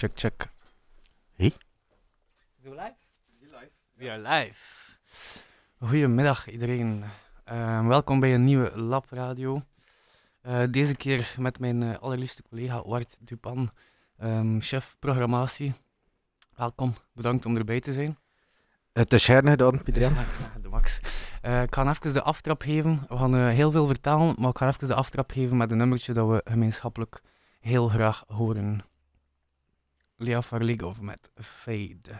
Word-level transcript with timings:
Check, 0.00 0.12
check. 0.14 0.48
Hey. 1.36 1.52
Zo 2.62 2.70
live? 2.70 2.94
We 3.94 4.10
are 4.10 4.18
live. 4.18 4.96
Goedemiddag 5.78 6.50
iedereen. 6.50 7.04
Ehm, 7.44 7.86
welkom 7.86 8.20
bij 8.20 8.34
een 8.34 8.44
nieuwe 8.44 8.78
Lab 8.78 9.06
Radio. 9.10 9.62
Eh, 10.40 10.62
deze 10.70 10.96
keer 10.96 11.34
met 11.38 11.58
mijn 11.58 11.82
eh, 11.82 11.98
allerliefste 11.98 12.42
collega 12.42 12.82
Wart 12.82 13.18
Dupan, 13.20 13.70
ehm, 14.18 14.60
chef 14.60 14.96
programmatie. 14.98 15.74
Welkom, 16.56 16.94
bedankt 17.12 17.46
om 17.46 17.56
erbij 17.56 17.80
te 17.80 17.92
zijn. 17.92 18.18
Het 18.92 19.12
is 19.12 19.22
scherm 19.22 19.46
gedaan, 19.46 19.82
Pieter. 19.82 20.02
Ja, 20.02 20.26
de 20.62 20.68
max. 20.68 21.00
Eh, 21.42 21.62
ik 21.62 21.74
ga 21.74 21.90
even 21.90 22.12
de 22.12 22.22
aftrap 22.22 22.62
geven. 22.62 23.04
We 23.08 23.16
gaan 23.16 23.36
eh, 23.36 23.48
heel 23.48 23.70
veel 23.70 23.86
vertalen, 23.86 24.34
maar 24.38 24.50
ik 24.50 24.58
ga 24.58 24.68
even 24.68 24.88
de 24.88 24.94
aftrap 24.94 25.30
geven 25.30 25.56
met 25.56 25.70
een 25.70 25.78
nummertje 25.78 26.12
dat 26.12 26.28
we 26.28 26.40
gemeenschappelijk 26.44 27.22
heel 27.60 27.88
graag 27.88 28.24
horen. 28.26 28.89
Liafar 30.20 30.60
ligger 30.60 31.02
med 31.02 31.18
fade. 31.36 32.18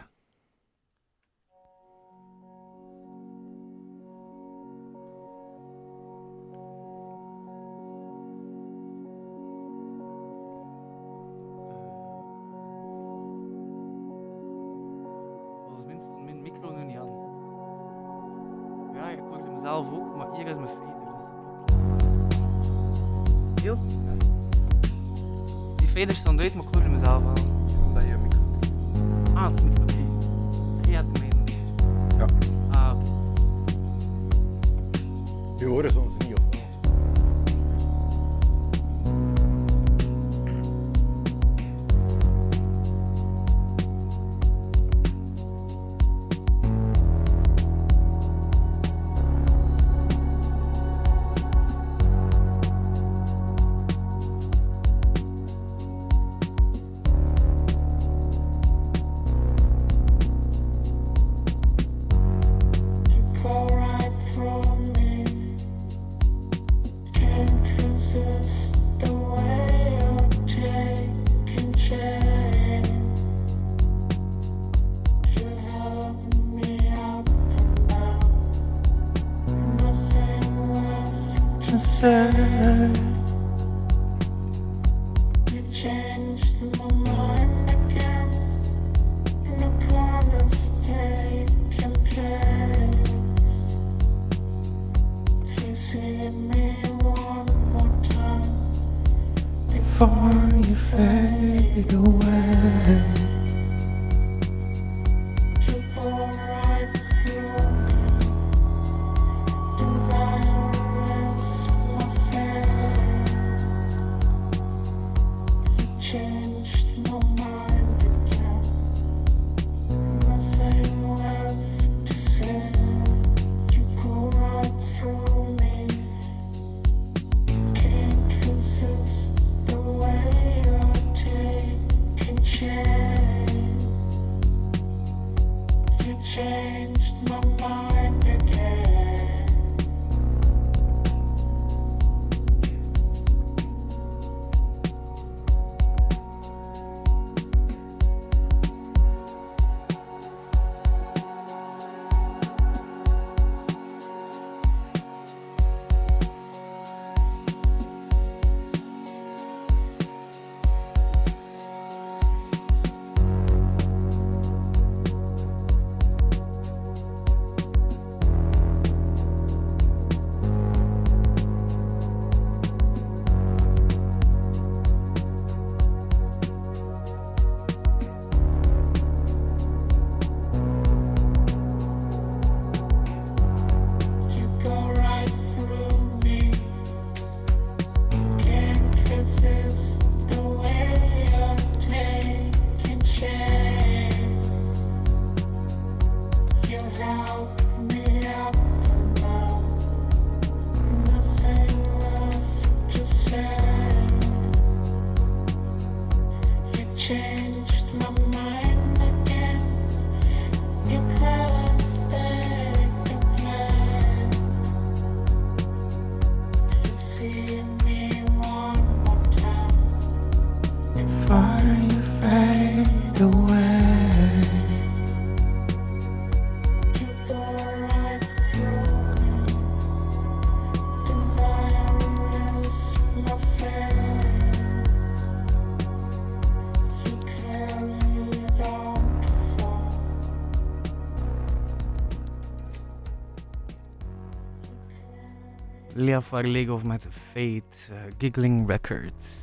Lea 246.11 246.21
Farligov 246.21 246.83
met 246.83 247.07
Fade, 247.09 247.63
eh, 247.89 247.95
Giggling 248.17 248.67
Records. 248.67 249.39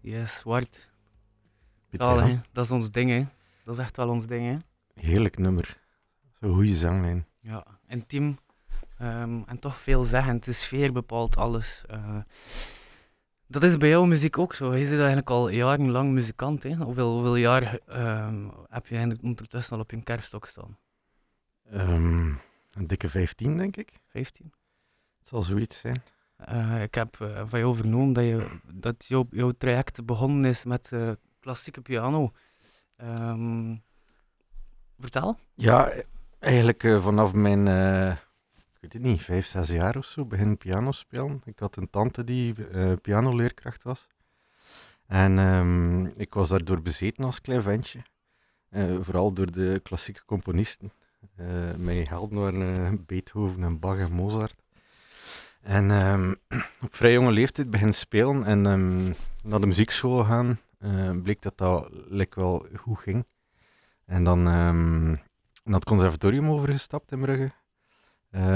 Yes, 0.00 0.42
Wart. 0.42 0.88
Pieter 1.90 2.06
Taal, 2.06 2.18
Jan. 2.18 2.28
hè. 2.28 2.36
Dat 2.52 2.64
is 2.64 2.70
ons 2.70 2.90
ding, 2.90 3.10
hè. 3.10 3.24
Dat 3.64 3.74
is 3.78 3.80
echt 3.84 3.96
wel 3.96 4.08
ons 4.08 4.26
ding, 4.26 4.46
hè. 4.46 4.56
Heerlijk 5.02 5.38
nummer. 5.38 5.76
Zo'n 6.40 6.54
goede 6.54 6.74
zanglijn. 6.76 7.26
Ja, 7.40 7.66
intiem. 7.88 8.38
ehm, 8.98 9.40
en 9.46 9.58
toch 9.58 9.80
veelzeggend. 9.80 10.44
De 10.44 10.52
sfeer 10.52 10.92
bepaalt 10.92 11.36
alles. 11.36 11.82
Eh, 11.86 12.16
Dat 13.46 13.62
is 13.62 13.76
bij 13.76 13.88
jouw 13.88 14.04
muziek 14.04 14.38
ook 14.38 14.54
zo. 14.54 14.74
Je 14.74 14.84
zit 14.86 14.98
eigenlijk 14.98 15.30
al 15.30 15.48
jarenlang 15.48 16.12
muzikant. 16.12 16.62
Hè? 16.62 16.74
Hoeveel, 16.74 17.12
hoeveel 17.12 17.36
jaar 17.36 17.78
ehm, 17.86 18.48
heb 18.68 18.86
je 18.86 18.90
eigenlijk 18.94 19.22
ondertussen 19.22 19.76
al 19.76 19.82
op 19.82 19.90
je 19.90 20.02
kerststok 20.02 20.46
staan? 20.46 20.78
Ehm, 21.70 22.32
een 22.78 22.86
dikke 22.86 23.08
15, 23.08 23.56
denk 23.56 23.76
ik. 23.76 23.92
15? 24.06 24.52
Het 25.18 25.28
zal 25.28 25.42
zoiets 25.42 25.78
zijn. 25.78 26.02
Eh, 26.38 26.82
ik 26.82 26.94
heb 26.94 27.20
eh, 27.20 27.42
van 27.46 27.58
jou 27.58 27.76
vernomen 27.76 28.12
dat, 28.12 28.24
je, 28.24 28.46
dat 28.72 29.04
jouw, 29.06 29.26
jouw 29.30 29.50
traject 29.50 30.04
begonnen 30.04 30.44
is 30.44 30.64
met 30.64 30.92
eh, 30.92 31.10
klassieke 31.40 31.80
piano. 31.80 32.32
Ehm, 32.96 33.76
vertel. 34.98 35.38
Ja, 35.54 35.92
eigenlijk 36.38 36.82
vanaf 36.82 37.32
mijn, 37.32 37.66
ik 38.56 38.78
weet 38.80 38.92
het 38.92 39.02
niet, 39.02 39.22
vijf, 39.22 39.46
zes 39.46 39.68
jaar 39.68 39.96
of 39.96 40.04
zo, 40.04 40.24
begin 40.24 40.58
piano 40.58 40.92
spelen. 40.92 41.42
Ik 41.44 41.58
had 41.58 41.76
een 41.76 41.90
tante 41.90 42.24
die 42.24 42.54
pianoleerkracht 42.96 43.82
was. 43.82 44.06
En 45.06 45.38
ehm, 45.38 46.06
ik 46.06 46.34
was 46.34 46.48
daardoor 46.48 46.82
bezeten 46.82 47.24
als 47.24 47.40
klein 47.40 47.62
ventje. 47.62 48.02
Vooral 49.00 49.32
door 49.32 49.52
de 49.52 49.80
klassieke 49.82 50.24
componisten. 50.24 50.92
Eh, 51.38 51.74
mijn 51.76 52.06
helden 52.08 52.38
waren 52.38 52.86
eh, 52.86 52.92
Beethoven 53.06 53.62
en 53.62 53.78
Bach 53.78 53.98
en 53.98 54.12
Mozart. 54.12 54.62
En 55.60 55.90
ehm, 55.90 56.34
op 56.86 56.94
vrij 56.94 57.12
jonge 57.12 57.32
leeftijd 57.32 57.70
begin 57.70 57.92
spelen 57.92 58.44
en 58.44 58.66
ehm, 58.66 59.04
naar 59.42 59.60
de 59.60 59.66
muziekschool 59.66 60.24
gaan, 60.24 60.60
eh, 60.78 61.10
bleek 61.22 61.42
dat 61.42 61.58
dat 61.58 61.88
like, 62.08 62.40
wel 62.40 62.66
goed 62.76 62.98
ging. 62.98 63.26
En 64.04 64.24
dan 64.24 64.46
ehm, 64.46 65.08
naar 65.64 65.74
het 65.74 65.84
conservatorium 65.84 66.50
overgestapt 66.50 67.12
in 67.12 67.20
Brugge. 67.20 67.52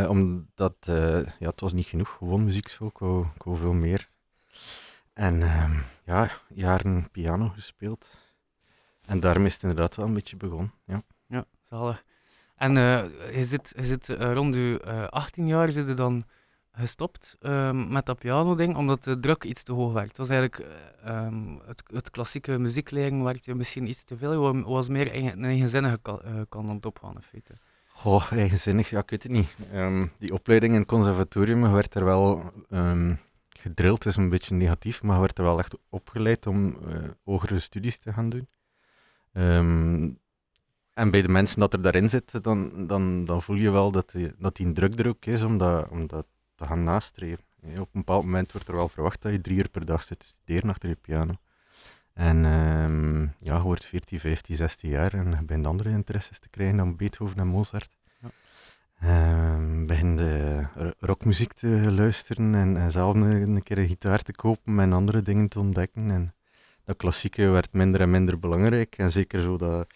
Omdat, 0.08 0.76
ja, 1.38 1.48
het 1.48 1.60
was 1.60 1.72
niet 1.72 1.86
genoeg, 1.86 2.16
gewoon 2.18 2.44
muziekschool, 2.44 2.88
ik 2.88 2.98
wou, 2.98 3.26
ik 3.34 3.42
wou 3.42 3.56
veel 3.56 3.72
meer. 3.72 4.08
En 5.12 5.38
ja, 6.04 6.30
jaren 6.48 7.10
piano 7.10 7.48
gespeeld. 7.48 8.20
En 9.06 9.20
daarmee 9.20 9.46
is 9.46 9.52
het 9.52 9.62
inderdaad 9.62 9.96
wel 9.96 10.06
een 10.06 10.14
beetje 10.14 10.36
begonnen, 10.36 10.72
ja. 10.84 11.02
Ja, 11.26 11.44
zalig. 11.62 12.04
En 12.62 12.76
eh, 12.76 13.36
je 13.36 13.44
zit, 13.44 13.72
je 13.76 13.84
zit 13.84 14.08
eh, 14.08 14.32
rond 14.32 14.54
je 14.54 14.80
eh, 14.84 15.04
18 15.08 15.46
jaar 15.46 15.72
zit 15.72 15.96
dan 15.96 16.22
gestopt 16.72 17.36
ehm, 17.40 17.92
met 17.92 18.06
dat 18.06 18.18
piano-ding, 18.18 18.76
omdat 18.76 19.04
de 19.04 19.20
druk 19.20 19.44
iets 19.44 19.62
te 19.62 19.72
hoog 19.72 19.92
werd. 19.92 20.08
Het 20.08 20.16
was 20.16 20.28
eigenlijk 20.28 20.68
eh, 20.68 21.16
ehm, 21.16 21.56
het, 21.66 21.82
het 21.86 22.10
klassieke 22.10 22.58
muziekleren 22.58 23.22
werkte 23.24 23.54
misschien 23.54 23.88
iets 23.88 24.04
te 24.04 24.16
veel. 24.16 24.32
Je 24.32 24.38
wa- 24.38 24.62
was 24.70 24.88
meer 24.88 25.10
eigen, 25.10 25.32
een 25.32 25.44
eigenzinnige 25.44 25.98
ka- 26.02 26.18
eh, 26.24 26.40
kant 26.48 26.68
aan 26.68 26.78
opgaan, 26.84 27.14
in 27.14 27.22
feite. 27.22 27.52
Goh, 27.88 28.32
eigenzinnig, 28.32 28.90
ja, 28.90 28.98
ik 29.00 29.10
weet 29.10 29.22
het 29.22 29.32
niet. 29.32 29.56
Ehm, 29.72 30.06
die 30.18 30.32
opleiding 30.32 30.72
in 30.72 30.78
het 30.80 30.88
conservatorium, 30.88 31.72
werd 31.72 31.94
er 31.94 32.04
wel 32.04 32.52
gedrild, 33.58 34.06
is 34.06 34.16
een 34.16 34.28
beetje 34.28 34.54
negatief, 34.54 35.02
maar 35.02 35.20
werd 35.20 35.38
er 35.38 35.44
wel 35.44 35.58
echt 35.58 35.76
opgeleid 35.88 36.46
om 36.46 36.76
eh, 36.88 36.96
hogere 37.24 37.58
studies 37.58 37.98
te 37.98 38.12
gaan 38.12 38.28
doen. 38.28 38.48
En 40.94 41.10
bij 41.10 41.22
de 41.22 41.28
mensen 41.28 41.60
dat 41.60 41.72
er 41.72 41.82
daarin 41.82 42.08
zitten, 42.08 42.42
dan, 42.42 42.86
dan, 42.86 43.24
dan 43.24 43.42
voel 43.42 43.56
je 43.56 43.70
wel 43.70 43.90
dat 43.90 44.10
die, 44.10 44.32
dat 44.38 44.56
die 44.56 44.66
een 44.66 44.74
druk 44.74 44.98
er 44.98 45.08
ook 45.08 45.24
is 45.24 45.42
om 45.42 45.58
dat, 45.58 45.88
om 45.88 46.06
dat 46.06 46.26
te 46.54 46.66
gaan 46.66 46.84
nastreven. 46.84 47.44
Ja, 47.62 47.80
op 47.80 47.88
een 47.92 48.00
bepaald 48.00 48.24
moment 48.24 48.52
wordt 48.52 48.68
er 48.68 48.74
wel 48.74 48.88
verwacht 48.88 49.22
dat 49.22 49.32
je 49.32 49.40
drie 49.40 49.56
uur 49.56 49.68
per 49.68 49.86
dag 49.86 50.02
zit 50.02 50.18
te 50.18 50.26
studeren 50.26 50.70
achter 50.70 50.88
je 50.88 50.94
piano. 50.94 51.34
En 52.12 52.44
ehm, 52.44 53.22
ja, 53.22 53.56
je 53.56 53.62
wordt 53.62 53.84
14, 53.84 54.20
15, 54.20 54.56
16 54.56 54.90
jaar 54.90 55.14
en 55.14 55.30
je 55.30 55.42
begint 55.44 55.66
andere 55.66 55.90
interesses 55.90 56.38
te 56.38 56.48
krijgen 56.48 56.76
dan 56.76 56.96
Beethoven 56.96 57.38
en 57.38 57.46
Mozart. 57.46 57.96
Ja. 58.20 58.30
Ehm 59.00 59.52
begin 59.86 60.16
de 60.16 60.62
ro- 60.74 60.92
rockmuziek 60.98 61.52
te 61.52 61.92
luisteren 61.92 62.54
en, 62.54 62.76
en 62.76 62.90
zelf 62.90 63.14
een, 63.14 63.22
een 63.22 63.62
keer 63.62 63.78
een 63.78 63.88
gitaar 63.88 64.22
te 64.22 64.32
kopen 64.32 64.80
en 64.80 64.92
andere 64.92 65.22
dingen 65.22 65.48
te 65.48 65.58
ontdekken. 65.58 66.10
En 66.10 66.34
dat 66.84 66.96
klassieke 66.96 67.46
werd 67.48 67.72
minder 67.72 68.00
en 68.00 68.10
minder 68.10 68.38
belangrijk. 68.38 68.94
En 68.98 69.10
zeker 69.10 69.40
zo 69.42 69.56
dat, 69.56 69.86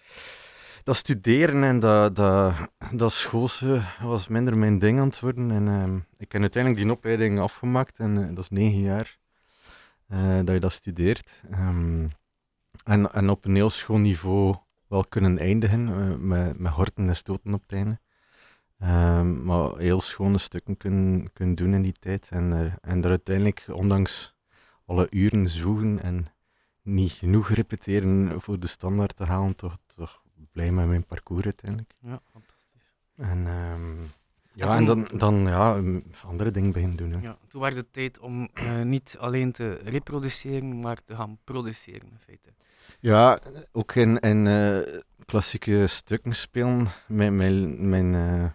dat 0.86 0.96
studeren 0.96 1.64
en 1.64 1.78
dat, 1.78 2.16
dat, 2.16 2.54
dat 2.92 3.12
schoolse 3.12 3.82
was 4.00 4.28
minder 4.28 4.58
mijn 4.58 4.78
ding 4.78 4.98
aan 4.98 5.06
het 5.06 5.20
worden. 5.20 5.50
En 5.50 5.68
ehm, 5.68 5.96
ik 5.96 6.32
heb 6.32 6.40
uiteindelijk 6.40 6.82
die 6.82 6.92
opleiding 6.92 7.40
afgemaakt 7.40 7.98
en 7.98 8.16
eh, 8.16 8.34
dat 8.34 8.44
is 8.44 8.50
negen 8.50 8.80
jaar 8.80 9.18
eh, 10.08 10.36
dat 10.36 10.54
je 10.54 10.60
dat 10.60 10.72
studeert. 10.72 11.42
Ehm, 11.50 12.06
en, 12.84 13.12
en 13.12 13.30
op 13.30 13.44
een 13.44 13.54
heel 13.54 13.70
schoon 13.70 14.02
niveau 14.02 14.56
wel 14.88 15.04
kunnen 15.08 15.38
eindigen, 15.38 15.88
eh, 15.88 16.16
met, 16.16 16.58
met 16.58 16.72
horten 16.72 17.08
en 17.08 17.16
stoten 17.16 17.54
op 17.54 17.62
het 17.62 17.72
einde. 17.72 18.00
Ehm, 18.78 19.44
maar 19.44 19.76
heel 19.76 20.00
schone 20.00 20.38
stukken 20.38 20.76
kunnen, 20.76 21.32
kunnen 21.32 21.54
doen 21.54 21.74
in 21.74 21.82
die 21.82 21.96
tijd. 22.00 22.28
En, 22.30 22.78
en 22.80 23.02
er 23.02 23.10
uiteindelijk, 23.10 23.64
ondanks 23.72 24.34
alle 24.84 25.06
uren 25.10 25.48
zoeken 25.48 26.02
en 26.02 26.26
niet 26.82 27.12
genoeg 27.12 27.48
repeteren 27.48 28.40
voor 28.40 28.58
de 28.58 28.66
standaard 28.66 29.16
te 29.16 29.24
halen, 29.24 29.56
toch, 29.56 29.76
toch 29.86 30.24
blij 30.52 30.72
met 30.72 30.86
mijn 30.86 31.04
parcours 31.06 31.44
uiteindelijk. 31.44 31.94
Ja, 32.00 32.20
fantastisch. 32.32 32.92
En, 33.16 33.46
ehm, 33.46 33.96
ja, 34.52 34.68
toen- 34.68 34.76
en 34.76 34.84
dan, 34.84 35.08
dan 35.18 35.46
ja, 35.46 35.76
um, 35.76 36.04
andere 36.24 36.50
dingen 36.50 36.72
beginnen 36.72 36.96
doen. 36.96 37.12
hè. 37.12 37.18
Ja, 37.20 37.38
toen 37.48 37.60
werd 37.60 37.76
het 37.76 37.92
tijd 37.92 38.18
om 38.18 38.48
eh, 38.54 38.80
niet 38.82 39.16
alleen 39.18 39.52
te 39.52 39.72
reproduceren, 39.74 40.78
maar 40.80 41.04
te 41.04 41.14
gaan 41.16 41.38
produceren, 41.44 42.08
in 42.10 42.18
feite. 42.24 42.48
Ja, 43.00 43.38
ook 43.72 43.94
in, 43.94 44.18
in 44.20 44.46
eh, 44.46 45.00
klassieke 45.24 45.86
stukken 45.86 46.34
spelen. 46.36 46.86
Mijn, 47.08 47.36
mijn, 47.36 47.88
mijn 47.88 48.14
eh, 48.14 48.50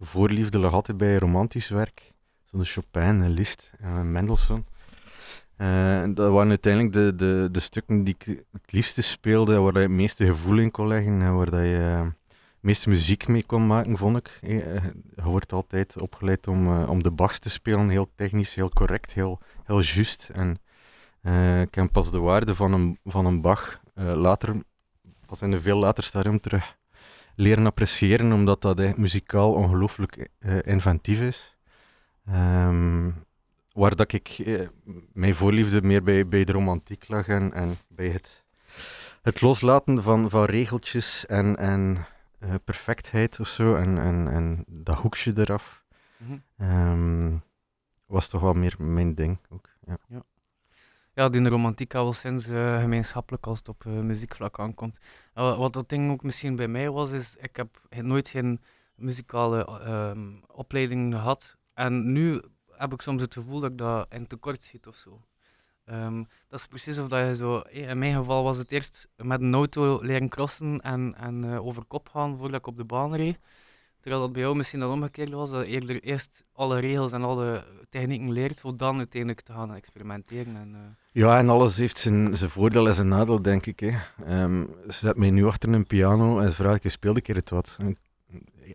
voorliefde 0.00 0.58
lag 0.58 0.72
altijd 0.72 0.96
bij 0.96 1.16
romantisch 1.18 1.68
werk. 1.68 2.12
Zoals 2.42 2.72
Chopin 2.72 3.02
en 3.22 3.30
Liszt 3.30 3.72
en 3.78 4.12
Mendelssohn. 4.12 4.66
Eh, 5.64 6.02
dat 6.14 6.32
waren 6.32 6.48
uiteindelijk 6.48 6.92
de, 6.94 7.14
de, 7.14 7.48
de 7.52 7.60
stukken 7.60 8.04
die 8.04 8.16
ik 8.18 8.44
het 8.52 8.72
liefste 8.72 9.02
speelde, 9.02 9.58
waar 9.58 9.72
je 9.72 9.78
het 9.78 9.90
meeste 9.90 10.24
gevoel 10.24 10.58
in 10.58 10.70
kon 10.70 10.86
leggen 10.86 11.22
en 11.22 11.36
waar 11.36 11.64
je 11.64 11.76
het 11.76 12.12
meeste 12.60 12.88
muziek 12.88 13.28
mee 13.28 13.44
kon 13.46 13.66
maken, 13.66 13.98
vond 13.98 14.16
ik. 14.16 14.38
Eh, 14.42 14.58
Je 15.16 15.22
wordt 15.22 15.52
altijd 15.52 16.00
opgeleid 16.00 16.46
om, 16.46 16.84
om 16.84 17.02
de 17.02 17.10
Bachs 17.10 17.38
te 17.38 17.50
spelen, 17.50 17.88
heel 17.88 18.10
technisch, 18.14 18.54
heel 18.54 18.68
correct, 18.68 19.12
heel, 19.12 19.40
heel 19.64 19.80
juist. 19.80 20.30
En 20.32 20.58
ik 21.62 21.74
heb 21.74 21.92
pas 21.92 22.10
de 22.10 22.18
waarde 22.18 22.54
van 22.54 22.72
een, 22.72 22.98
van 23.04 23.26
een 23.26 23.40
Bach 23.40 23.80
later, 23.94 24.54
pas 25.26 25.42
in 25.42 25.52
een 25.52 25.60
veel 25.60 25.78
later 25.78 26.04
stadium 26.04 26.40
terug 26.40 26.76
leren 27.34 27.66
appreciëren, 27.66 28.32
omdat 28.32 28.62
dat 28.62 28.96
muzikaal 28.96 29.52
ongelooflijk 29.52 30.28
inventief 30.64 31.20
is. 31.20 31.56
Ehm, 32.26 33.10
waar 33.74 33.96
dat 33.96 34.12
ik 34.12 34.28
eh, 34.28 34.68
mijn 35.12 35.34
voorliefde 35.34 35.82
meer 35.82 36.02
bij, 36.02 36.28
bij 36.28 36.44
de 36.44 36.52
romantiek 36.52 37.08
lag 37.08 37.28
en, 37.28 37.52
en 37.52 37.74
bij 37.88 38.08
het, 38.08 38.44
het 39.22 39.40
loslaten 39.40 40.02
van, 40.02 40.30
van 40.30 40.44
regeltjes 40.44 41.26
en, 41.26 41.56
en 41.56 42.06
eh, 42.38 42.54
perfectheid 42.64 43.40
of 43.40 43.48
zo, 43.48 43.74
en, 43.74 43.98
en, 43.98 44.28
en 44.28 44.64
dat 44.66 44.96
hoekje 44.98 45.32
eraf, 45.36 45.82
Mhm. 46.16 46.38
ehm, 46.58 47.36
was 48.06 48.28
toch 48.28 48.40
wel 48.40 48.54
meer 48.54 48.74
mijn 48.78 49.14
ding 49.14 49.38
ook. 49.48 49.68
Ja. 49.86 50.22
Ja, 51.14 51.28
die 51.28 51.48
romantiek 51.48 51.94
al 51.94 52.12
sinds 52.12 52.46
eh, 52.48 52.80
gemeenschappelijk 52.80 53.46
als 53.46 53.58
het 53.58 53.68
op 53.68 53.86
eh, 53.86 53.92
muziekvlak 53.92 54.58
aankomt. 54.58 54.98
Wat 55.34 55.72
dat 55.72 55.88
ding 55.88 56.10
ook 56.10 56.22
misschien 56.22 56.56
bij 56.56 56.68
mij 56.68 56.90
was, 56.90 57.10
is 57.10 57.36
ik 57.38 57.56
heb 57.56 57.80
he- 57.88 58.02
nooit 58.02 58.28
geen 58.28 58.60
muzikale 58.94 59.64
ehm, 59.66 60.28
opleiding 60.46 61.14
gehad. 61.14 61.56
En 61.74 62.12
nu 62.12 62.42
heb 62.76 62.92
ik 62.92 63.00
soms 63.00 63.22
het 63.22 63.32
gevoel 63.34 63.60
dat 63.60 63.70
ik 63.70 63.78
dat 63.78 64.06
in 64.10 64.26
tekort 64.26 64.62
schiet 64.62 64.86
of 64.86 64.96
zo. 64.96 65.20
Ehm, 65.84 66.22
dat 66.48 66.58
is 66.60 66.66
precies 66.66 66.98
of 66.98 67.08
dat 67.08 67.26
je 67.26 67.34
zo... 67.34 67.58
eh, 67.58 67.88
In 67.88 67.98
mijn 67.98 68.14
geval 68.16 68.42
was 68.42 68.56
het 68.58 68.72
eerst 68.72 69.08
met 69.16 69.40
een 69.40 69.54
auto 69.54 69.98
leren 70.02 70.28
crossen 70.28 70.80
en, 70.80 71.14
en 71.18 71.44
eh, 71.52 71.66
over 71.66 71.84
kop 71.84 72.08
gaan 72.08 72.36
voordat 72.38 72.58
ik 72.60 72.66
op 72.66 72.76
de 72.76 72.84
baan 72.84 73.14
reed. 73.14 73.38
Terwijl 74.00 74.22
dat 74.24 74.32
bij 74.32 74.42
jou 74.42 74.56
misschien 74.56 74.80
dan 74.80 74.90
omgekeerd 74.92 75.30
was, 75.30 75.50
dat 75.50 75.66
je 75.66 75.72
eerder 75.72 76.02
eerst 76.02 76.44
alle 76.52 76.80
regels 76.80 77.12
en 77.12 77.22
alle 77.22 77.64
technieken 77.90 78.32
leert, 78.32 78.60
voor 78.60 78.76
dan 78.76 78.96
uiteindelijk 78.98 79.40
te 79.40 79.52
gaan 79.52 79.74
experimenteren. 79.74 80.56
En, 80.56 80.74
eh, 80.74 80.80
Ja, 81.22 81.38
en 81.38 81.48
alles 81.48 81.76
heeft 81.76 81.98
zijn, 81.98 82.36
zijn 82.36 82.50
voordeel 82.50 82.88
en 82.88 82.94
zijn 82.94 83.08
nadeel, 83.08 83.42
denk 83.42 83.66
ik. 83.66 83.80
Hè. 83.80 83.92
Ehm, 84.26 84.64
zet 84.86 85.16
mij 85.16 85.30
nu 85.30 85.46
achter 85.46 85.72
een 85.72 85.86
piano 85.86 86.38
en 86.38 86.52
vraag 86.52 86.76
ik, 86.82 86.90
speel 86.90 87.14
een 87.16 87.22
keer 87.22 87.34
het 87.34 87.50
wat? 87.50 87.76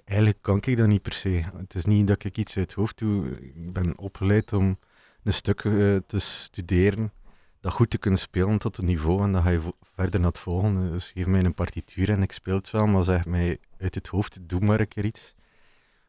Eigenlijk 0.06 0.42
kan 0.42 0.58
ik 0.62 0.78
dat 0.78 0.88
niet 0.88 1.02
per 1.02 1.14
se. 1.14 1.44
Het 1.58 1.76
is 1.76 1.86
niet 1.86 2.08
dat 2.08 2.24
ik 2.24 2.38
iets 2.38 2.58
uit 2.58 2.66
het 2.66 2.76
hoofd 2.76 2.98
doe. 2.98 3.40
Ik 3.40 3.74
ben 3.74 3.98
opgeleid 3.98 4.54
om 4.54 4.78
een 5.24 5.34
stuk 5.34 5.64
eh, 5.64 5.72
te 6.08 6.20
studeren, 6.20 7.12
dat 7.60 7.72
goed 7.72 7.90
te 7.90 7.98
kunnen 7.98 8.20
spelen 8.20 8.58
tot 8.58 8.78
een 8.78 8.86
niveau 8.86 9.24
en 9.24 9.32
dan 9.32 9.44
ga 9.44 9.50
je 9.50 9.62
verder 9.94 10.20
naar 10.20 10.30
het 10.30 10.40
volgende. 10.40 10.92
Dus 10.92 11.10
geef 11.10 11.26
mij 11.26 11.44
een 11.44 11.54
partituur 11.54 12.10
en 12.10 12.22
ik 12.22 12.32
speel 12.32 12.56
het 12.56 12.72
wel, 12.72 12.88
maar 12.88 13.04
zeg 13.04 13.26
mij 13.26 13.58
uit 13.78 13.96
het 13.96 14.08
hoofd, 14.08 14.50
doe 14.50 14.60
maar 14.60 14.80
een 14.80 14.88
keer 14.88 15.06
iets. 15.06 15.36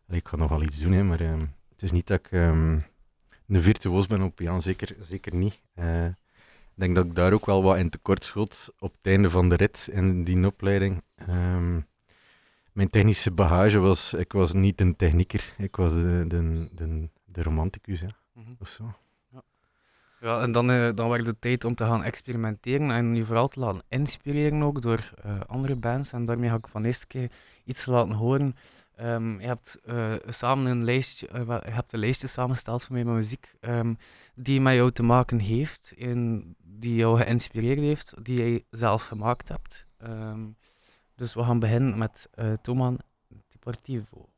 Ik 0.09 0.23
kan 0.23 0.39
nog 0.39 0.49
wel 0.49 0.63
iets 0.63 0.79
doen, 0.79 0.93
hè, 0.93 1.03
maar 1.03 1.21
ehm, 1.21 1.41
het 1.69 1.83
is 1.83 1.91
niet 1.91 2.07
dat 2.07 2.19
ik 2.19 2.31
ehm, 2.31 2.79
een 3.49 3.63
virtuoos 3.63 4.07
ben 4.07 4.23
op 4.23 4.35
piano, 4.35 4.61
zeker, 4.61 4.97
zeker 5.01 5.35
niet. 5.35 5.61
Eh, 5.75 6.07
ik 6.07 6.87
denk 6.87 6.95
dat 6.95 7.05
ik 7.05 7.15
daar 7.15 7.33
ook 7.33 7.47
wel 7.47 7.63
wat 7.63 7.77
in 7.77 7.91
tekort 7.91 8.25
schoot 8.25 8.73
op 8.79 8.93
het 8.93 9.07
einde 9.13 9.31
van 9.31 9.49
de 9.49 9.55
rit 9.55 9.89
in 9.93 10.25
die 10.25 10.47
opleiding. 10.47 11.03
Ehm, 11.15 11.81
mijn 12.81 12.93
technische 12.93 13.31
bagage 13.31 13.79
was, 13.79 14.15
ik 14.15 14.33
was 14.33 14.53
niet 14.53 14.81
een 14.81 14.97
technieker, 14.97 15.55
ik 15.59 15.77
was 15.77 15.93
de, 15.93 16.25
de, 16.29 16.69
de, 16.73 17.09
de 17.25 17.43
romanticus, 17.43 18.01
ja, 18.01 18.17
mhm. 18.33 18.51
of 18.59 18.69
zo. 18.69 18.95
Ja, 20.21 20.41
en 20.41 20.53
dan, 20.53 20.71
eh, 20.71 20.91
dan 20.95 21.09
werd 21.09 21.27
het 21.27 21.41
tijd 21.41 21.65
om 21.65 21.75
te 21.75 21.85
gaan 21.85 22.03
experimenteren 22.03 22.91
en 22.91 23.15
je 23.15 23.25
vooral 23.25 23.49
te 23.49 23.61
laten 23.61 23.83
inspireren 23.89 24.63
ook 24.63 24.83
door 24.83 25.13
eh, 25.23 25.41
andere 25.47 25.77
bands. 25.77 26.13
En 26.13 26.25
daarmee 26.25 26.49
ga 26.49 26.57
ik 26.57 26.69
van 26.69 26.85
eerste 26.85 27.07
keer 27.07 27.31
iets 27.65 27.87
laten 27.87 28.13
horen. 28.13 28.57
Ehm, 28.97 29.41
je 29.41 29.47
hebt 29.47 29.79
eh, 29.85 30.13
samen 30.27 30.71
een 30.71 30.85
lijstje, 30.85 31.29
je 31.33 31.71
hebt 31.71 31.93
een 31.93 31.99
lijstje 31.99 32.27
samengesteld 32.27 32.85
voor 32.85 32.95
mij 32.95 33.05
met 33.05 33.15
muziek 33.15 33.55
ehm, 33.61 33.95
die 34.35 34.61
met 34.61 34.75
jou 34.75 34.93
te 34.93 35.03
maken 35.03 35.39
heeft, 35.39 35.95
en 35.99 36.55
die 36.63 36.95
jou 36.95 37.19
geïnspireerd 37.19 37.79
heeft, 37.79 38.15
die 38.23 38.37
jij 38.37 38.65
zelf 38.71 39.03
gemaakt 39.03 39.49
hebt. 39.49 39.87
Ehm, 39.99 40.41
dus 41.21 41.35
we 41.35 41.43
gaan 41.43 41.59
beginnen 41.59 41.99
met 41.99 42.29
eh 42.35 42.53
Toman 42.53 42.99
Deportivo. 43.49 44.30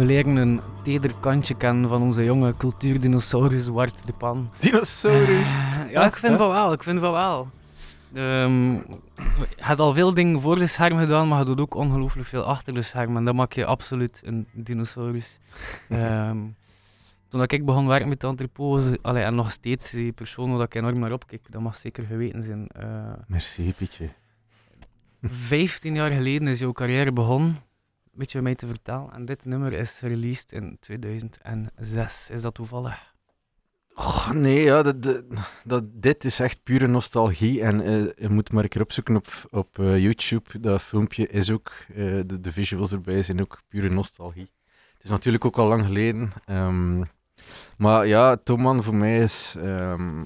We 0.00 0.06
leren 0.06 0.36
een 0.36 0.60
teder 0.82 1.14
kantje 1.20 1.54
kennen 1.54 1.88
van 1.88 2.02
onze 2.02 2.24
jonge 2.24 2.56
cultuurdinosaurus 2.56 3.66
Wart 3.66 4.06
de 4.06 4.12
Pan. 4.12 4.50
Dinosaurus. 4.60 5.46
ja, 5.90 6.06
ik 6.06 6.16
vind 6.16 6.36
van 6.36 6.48
wel, 6.48 6.72
ik 6.72 6.82
vind 6.82 7.00
van 7.00 7.12
wel. 7.12 7.48
Ehm, 8.14 8.72
je 8.72 9.56
hebt 9.56 9.80
al 9.80 9.94
veel 9.94 10.14
dingen 10.14 10.40
voor 10.40 10.58
de 10.58 10.66
scherm 10.66 10.98
gedaan, 10.98 11.28
maar 11.28 11.38
je 11.38 11.44
doet 11.44 11.60
ook 11.60 11.74
ongelooflijk 11.74 12.28
veel 12.28 12.42
achter 12.42 12.74
de 12.74 12.82
scherm. 12.82 13.16
En 13.16 13.24
dat 13.24 13.34
maakt 13.34 13.54
je 13.54 13.64
absoluut 13.64 14.20
een 14.24 14.46
dinosaurus. 14.52 15.38
Ehm, 15.88 16.38
toen 17.28 17.42
ik 17.42 17.64
begon 17.64 17.86
werken 17.86 18.08
met 18.08 18.24
Anthropose, 18.24 18.98
allee, 19.02 19.22
en 19.22 19.34
nog 19.34 19.50
steeds 19.50 19.90
die 19.90 20.12
persoon 20.12 20.56
waar 20.56 20.66
ik 20.66 20.74
enorm 20.74 20.98
naar 20.98 21.12
opkijk, 21.12 21.46
dat 21.50 21.62
mag 21.62 21.76
zeker 21.76 22.04
geweten 22.04 22.44
zijn. 22.44 22.66
Eh, 22.66 23.12
Merci, 23.26 23.72
Pietje. 23.76 24.08
15 25.22 25.94
jaar 25.94 26.10
geleden 26.10 26.48
is 26.48 26.58
jouw 26.58 26.72
carrière 26.72 27.12
begonnen. 27.12 27.68
Weet 28.10 28.30
je 28.30 28.34
wat 28.34 28.46
mij 28.46 28.54
te 28.54 28.66
vertellen? 28.66 29.12
En 29.12 29.24
dit 29.24 29.44
nummer 29.44 29.72
is 29.72 30.00
released 30.00 30.52
in 30.52 30.76
2006. 30.80 32.30
Is 32.30 32.42
dat 32.42 32.54
toevallig? 32.54 33.10
Oh, 33.94 34.30
nee, 34.30 34.62
ja, 34.62 34.82
dat, 34.82 35.22
dat, 35.64 35.84
dit 35.92 36.24
is 36.24 36.40
echt 36.40 36.62
pure 36.62 36.86
nostalgie. 36.86 37.62
En 37.62 37.80
eh, 37.80 38.02
je 38.16 38.28
moet 38.28 38.52
maar 38.52 38.62
een 38.62 38.68
keer 38.68 38.82
opzoeken 38.82 39.16
op, 39.16 39.26
op 39.50 39.78
eh, 39.78 40.02
YouTube. 40.02 40.60
Dat 40.60 40.82
filmpje 40.82 41.26
is 41.26 41.50
ook, 41.50 41.72
eh, 41.88 41.96
de, 42.26 42.40
de 42.40 42.52
visuals 42.52 42.92
erbij 42.92 43.22
zijn 43.22 43.40
ook 43.40 43.62
pure 43.68 43.88
nostalgie. 43.88 44.50
Het 44.92 45.04
is 45.04 45.10
natuurlijk 45.10 45.44
ook 45.44 45.58
al 45.58 45.68
lang 45.68 45.84
geleden. 45.84 46.32
ehm, 46.44 47.02
maar 47.76 48.06
ja, 48.06 48.36
Toman 48.36 48.82
voor 48.82 48.94
mij 48.94 49.18
is 49.18 49.54
ehm, 49.58 50.24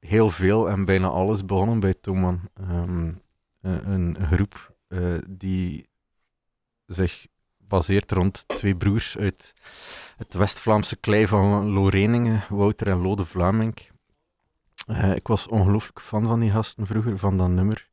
heel 0.00 0.30
veel 0.30 0.68
en 0.68 0.84
bijna 0.84 1.08
alles 1.08 1.44
begonnen 1.44 1.80
bij 1.80 1.94
Toman. 2.00 2.40
Ehm, 2.54 3.12
een, 3.60 3.92
een 3.92 4.16
groep 4.26 4.74
die 5.28 5.88
zich 6.86 7.26
baseert 7.58 8.12
rond 8.12 8.44
twee 8.46 8.76
broers 8.76 9.18
uit 9.18 9.54
het 10.16 10.34
West-Vlaamse 10.34 10.96
klei 10.96 11.26
van 11.26 11.68
Loreningen, 11.68 12.44
Wouter 12.48 12.88
en 12.88 13.02
Lode 13.02 13.24
Vlaming. 13.24 13.74
Eh, 14.86 15.14
ik 15.14 15.26
was 15.26 15.48
ongelooflijk 15.48 16.00
fan 16.00 16.26
van 16.26 16.40
die 16.40 16.50
gasten 16.50 16.86
vroeger, 16.86 17.18
van 17.18 17.36
dat 17.36 17.48
nummer. 17.48 17.88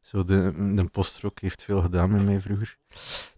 Zo 0.00 0.24
de, 0.24 0.52
de 0.74 0.84
postrock 0.84 1.40
heeft 1.40 1.62
veel 1.62 1.80
gedaan 1.80 2.10
met 2.10 2.24
mij 2.24 2.40
vroeger. 2.40 2.76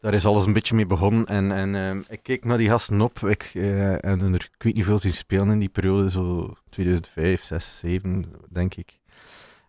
Daar 0.00 0.14
is 0.14 0.26
alles 0.26 0.46
een 0.46 0.52
beetje 0.52 0.74
mee 0.74 0.86
begonnen. 0.86 1.26
En, 1.26 1.52
en 1.52 1.74
ehm, 1.74 2.02
ik 2.08 2.22
keek 2.22 2.44
naar 2.44 2.58
die 2.58 2.68
gasten 2.68 3.00
op. 3.00 3.18
Ik, 3.18 3.50
eh, 3.54 4.04
en 4.04 4.20
er, 4.20 4.50
ik 4.54 4.62
weet 4.62 4.74
niet 4.74 4.84
veel 4.84 4.98
zien 4.98 5.12
spelen 5.12 5.50
in 5.50 5.58
die 5.58 5.68
periode, 5.68 6.10
zo 6.10 6.54
2005, 6.70 7.44
6, 7.44 7.78
7, 7.78 8.24
denk 8.48 8.74
ik. 8.74 8.98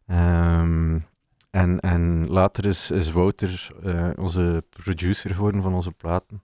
Ehm, 0.07 0.99
en, 1.57 1.79
en 1.79 2.27
later 2.27 2.65
is, 2.65 2.91
is 2.91 3.11
Wouter 3.11 3.71
eh, 3.83 4.09
onze 4.15 4.63
producer 4.69 5.33
geworden 5.33 5.61
van 5.61 5.73
onze 5.73 5.91
platen. 5.91 6.43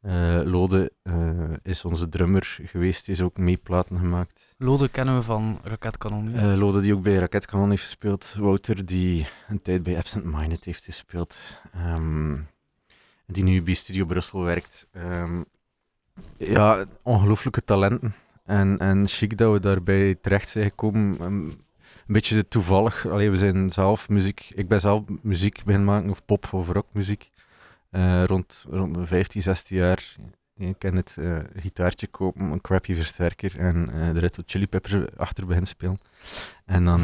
Eh, 0.00 0.40
Lode 0.44 0.92
eh, 1.02 1.52
is 1.62 1.84
onze 1.84 2.08
drummer 2.08 2.58
geweest, 2.62 3.04
die 3.04 3.14
is 3.14 3.20
ook 3.20 3.36
mee 3.36 3.56
platen 3.56 3.98
gemaakt. 3.98 4.54
Lode 4.58 4.88
kennen 4.88 5.16
we 5.16 5.22
van 5.22 5.58
Raketkanon. 5.62 6.34
Eh, 6.34 6.56
Lode 6.56 6.80
die 6.80 6.94
ook 6.94 7.02
bij 7.02 7.16
Raketkanon 7.16 7.70
heeft 7.70 7.82
gespeeld. 7.82 8.34
Wouter 8.38 8.86
die 8.86 9.28
een 9.48 9.62
tijd 9.62 9.82
bij 9.82 9.96
Absent 9.96 10.24
Minded 10.24 10.64
heeft 10.64 10.84
gespeeld. 10.84 11.36
Ehm, 11.72 12.36
die 13.26 13.44
nu 13.44 13.62
bij 13.62 13.74
Studio 13.74 14.04
Brussel 14.04 14.42
werkt. 14.42 14.86
Ehm, 14.92 15.42
ja, 16.36 16.84
ongelooflijke 17.02 17.64
talenten. 17.64 18.14
En, 18.44 18.78
en 18.78 19.06
chic 19.08 19.38
dat 19.38 19.52
we 19.52 19.60
daarbij 19.60 20.14
terecht 20.14 20.48
zijn 20.48 20.68
gekomen. 20.68 21.18
Ehm, 21.20 21.48
een 22.06 22.12
beetje 22.14 22.48
toevallig. 22.48 23.06
Allee, 23.06 23.30
we 23.30 23.36
zijn 23.36 23.72
zelf 23.72 24.08
muziek... 24.08 24.50
Ik 24.54 24.68
ben 24.68 24.80
zelf 24.80 25.02
muziek 25.22 25.64
beginnen 25.64 25.84
maken, 25.84 26.10
of 26.10 26.24
pop- 26.24 26.52
of 26.52 26.68
rockmuziek. 26.68 27.30
eh, 27.90 28.24
rond, 28.24 28.64
rond 28.70 28.92
mijn 28.96 29.06
15, 29.06 29.42
16 29.42 29.76
jaar. 29.76 30.14
Ik 30.56 30.74
ken 30.78 30.96
het 30.96 31.16
eh, 31.18 31.38
gitaartje 31.56 32.06
kopen, 32.06 32.42
een 32.50 32.60
crappy 32.60 32.94
versterker 32.94 33.58
en 33.58 33.90
eh, 33.92 34.14
de 34.14 34.20
Red 34.20 34.36
Hot 34.36 34.50
Chili 34.50 34.66
Peppers 34.66 35.16
achter 35.16 35.44
beginnen 35.46 35.68
spelen. 35.70 35.98
En 36.64 36.84
dan 36.84 37.02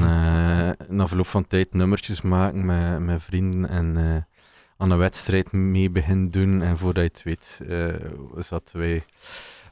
na 0.88 1.06
verloop 1.06 1.26
van 1.26 1.46
tijd 1.46 1.74
nummertjes 1.74 2.20
maken 2.20 2.64
met, 2.64 2.98
met 3.00 3.22
vrienden 3.22 3.68
en 3.68 4.26
aan 4.76 4.90
een 4.90 4.98
wedstrijd 4.98 5.52
mee 5.52 5.90
beginnen 5.90 6.30
doen. 6.30 6.62
En 6.62 6.78
voordat 6.78 7.02
je 7.04 7.10
het 7.10 7.22
weet, 7.22 7.60
zaten 8.44 8.78
wij, 8.78 9.04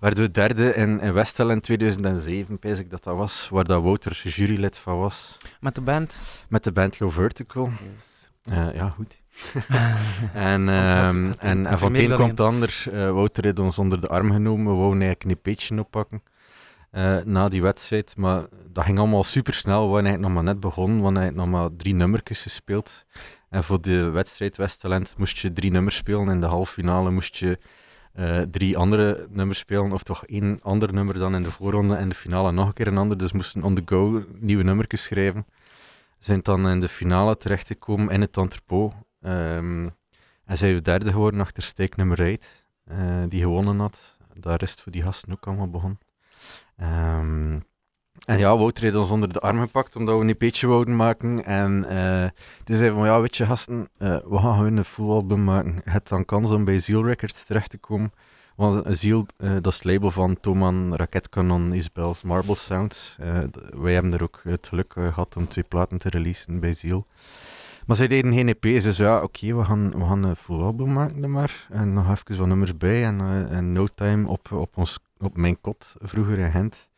werden 0.00 0.24
we 0.24 0.30
derde 0.30 0.74
in, 0.74 1.00
in 1.00 1.12
Westel 1.12 1.50
in 1.50 1.60
2007, 1.60 2.58
pijs 2.58 2.78
ik 2.78 2.90
dat 2.90 3.04
dat 3.04 3.16
was, 3.16 3.48
waar 3.48 3.64
dat 3.64 3.82
Wouter 3.82 4.22
jurylid 4.24 4.78
van 4.78 4.98
was. 4.98 5.36
Met 5.60 5.74
de 5.74 5.80
band. 5.80 6.18
Met 6.48 6.64
de 6.64 6.72
band 6.72 7.00
Low 7.00 7.10
Vertical. 7.10 7.70
Eh, 8.44 8.74
ja, 8.74 8.88
goed. 8.88 9.18
En, 10.34 10.68
ehm, 10.68 11.32
en, 11.38 11.66
en 11.66 11.78
van 11.78 11.92
het 11.92 12.02
een 12.02 12.08
dan 12.08 12.18
komt 12.18 12.30
het 12.30 12.40
ander. 12.40 12.84
eh, 12.92 13.10
Wouter 13.10 13.44
heeft 13.44 13.58
ons 13.58 13.78
onder 13.78 14.00
de 14.00 14.08
arm 14.08 14.32
genomen. 14.32 14.72
We 14.72 14.78
wouden 14.78 15.02
eigenlijk 15.02 15.30
een 15.36 15.42
peetje 15.42 15.78
oppakken 15.78 16.22
eh, 16.90 17.16
na 17.24 17.48
die 17.48 17.62
wedstrijd. 17.62 18.16
Maar 18.16 18.44
dat 18.72 18.84
ging 18.84 18.98
allemaal 18.98 19.24
super 19.24 19.54
snel. 19.54 19.80
We 19.82 19.90
waren 19.92 20.04
eigenlijk 20.06 20.34
nog 20.34 20.44
maar 20.44 20.52
net 20.52 20.60
begonnen. 20.60 20.98
We 20.98 21.04
hadden 21.04 21.34
nog 21.34 21.46
maar 21.48 21.68
drie 21.76 21.94
nummertjes 21.94 22.42
gespeeld. 22.42 23.04
En 23.48 23.64
voor 23.64 23.80
de 23.80 24.10
wedstrijd 24.10 24.56
West-Talent 24.56 25.14
moest 25.18 25.38
je 25.38 25.52
drie 25.52 25.70
nummers 25.70 25.96
spelen. 25.96 26.28
In 26.28 26.40
de 26.40 26.46
halve 26.46 26.72
finale 26.72 27.10
moest 27.10 27.36
je 27.36 27.58
eh, 28.12 28.40
drie 28.40 28.76
andere 28.76 29.26
nummers 29.30 29.58
spelen. 29.58 29.92
Of 29.92 30.02
toch 30.02 30.26
één 30.26 30.58
ander 30.62 30.92
nummer 30.92 31.18
dan 31.18 31.34
in 31.34 31.42
de 31.42 31.50
voorronde. 31.50 31.94
En 31.94 32.08
de 32.08 32.14
finale 32.14 32.52
nog 32.52 32.66
een 32.66 32.72
keer 32.72 32.86
een 32.86 32.98
ander. 32.98 33.18
Dus 33.18 33.32
moesten 33.32 33.62
on 33.62 33.74
the 33.74 33.82
go 33.84 34.24
nieuwe 34.38 34.62
nummertjes 34.62 35.02
schrijven. 35.02 35.46
Zijn 36.18 36.40
dan 36.42 36.68
in 36.68 36.80
de 36.80 36.88
finale 36.88 37.36
terechtgekomen 37.36 38.08
in 38.08 38.20
het 38.20 38.36
entrepot. 38.36 38.94
Ehm, 39.20 39.88
en 40.44 40.56
zijn 40.56 40.74
we 40.74 40.82
derde 40.82 41.10
geworden 41.10 41.40
achter 41.40 41.62
steek 41.62 41.96
nummer 41.96 42.32
8, 42.32 42.64
die 43.28 43.40
gewonnen 43.40 43.78
had. 43.78 44.18
Daar 44.34 44.62
is 44.62 44.70
het 44.70 44.80
voor 44.80 44.92
die 44.92 45.02
gasten 45.02 45.32
ook 45.32 45.46
allemaal 45.46 45.70
begonnen. 45.70 45.98
Ehm, 46.76 47.58
en 48.26 48.38
ja, 48.38 48.56
Wouter 48.56 48.82
heeft 48.82 48.96
ons 48.96 49.10
onder 49.10 49.32
de 49.32 49.40
arm 49.40 49.60
gepakt 49.60 49.96
omdat 49.96 50.18
we 50.18 50.24
een 50.24 50.34
beetje 50.38 50.66
wouden 50.66 50.96
maken. 50.96 51.44
En 51.44 51.84
eh, 51.84 52.28
die 52.64 52.76
zei 52.76 52.90
van, 52.90 53.04
ja, 53.04 53.20
weet 53.20 53.36
je 53.36 53.46
gasten, 53.46 53.88
eh, 53.98 54.16
we 54.28 54.38
gaan 54.38 54.56
gewoon 54.56 54.76
een 54.76 54.84
full 54.84 55.10
album 55.10 55.44
maken. 55.44 55.74
Je 55.84 55.90
hebt 55.90 56.08
dan 56.08 56.24
kans 56.24 56.50
om 56.50 56.64
bij 56.64 56.80
Ziel 56.80 57.04
Records 57.04 57.44
terecht 57.44 57.70
te 57.70 57.78
komen. 57.78 58.12
Want 58.60 58.84
Ziel, 58.88 59.26
eh, 59.36 59.52
dat 59.52 59.66
is 59.66 59.74
het 59.74 59.84
label 59.84 60.10
van 60.10 60.40
Toman, 60.40 60.96
Raketkanon, 60.96 61.72
Isbels, 61.72 62.22
Marble 62.22 62.54
Sounds. 62.54 63.16
Wij 63.70 63.92
hebben 63.92 64.12
er 64.12 64.22
ook 64.22 64.40
het 64.42 64.68
geluk 64.68 64.92
eh, 64.96 65.06
gehad 65.06 65.36
om 65.36 65.48
twee 65.48 65.64
platen 65.68 65.98
te 65.98 66.08
releasen 66.08 66.60
bij 66.60 66.72
Ziel. 66.72 67.06
Maar 67.86 67.96
zij 67.96 68.08
deden 68.08 68.32
geen 68.32 68.48
EP's, 68.48 68.82
dus 68.82 68.96
ja, 68.96 69.22
oké, 69.22 69.54
we, 69.54 69.64
gaan, 69.64 69.90
we 69.90 70.04
gaan 70.04 70.22
een 70.22 70.36
full 70.36 70.60
album 70.60 70.92
maken 70.92 71.20
dan 71.20 71.30
maar. 71.30 71.66
En 71.70 71.92
nog 71.92 72.10
even 72.10 72.38
wat 72.38 72.46
nummers 72.46 72.76
bij. 72.76 73.04
En, 73.04 73.48
en 73.50 73.72
No 73.72 73.86
Time 73.94 74.28
op, 74.28 74.52
op, 74.52 74.76
ons, 74.76 74.98
op 75.18 75.36
mijn 75.36 75.60
kot, 75.60 75.94
vroeger 76.00 76.38
in 76.38 76.50
Gent, 76.50 76.88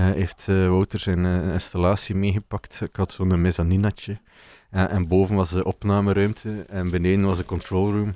heeft 0.00 0.48
eh, 0.48 0.68
Wouter 0.68 1.00
zijn 1.00 1.24
eh, 1.24 1.52
installatie 1.52 2.14
meegepakt. 2.14 2.80
Ik 2.80 2.96
had 2.96 3.12
zo'n 3.12 3.40
mezzaninatje. 3.40 4.20
Eh, 4.70 4.92
en 4.92 5.08
boven 5.08 5.36
was 5.36 5.50
de 5.50 5.64
opnameruimte 5.64 6.64
en 6.68 6.90
beneden 6.90 7.24
was 7.24 7.36
de 7.36 7.44
control 7.44 7.90
room. 7.92 8.12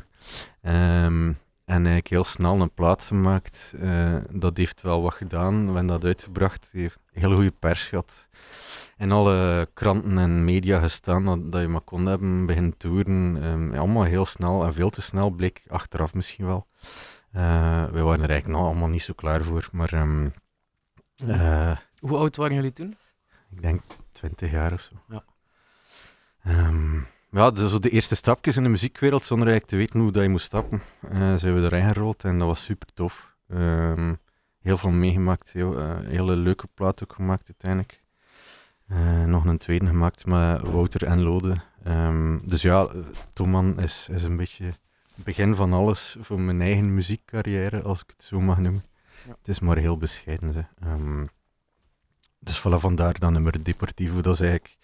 Ehm, 0.63 1.33
en 1.65 1.77
eigenlijk 1.77 2.09
heel 2.09 2.25
snel 2.25 2.61
een 2.61 2.75
plaat 2.75 3.05
gemaakt. 3.05 3.73
Eh, 3.81 4.17
dat 4.31 4.57
heeft 4.57 4.83
wel 4.83 5.03
wat 5.03 5.15
gedaan. 5.15 5.61
We 5.61 5.73
hebben 5.73 5.87
dat 5.87 6.05
uitgebracht. 6.05 6.69
Heeft 6.73 6.99
hele 7.13 7.35
goede 7.35 7.53
pers 7.59 7.83
gehad 7.83 8.27
in 8.97 9.13
alle 9.13 9.69
kranten 9.75 10.19
en 10.19 10.45
media 10.45 10.81
gestaan 10.81 11.51
dat, 11.51 11.61
je 11.61 11.69
maar 11.69 11.81
kon 11.81 12.07
hebben, 12.07 12.47
beginnen 12.47 12.77
toeren. 12.77 13.43
Ehm, 13.43 13.73
ja, 13.73 13.79
allemaal 13.79 14.03
heel 14.03 14.25
snel 14.25 14.65
en 14.65 14.75
veel 14.75 14.91
te 14.91 15.01
snel, 15.03 15.31
bleek 15.31 15.63
achteraf 15.69 16.15
misschien 16.15 16.47
wel. 16.47 16.67
Eh 17.33 17.85
wij 17.93 18.03
waren 18.03 18.23
er 18.23 18.31
eigenlijk 18.31 18.59
nog 18.59 18.67
allemaal 18.67 18.89
niet 18.89 19.03
zo 19.03 19.13
klaar 19.17 19.45
voor, 19.45 19.69
maar 19.73 19.93
ehm, 19.93 20.29
eh, 21.27 21.77
Hoe 21.99 22.17
oud 22.17 22.37
waren 22.37 22.55
jullie 22.55 22.73
toen? 22.73 22.97
ik 23.51 23.63
denk 23.63 23.83
20 24.13 24.51
jaar 24.51 24.73
of 24.73 24.81
zo. 24.81 24.95
Ja. 25.09 25.25
Ehm, 26.43 27.01
ja, 27.31 27.51
dus 27.51 27.71
zo 27.71 27.79
de 27.79 27.91
eerste 27.91 28.15
stapjes 28.15 28.57
in 28.57 28.63
de 28.63 28.69
muziekwereld, 28.69 29.25
zonder 29.25 29.49
eigenlijk 29.49 29.79
te 29.79 29.87
weten 29.87 30.01
hoe 30.01 30.13
dat 30.13 30.23
je 30.23 30.29
moest 30.29 30.45
stappen, 30.47 30.83
eh, 31.01 31.35
zijn 31.35 31.55
we 31.55 31.61
erin 31.61 31.93
gerold 31.93 32.25
en 32.25 32.39
dat 32.39 32.47
was 32.49 32.65
super 32.65 32.89
tof. 32.95 33.37
Ehm, 33.49 34.15
heel 34.61 34.79
veel 34.79 34.91
meegemaakt, 34.91 35.53
heel, 35.53 35.79
eh, 35.79 35.97
hele 36.05 36.37
leuke 36.37 36.67
plaat 36.75 37.03
ook 37.03 37.13
gemaakt 37.13 37.47
uiteindelijk. 37.47 38.03
Eh, 38.87 39.25
nog 39.25 39.45
een 39.45 39.59
tweede 39.59 39.87
gemaakt 39.87 40.27
met 40.27 40.61
Wouter 40.61 41.05
en 41.05 41.23
Lode. 41.23 41.57
Ehm, 41.85 42.39
dus 42.45 42.63
ja, 42.63 42.89
Toman 43.33 43.81
is, 43.81 44.09
is 44.11 44.23
een 44.23 44.37
beetje 44.37 44.65
het 44.65 44.81
begin 45.25 45.55
van 45.55 45.73
alles 45.73 46.17
voor 46.21 46.41
mijn 46.41 46.61
eigen 46.61 46.95
muziekcarrière, 46.95 47.83
als 47.83 48.03
ik 48.03 48.11
het 48.17 48.25
zo 48.25 48.41
mag 48.41 48.59
noemen. 48.59 48.83
Ja. 49.29 49.35
Het 49.39 49.49
is 49.49 49.61
maar 49.61 49.77
heel 49.77 49.97
bescheiden. 49.97 50.53
Ze. 50.53 50.65
Ehm, 50.79 51.27
dus 52.39 52.59
voilà, 52.61 52.79
vandaar 52.81 53.19
dan 53.19 53.33
nummer 53.33 53.65
Deportivo. 53.65 54.21
Dat 54.21 54.35
is 54.35 54.41
eigenlijk 54.41 54.77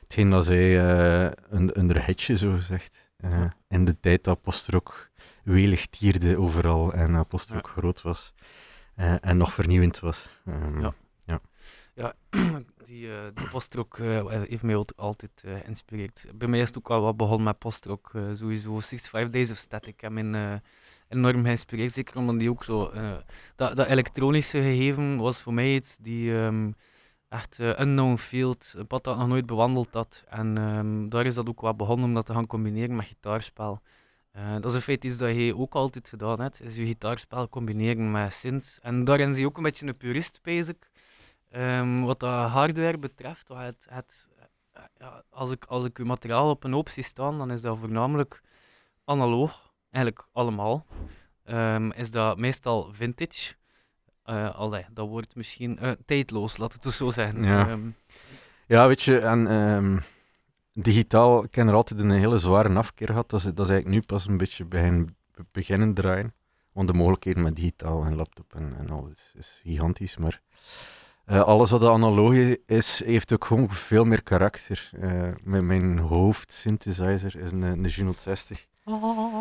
hetgeen 0.00 0.30
dat 0.30 0.44
zij 0.44 0.78
eh, 1.26 1.32
een, 1.48 2.02
hitje, 2.02 2.36
zo 2.36 2.52
gezegd. 2.52 3.10
Eh, 3.16 3.44
in 3.68 3.84
de 3.84 4.00
tijd 4.00 4.24
dat 4.24 4.42
Postrock 4.42 5.10
welig 5.44 5.86
tierde 5.86 6.38
overal 6.38 6.92
en 6.92 7.10
uh, 7.10 7.20
Postrock 7.28 7.68
groot 7.68 8.02
was. 8.02 8.34
eh, 8.94 9.14
en 9.20 9.36
nog 9.36 9.52
vernieuwend 9.52 10.00
was. 10.00 10.28
Ehm, 10.46 10.80
Ja. 10.80 10.94
Ja. 11.24 11.40
Ja, 11.94 12.14
die, 12.86 13.12
eh 13.12 13.22
die 13.34 13.48
postrock 13.48 13.96
heeft 13.98 14.62
mij 14.62 14.84
altijd 14.96 15.42
eh, 15.44 15.54
geïnspireerd. 15.62 16.24
Bij 16.34 16.48
mij 16.48 16.60
is 16.60 16.68
het 16.68 16.78
ook 16.78 16.90
al 16.90 17.00
wat 17.00 17.16
begonnen 17.16 17.44
met 17.44 17.58
postrock. 17.58 18.10
sowieso 18.32 18.80
65 18.80 19.30
Days 19.30 19.50
of 19.50 19.56
Static 19.56 20.00
heb 20.00 20.10
me 20.12 20.38
eh, 20.38 20.54
enorm 21.14 21.44
geïnspireerd. 21.44 21.92
Zeker 21.92 22.16
omdat 22.16 22.38
die 22.38 22.50
ook 22.50 22.64
zo... 22.64 22.88
eh, 22.88 23.12
dat, 23.56 23.76
dat 23.76 23.86
elektronische 23.86 24.58
gegeven 24.58 25.16
was 25.16 25.40
voor 25.40 25.54
mij 25.54 25.74
iets 25.74 25.96
die... 25.96 26.36
ehm, 26.36 26.70
echt 27.34 27.58
eh, 27.58 27.78
unknown 27.78 28.16
field, 28.16 28.74
een 28.76 28.86
pad 28.86 29.04
dat 29.04 29.18
nog 29.18 29.28
nooit 29.28 29.46
bewandeld 29.46 29.94
had. 29.94 30.24
En 30.28 30.58
ehm, 30.58 31.08
daar 31.08 31.26
is 31.26 31.34
dat 31.34 31.48
ook 31.48 31.60
wat 31.60 31.76
begonnen 31.76 32.06
om 32.06 32.14
dat 32.14 32.26
te 32.26 32.32
gaan 32.32 32.46
combineren 32.46 32.96
met 32.96 33.06
gitaarspel. 33.06 33.80
Eh, 34.30 34.52
dat 34.52 34.64
is 34.64 34.74
in 34.74 34.80
feite 34.80 35.06
iets 35.06 35.18
dat 35.18 35.34
je 35.34 35.56
ook 35.56 35.74
altijd 35.74 36.08
gedaan 36.08 36.40
hebt, 36.40 36.60
is 36.62 36.76
je 36.76 36.86
gitaarspel 36.86 37.48
combineren 37.48 38.10
met 38.10 38.32
synths. 38.32 38.78
En 38.80 39.04
daarin 39.04 39.32
zie 39.32 39.42
je 39.42 39.48
ook 39.48 39.56
een 39.56 39.62
beetje 39.62 39.86
een 39.86 39.96
purist, 39.96 40.42
bezig. 40.42 40.76
wat 42.04 42.20
dat 42.20 42.50
hardware 42.50 42.98
betreft, 42.98 43.48
het, 43.48 43.86
het, 43.88 44.28
ja, 44.98 45.22
als, 45.30 45.50
ik, 45.50 45.64
als 45.64 45.84
ik 45.84 45.98
uw 45.98 46.04
materiaal 46.04 46.50
op 46.50 46.64
een 46.64 46.72
hoop 46.72 46.88
zie 46.88 47.02
staan, 47.02 47.38
dan 47.38 47.50
is 47.50 47.60
dat 47.60 47.78
voornamelijk 47.78 48.42
analoog, 49.04 49.72
eigenlijk 49.94 50.26
allemaal. 50.32 50.86
Ehm, 51.44 51.90
is 51.90 52.10
dat 52.10 52.38
meestal 52.38 52.88
vintage. 52.92 53.54
Eh 54.22 54.54
allee, 54.54 54.84
dat 54.90 55.08
wordt 55.08 55.36
misschien 55.36 55.78
eh, 55.78 55.90
tijdloos, 56.06 56.56
laat 56.56 56.72
het 56.72 56.82
dus 56.82 56.96
zo 56.96 57.10
zijn. 57.10 57.42
Ja. 57.44 57.68
Ehm, 57.68 57.80
Ja, 58.66 58.86
weet 58.86 59.02
je, 59.02 59.18
en 59.18 59.46
ehm, 59.46 59.98
digitaal, 60.72 61.44
ik 61.44 61.54
heb 61.54 61.66
er 61.68 61.74
altijd 61.74 62.00
een 62.00 62.10
hele 62.10 62.38
zware 62.38 62.74
afkeer 62.74 63.06
gehad. 63.06 63.30
Dat 63.30 63.40
is, 63.40 63.44
dat 63.46 63.66
is 63.66 63.72
eigenlijk 63.72 64.00
nu 64.00 64.06
pas 64.06 64.26
een 64.26 64.36
beetje 64.36 64.64
begin, 64.64 65.16
be- 65.34 65.44
beginnen 65.52 65.94
draaien. 65.94 66.34
Want 66.72 66.88
de 66.88 66.94
mogelijkheden 66.94 67.42
met 67.42 67.56
digitaal 67.56 68.04
en 68.04 68.14
laptop 68.16 68.54
en, 68.54 68.74
en 68.78 68.90
al 68.90 69.08
is, 69.08 69.32
is 69.38 69.60
gigantisch. 69.62 70.16
Maar 70.16 70.40
eh, 71.24 71.40
alles 71.40 71.70
wat 71.70 71.84
analoog 71.84 72.34
is, 72.66 73.04
heeft 73.04 73.32
ook 73.32 73.44
gewoon 73.44 73.70
veel 73.70 74.04
meer 74.04 74.22
karakter. 74.22 74.90
Eh, 75.00 75.28
mijn, 75.42 75.66
mijn 75.66 75.98
hoofdsynthesizer 75.98 77.36
is 77.40 77.52
een, 77.52 77.62
een 77.62 77.82
Juno 77.82 78.12
60. 78.16 78.66
Eh, 78.84 79.38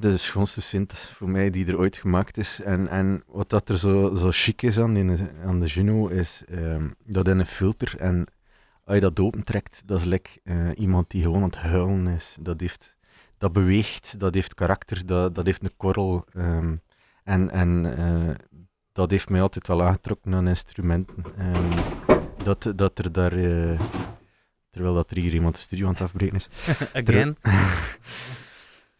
dat 0.00 0.10
is 0.10 0.16
de 0.16 0.16
schoonste 0.16 0.60
synth 0.60 0.98
voor 0.98 1.28
mij 1.28 1.50
die 1.50 1.66
er 1.66 1.78
ooit 1.78 1.96
gemaakt 1.96 2.36
is. 2.36 2.60
En, 2.60 2.88
en 2.88 3.22
wat 3.26 3.50
dat 3.50 3.68
er 3.68 3.78
zo, 3.78 4.14
zo 4.14 4.28
chic 4.30 4.62
is 4.62 4.78
aan, 4.78 4.94
die, 4.94 5.18
aan 5.44 5.60
de 5.60 5.66
Juno, 5.66 6.06
is 6.08 6.42
ehm, 6.48 6.88
dat 7.04 7.28
in 7.28 7.38
een 7.38 7.46
filter. 7.46 7.94
En 7.98 8.26
als 8.84 8.94
je 8.94 9.00
dat 9.00 9.20
opentrekt, 9.20 9.82
dat 9.86 9.98
is 9.98 10.04
like, 10.04 10.30
eh, 10.44 10.70
iemand 10.74 11.10
die 11.10 11.22
gewoon 11.22 11.36
aan 11.42 11.42
het 11.42 11.56
huilen 11.56 12.06
is. 12.06 12.36
Dat, 12.40 12.60
heeft, 12.60 12.96
dat 13.38 13.52
beweegt, 13.52 14.20
dat 14.20 14.34
heeft 14.34 14.54
karakter, 14.54 15.06
dat, 15.06 15.34
dat 15.34 15.46
heeft 15.46 15.62
een 15.62 15.76
korrel. 15.76 16.24
ehm, 16.32 16.76
en 17.24 17.50
en 17.50 17.96
eh, 17.96 18.34
dat 18.92 19.10
heeft 19.10 19.28
mij 19.28 19.40
altijd 19.42 19.66
wel 19.68 19.82
aangetrokken 19.82 20.34
aan 20.34 20.48
instrumenten. 20.48 21.24
Ehm, 21.38 21.78
dat, 22.44 22.72
dat 22.76 22.98
er 22.98 23.12
daar... 23.12 23.32
eh, 23.32 23.80
terwijl 24.70 24.94
dat 24.94 25.10
er 25.10 25.16
hier 25.16 25.34
iemand 25.34 25.54
de 25.54 25.60
studio 25.60 25.86
aan 25.86 25.92
het 25.92 26.02
afbreken 26.02 26.36
is. 26.36 26.48
Again. 27.02 27.36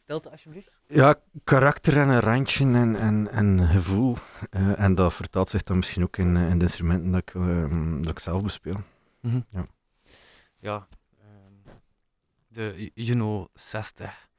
Stilte 0.02 0.30
alsjeblieft. 0.30 0.70
Ja, 0.86 1.14
karakter 1.44 1.98
en 1.98 2.08
een 2.08 2.20
randje 2.20 2.64
en, 2.64 2.96
en, 2.96 3.30
en 3.30 3.66
gevoel. 3.66 4.16
Eh, 4.50 4.80
en 4.80 4.94
dat 4.94 5.14
vertaalt 5.14 5.50
zich 5.50 5.62
dan 5.62 5.76
misschien 5.76 6.02
ook 6.02 6.16
in, 6.16 6.36
eh, 6.36 6.50
in 6.50 6.58
de 6.58 6.64
instrumenten 6.64 7.12
dat 7.12 7.20
ik, 7.20 7.34
ehm, 7.34 8.02
dat 8.02 8.10
ik 8.10 8.18
zelf 8.18 8.42
bespeel. 8.42 8.80
Mhm. 9.20 9.40
Ja. 9.50 9.66
Ja, 10.58 10.86
ehm, 11.18 11.74
de 12.48 12.90
Juno 12.94 13.48
60. 13.54 14.30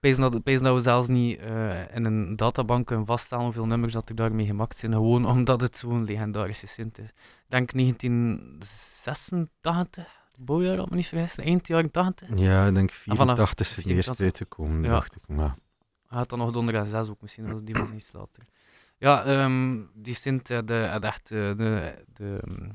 Pees 0.00 0.16
dat, 0.16 0.42
pees 0.42 0.60
dat 0.60 0.74
we 0.74 0.80
zelfs 0.80 1.08
niet 1.08 1.38
eh, 1.38 1.94
in 1.94 2.04
een 2.04 2.36
databank 2.36 2.86
kunnen 2.86 3.06
vaststellen 3.06 3.44
hoeveel 3.44 3.66
nummers 3.66 3.92
dat 3.92 4.08
er 4.08 4.14
daarmee 4.14 4.46
gemaakt 4.46 4.76
zijn. 4.76 4.92
Gewoon 4.92 5.26
omdat 5.26 5.60
het 5.60 5.76
zo'n 5.76 6.04
legendarische 6.04 6.66
synth 6.66 6.98
is. 6.98 7.08
Ik 7.08 7.14
denk 7.48 7.72
1986, 7.72 10.17
bouwjaar, 10.38 10.76
had 10.76 10.90
me 10.90 10.96
niet 10.96 11.06
vergist, 11.06 11.38
eind 11.38 11.66
jaren 11.66 11.90
80. 11.90 12.28
Ja, 12.34 12.66
ik 12.66 12.74
denk 12.74 12.90
Ah, 12.90 12.94
vanaf 13.16 13.16
84 13.36 13.66
is 13.68 13.76
het 13.76 13.86
eerst 13.86 14.16
84. 14.16 14.24
uitgekomen, 14.24 14.82
Ja. 14.82 14.88
dacht 14.90 15.16
ik. 15.16 15.28
Maar 15.28 15.56
Hij 16.06 16.18
had 16.18 16.28
dan 16.28 16.38
nog 16.38 16.50
Donder 16.52 16.74
en 16.74 16.86
6 16.86 17.08
ook 17.10 17.20
misschien, 17.20 17.46
dat 17.46 17.66
die 17.66 17.74
was 17.74 17.90
iets 17.90 18.12
later. 18.12 18.42
Ja, 18.98 19.24
ehm, 19.24 19.80
die 19.94 20.14
had, 20.46 20.70
eh, 20.70 20.90
had 20.90 21.04
echt 21.04 21.30
eh, 21.30 21.38
de, 21.38 21.94
de, 22.12 22.38
ehm, 22.46 22.70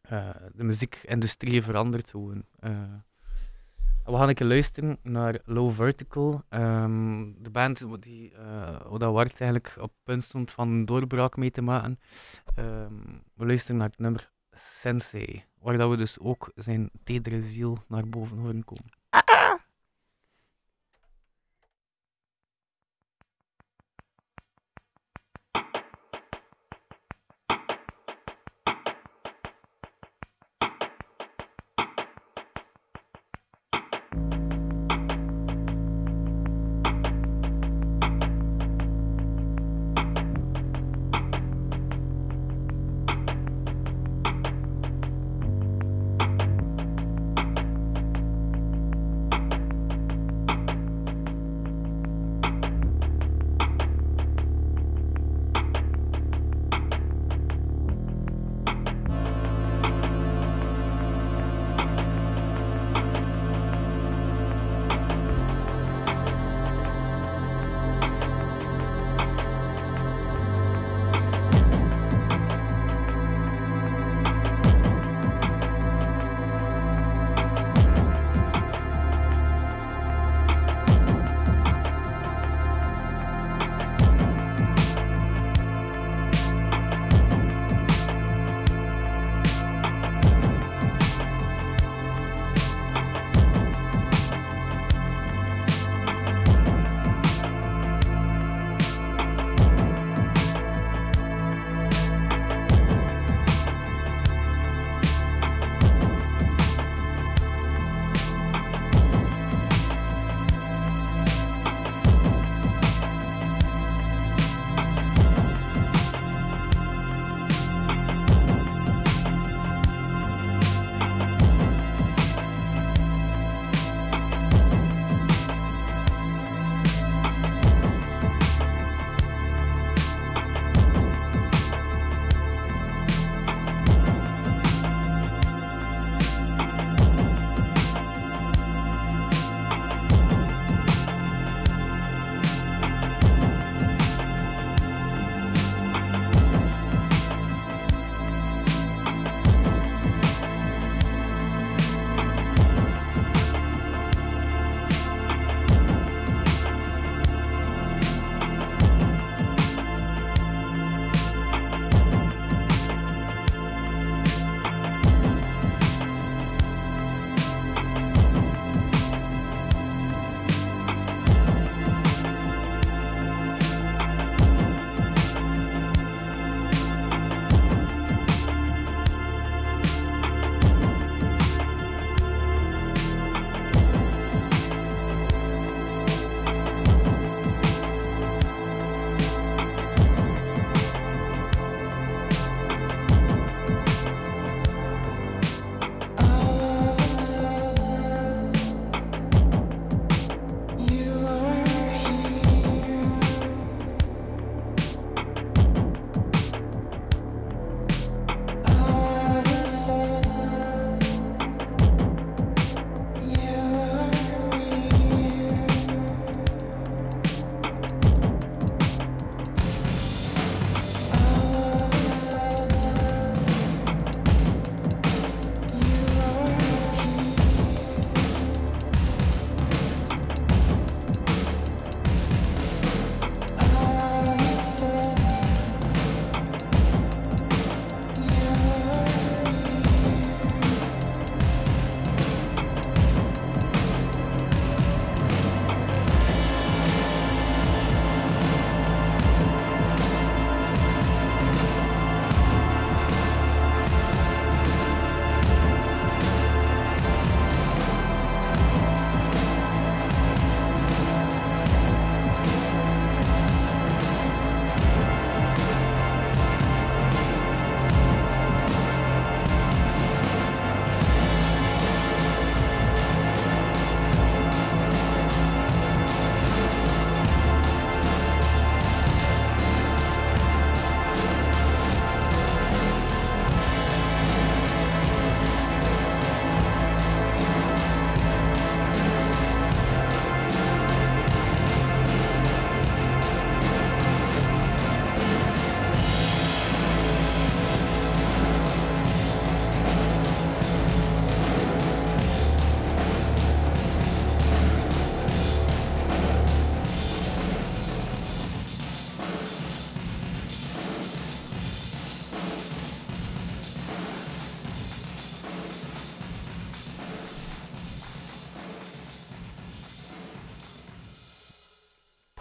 eh, 0.00 0.28
de 0.54 0.64
muziekindustrie 0.64 1.62
veranderd 1.62 2.10
gewoon. 2.10 2.44
We 4.04 4.16
gaan 4.18 4.28
een 4.28 4.34
keer 4.34 4.46
luisteren 4.46 4.98
naar 5.02 5.38
Low 5.44 5.72
Vertical. 5.72 6.42
ehm, 6.48 7.32
de 7.38 7.50
band 7.50 7.84
die, 8.02 8.32
wat 8.88 9.00
dat 9.00 9.12
Wart 9.12 9.40
eigenlijk 9.40 9.74
op 9.76 9.82
het 9.90 10.02
punt 10.02 10.22
stond 10.22 10.50
van 10.50 10.68
een 10.68 10.84
doorbraak 10.84 11.36
mee 11.36 11.50
te 11.50 11.60
maken. 11.62 11.98
Ehm, 12.54 12.94
we 13.34 13.46
luisteren 13.46 13.76
naar 13.76 13.88
het 13.88 13.98
nummer 13.98 14.30
Sensei, 14.56 15.44
waar 15.58 15.76
dat 15.76 15.90
we 15.90 15.96
dus 15.96 16.18
ook 16.18 16.52
zijn 16.54 16.90
tedere 17.04 17.42
ziel 17.42 17.78
naar 17.88 18.08
boven 18.08 18.38
horen 18.38 18.64
komen. 18.64 19.00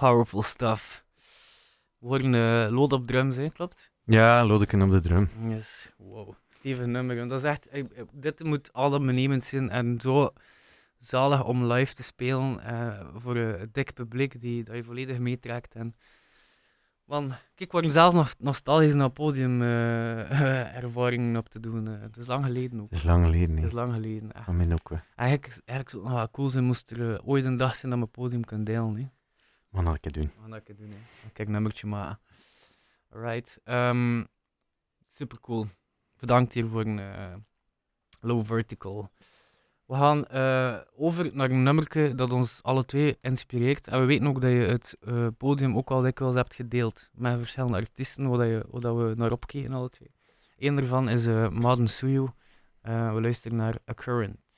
Powerful 0.06 0.42
stuff. 0.42 1.04
We 2.00 2.08
horen 2.08 2.34
eh 2.36 2.72
lood 2.72 2.94
op 2.94 3.08
drums, 3.08 3.36
hè, 3.36 3.50
klopt? 3.50 3.92
Ja, 4.04 4.46
Lodeken 4.46 4.82
op 4.82 4.92
de 4.92 5.00
drum. 5.00 5.30
Yes, 5.48 5.92
wow. 5.98 6.34
Steven 6.50 6.92
nummer. 6.92 7.18
want 7.18 7.30
Dat 7.30 7.44
is 7.44 7.50
echt, 7.50 7.68
ik- 7.72 7.92
ik- 7.94 8.10
dit 8.12 8.44
moet 8.44 8.74
adembenemend 8.74 9.44
zijn 9.44 9.70
en 9.70 9.98
zo 10.02 10.30
zalig 10.98 11.44
om 11.46 11.66
live 11.66 11.94
te 11.94 12.04
spelen 12.04 12.60
eh, 12.64 13.00
voor 13.16 13.36
een 13.36 13.70
dik 13.72 13.94
publiek 13.94 14.42
die, 14.42 14.64
dat 14.64 14.76
je 14.76 14.84
volledig 14.84 15.18
meetrekt. 15.18 15.76
En, 15.76 15.96
man, 17.06 17.28
kijk, 17.28 17.40
ik 17.56 17.72
word 17.72 17.92
zelf 17.92 18.14
nog 18.14 18.34
nostalgisch 18.38 18.96
naar 18.96 19.10
podium 19.10 19.62
eh, 19.62 20.76
ervaringen 20.84 21.38
op 21.38 21.50
te 21.50 21.60
doen. 21.60 21.88
eh. 21.88 22.02
het 22.02 22.18
is 22.18 22.28
lang 22.28 22.46
geleden 22.46 22.82
ook. 22.82 22.90
Dat 22.90 23.00
is 23.00 23.06
lang 23.06 23.26
geleden, 23.26 23.56
Het 23.56 23.66
is 23.66 23.72
lang 23.72 23.94
geleden. 23.94 24.32
Echt. 24.32 24.46
Van 24.46 24.72
ook, 24.74 24.90
hè. 24.90 24.96
Eigenlijk, 25.16 25.62
eigenlijk 25.66 25.90
zou 25.90 26.02
het 26.04 26.12
nog 26.12 26.20
wel 26.20 26.32
cool 26.32 26.50
zijn 26.50 26.64
moest 26.64 26.92
er 26.92 27.14
eh, 27.14 27.28
ooit 27.28 27.46
een 27.46 27.58
dag 27.58 27.76
zijn 27.76 27.92
dat 27.92 28.00
mijn 28.00 28.12
podium 28.12 28.44
kan 28.44 28.64
delen. 28.64 28.96
Hè. 28.96 29.06
Had 29.72 29.96
ik 29.96 30.04
het 30.04 30.14
doen? 30.14 30.32
We 30.44 30.50
dat 30.50 30.64
keer 30.64 30.76
doen. 30.76 30.90
Hè. 30.90 31.30
Kijk, 31.34 31.50
nummertje 31.50 31.88
maken. 31.88 32.20
Alright. 33.10 33.60
ehm 33.64 34.24
super 35.08 35.40
cool. 35.40 35.68
Bedankt 36.20 36.54
hier 36.54 36.68
voor 36.68 36.82
een 36.82 37.00
eh, 37.00 37.34
low 38.20 38.46
vertical. 38.46 39.12
We 39.86 39.96
gaan 39.96 40.28
eh, 40.28 40.78
over 40.96 41.36
naar 41.36 41.50
een 41.50 41.64
nummerke 41.64 42.16
dat 42.16 42.32
ons 42.32 42.64
alle 42.64 42.86
twee 42.86 43.18
inspireert. 43.22 43.88
En 43.88 44.00
we 44.00 44.06
weten 44.06 44.28
ook 44.28 44.42
dat 44.42 44.50
je 44.50 44.58
het 44.58 44.98
eh, 45.02 45.28
podium 45.38 45.78
ook 45.78 45.92
al 45.92 46.02
dikwijls 46.02 46.36
hebt 46.36 46.54
gedeeld 46.54 47.10
met 47.14 47.38
verschillende 47.38 47.78
artiesten, 47.78 48.30
waar, 48.30 48.38
dat 48.38 48.48
je, 48.48 48.66
waar 48.70 48.82
dat 48.82 48.96
we 48.96 49.14
naar 49.16 49.32
opkeken 49.32 49.74
alle 49.74 49.90
twee. 49.90 50.12
Eén 50.58 50.76
daarvan 50.76 51.10
is 51.10 51.28
eh 51.28 51.50
Maden 51.50 51.88
Suyu. 51.88 52.28
We 52.82 53.20
luisteren 53.22 53.58
naar 53.58 53.76
A 53.90 53.94
Current. 53.94 54.51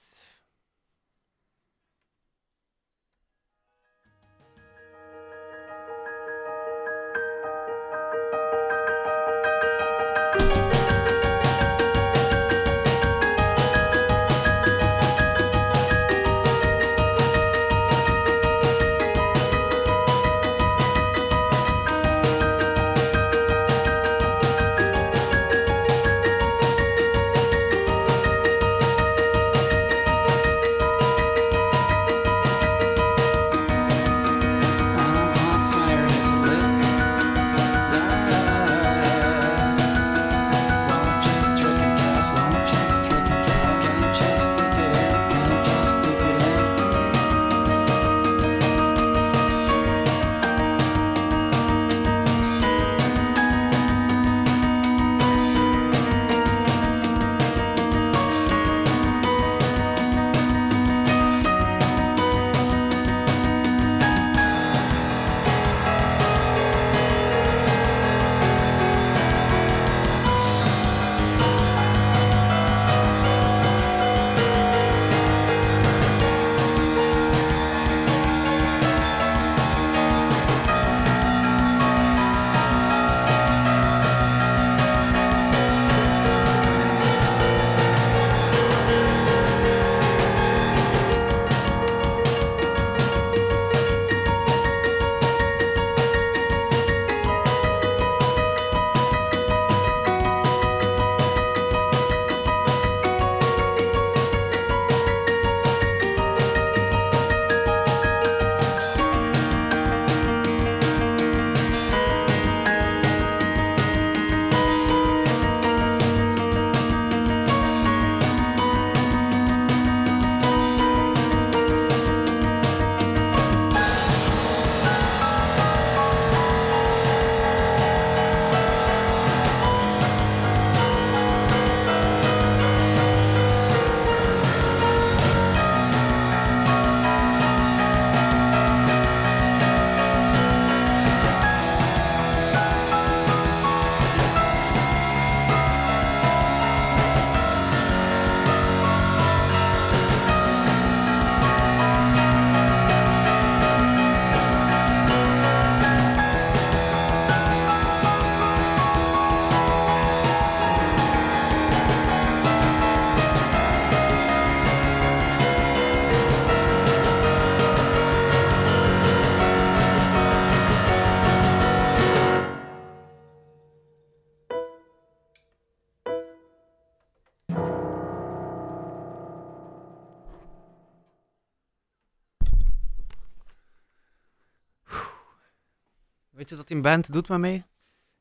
Die 186.74 186.82
band 186.82 187.14
doet 187.14 187.30
met 187.30 187.40
mij? 187.40 187.64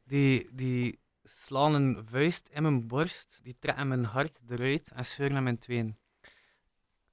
Die, 0.05 0.49
die 0.53 0.99
slaan 1.23 1.75
een 1.75 2.07
vuist 2.11 2.49
in 2.53 2.63
mijn 2.63 2.87
borst, 2.87 3.41
die 3.43 3.57
trekken 3.61 3.89
mijn 3.89 4.05
hart 4.05 4.41
eruit 4.49 4.91
en 4.95 5.05
scheuren 5.05 5.37
hem 5.37 5.47
in 5.47 5.59
tweeën. 5.59 5.97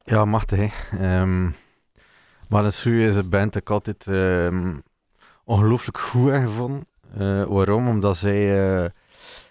Ja, 0.03 0.25
machtig. 0.25 0.91
Ehm 0.91 1.49
maar 2.49 2.63
de 2.63 2.71
Sui 2.71 3.07
is 3.07 3.15
een 3.15 3.29
band 3.29 3.53
dat 3.53 3.61
ik 3.61 3.69
altijd 3.69 4.07
ehm, 4.07 4.77
ongelooflijk 5.43 5.97
goed 5.97 6.29
heb 6.29 6.45
gevonden. 6.45 6.87
Eh, 7.13 7.43
waarom? 7.43 7.87
Omdat 7.87 8.17
zij 8.17 8.69
eh, 8.83 8.89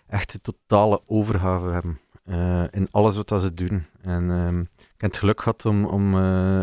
echt 0.07 0.35
een 0.35 0.41
totale 0.41 1.03
overgave 1.07 1.69
hebben 1.69 2.01
eh, 2.25 2.65
in 2.71 2.89
alles 2.91 3.17
wat 3.17 3.41
ze 3.41 3.55
doen. 3.55 3.87
En 4.03 4.31
ehm, 4.31 4.61
ik 4.61 5.01
heb 5.01 5.11
het 5.11 5.19
geluk 5.19 5.41
gehad 5.41 5.67
om, 5.67 5.85
om, 5.85 6.15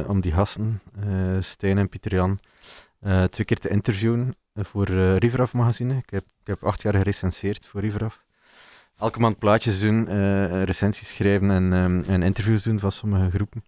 om 0.07 0.21
die 0.21 0.31
gasten, 0.31 0.81
Stijn 1.39 1.77
en 1.77 1.89
Pieter 1.89 2.13
Jan, 2.13 2.39
twee 3.29 3.45
keer 3.45 3.59
te 3.59 3.69
interviewen 3.69 4.35
voor 4.55 4.87
eh 4.87 5.17
Riveraf 5.17 5.53
magazine. 5.53 5.97
Ik 5.97 6.09
heb, 6.09 6.23
ik 6.41 6.47
heb 6.47 6.63
acht 6.63 6.81
jaar 6.81 6.95
gerecenseerd 6.95 7.67
voor 7.67 7.81
Riveraf. 7.81 8.23
Elke 8.97 9.19
maand 9.19 9.39
plaatjes 9.39 9.79
doen, 9.79 10.07
eh, 10.07 10.61
recensies 10.61 11.09
schrijven 11.09 11.51
en, 11.51 11.73
ehm, 11.73 12.11
en 12.11 12.23
interviews 12.23 12.63
doen 12.63 12.79
van 12.79 12.91
sommige 12.91 13.29
groepen. 13.29 13.63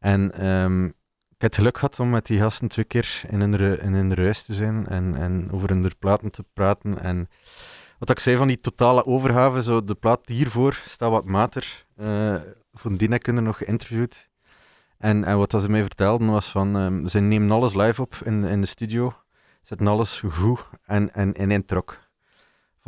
En 0.00 0.32
ehm, 0.32 0.84
ik 0.84 1.42
heb 1.42 1.50
het 1.50 1.54
geluk 1.54 1.78
gehad 1.78 2.00
om 2.00 2.10
met 2.10 2.26
die 2.26 2.40
gasten 2.40 2.68
twee 2.68 2.84
keer 2.84 3.22
in 3.30 3.40
hun, 3.40 3.80
in 3.80 3.92
hun 3.92 4.18
huis 4.18 4.42
te 4.42 4.54
zijn 4.54 4.86
en, 4.86 5.16
en 5.16 5.48
over 5.50 5.70
hun 5.70 5.92
platen 5.98 6.32
te 6.32 6.44
praten. 6.52 7.00
En 7.00 7.28
wat 7.98 8.10
ik 8.10 8.18
zei 8.18 8.36
van 8.36 8.46
die 8.46 8.60
totale 8.60 9.06
overgave, 9.06 9.62
zo 9.62 9.84
de 9.84 9.94
plaat 9.94 10.26
hiervoor 10.26 10.80
staat 10.84 11.10
wat 11.10 11.24
mater. 11.24 11.86
Eh 11.96 12.34
van 12.78 12.96
die 12.96 13.08
er 13.08 13.42
nog 13.42 13.56
geïnterviewd. 13.56 14.28
En, 14.98 15.24
en 15.24 15.38
wat 15.38 15.50
ze 15.50 15.68
mij 15.68 15.80
vertelden 15.80 16.30
was 16.30 16.46
van, 16.46 16.76
ehm, 16.76 17.06
ze 17.06 17.18
nemen 17.18 17.50
alles 17.50 17.74
live 17.74 18.02
op 18.02 18.14
in, 18.24 18.44
in 18.44 18.60
de 18.60 18.66
studio. 18.66 19.14
Zetten 19.66 19.86
alles 19.86 20.20
goed 20.32 20.68
en, 20.84 21.12
en 21.14 21.32
in 21.32 21.50
één 21.50 21.64
trok. 21.64 21.98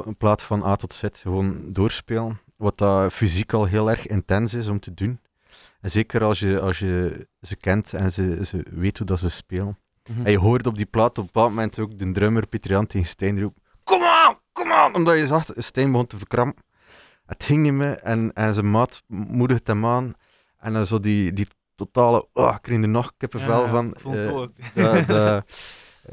In 0.04 0.16
plaats 0.16 0.44
van 0.44 0.64
A 0.64 0.76
tot 0.76 0.94
Z 0.94 1.04
gewoon 1.12 1.72
doorspelen. 1.72 2.40
Wat 2.56 2.78
dat 2.78 3.12
fysiek 3.12 3.52
al 3.52 3.64
heel 3.64 3.90
erg 3.90 4.06
intens 4.06 4.54
is 4.54 4.68
om 4.68 4.80
te 4.80 4.94
doen. 4.94 5.20
En 5.80 5.90
zeker 5.90 6.24
als 6.24 6.38
je, 6.38 6.60
als 6.60 6.78
je 6.78 7.26
ze 7.40 7.56
kent 7.56 7.94
en 7.94 8.12
ze, 8.12 8.44
ze 8.44 8.62
weet 8.70 8.98
hoe 8.98 9.06
dat 9.06 9.18
ze 9.18 9.30
spelen. 9.30 9.78
Mhm. 10.10 10.24
En 10.26 10.30
je 10.30 10.38
hoort 10.38 10.66
op 10.66 10.76
die 10.76 10.86
plaat 10.86 11.10
op 11.10 11.16
een 11.16 11.22
bepaald 11.32 11.48
moment 11.48 11.78
ook 11.78 11.98
de 11.98 12.12
drummer 12.12 12.46
Pieter 12.46 12.70
Jan 12.70 12.86
tegen 12.86 13.06
Stijn 13.06 13.40
roepen 13.40 13.62
Kom 13.84 14.02
aan, 14.02 14.38
kom 14.52 14.72
aan! 14.72 14.94
Omdat 14.94 15.18
je 15.18 15.26
zag, 15.26 15.44
Stijn 15.46 15.90
begon 15.92 16.06
te 16.06 16.16
verkrampen. 16.16 16.64
Het 17.26 17.44
ging 17.44 17.62
niet 17.62 17.72
meer 17.72 17.98
en, 17.98 18.32
en 18.32 18.54
zijn 18.54 18.70
maat 18.70 19.02
moedigt 19.06 19.66
hem 19.66 19.86
aan. 19.86 20.14
En 20.58 20.72
dan 20.72 20.86
zo 20.86 21.00
die, 21.00 21.32
die 21.32 21.46
totale, 21.74 22.28
oh, 22.32 22.54
ik 22.56 22.62
kreeg 22.62 22.82
er 22.82 22.88
nog 22.88 23.12
kippenvel 23.16 23.62
Ja, 23.62 23.68
van. 23.68 23.88
ik 23.90 24.00
vond 24.00 24.14
het 24.14 24.28
Eh, 24.28 24.36
ook. 24.36 24.50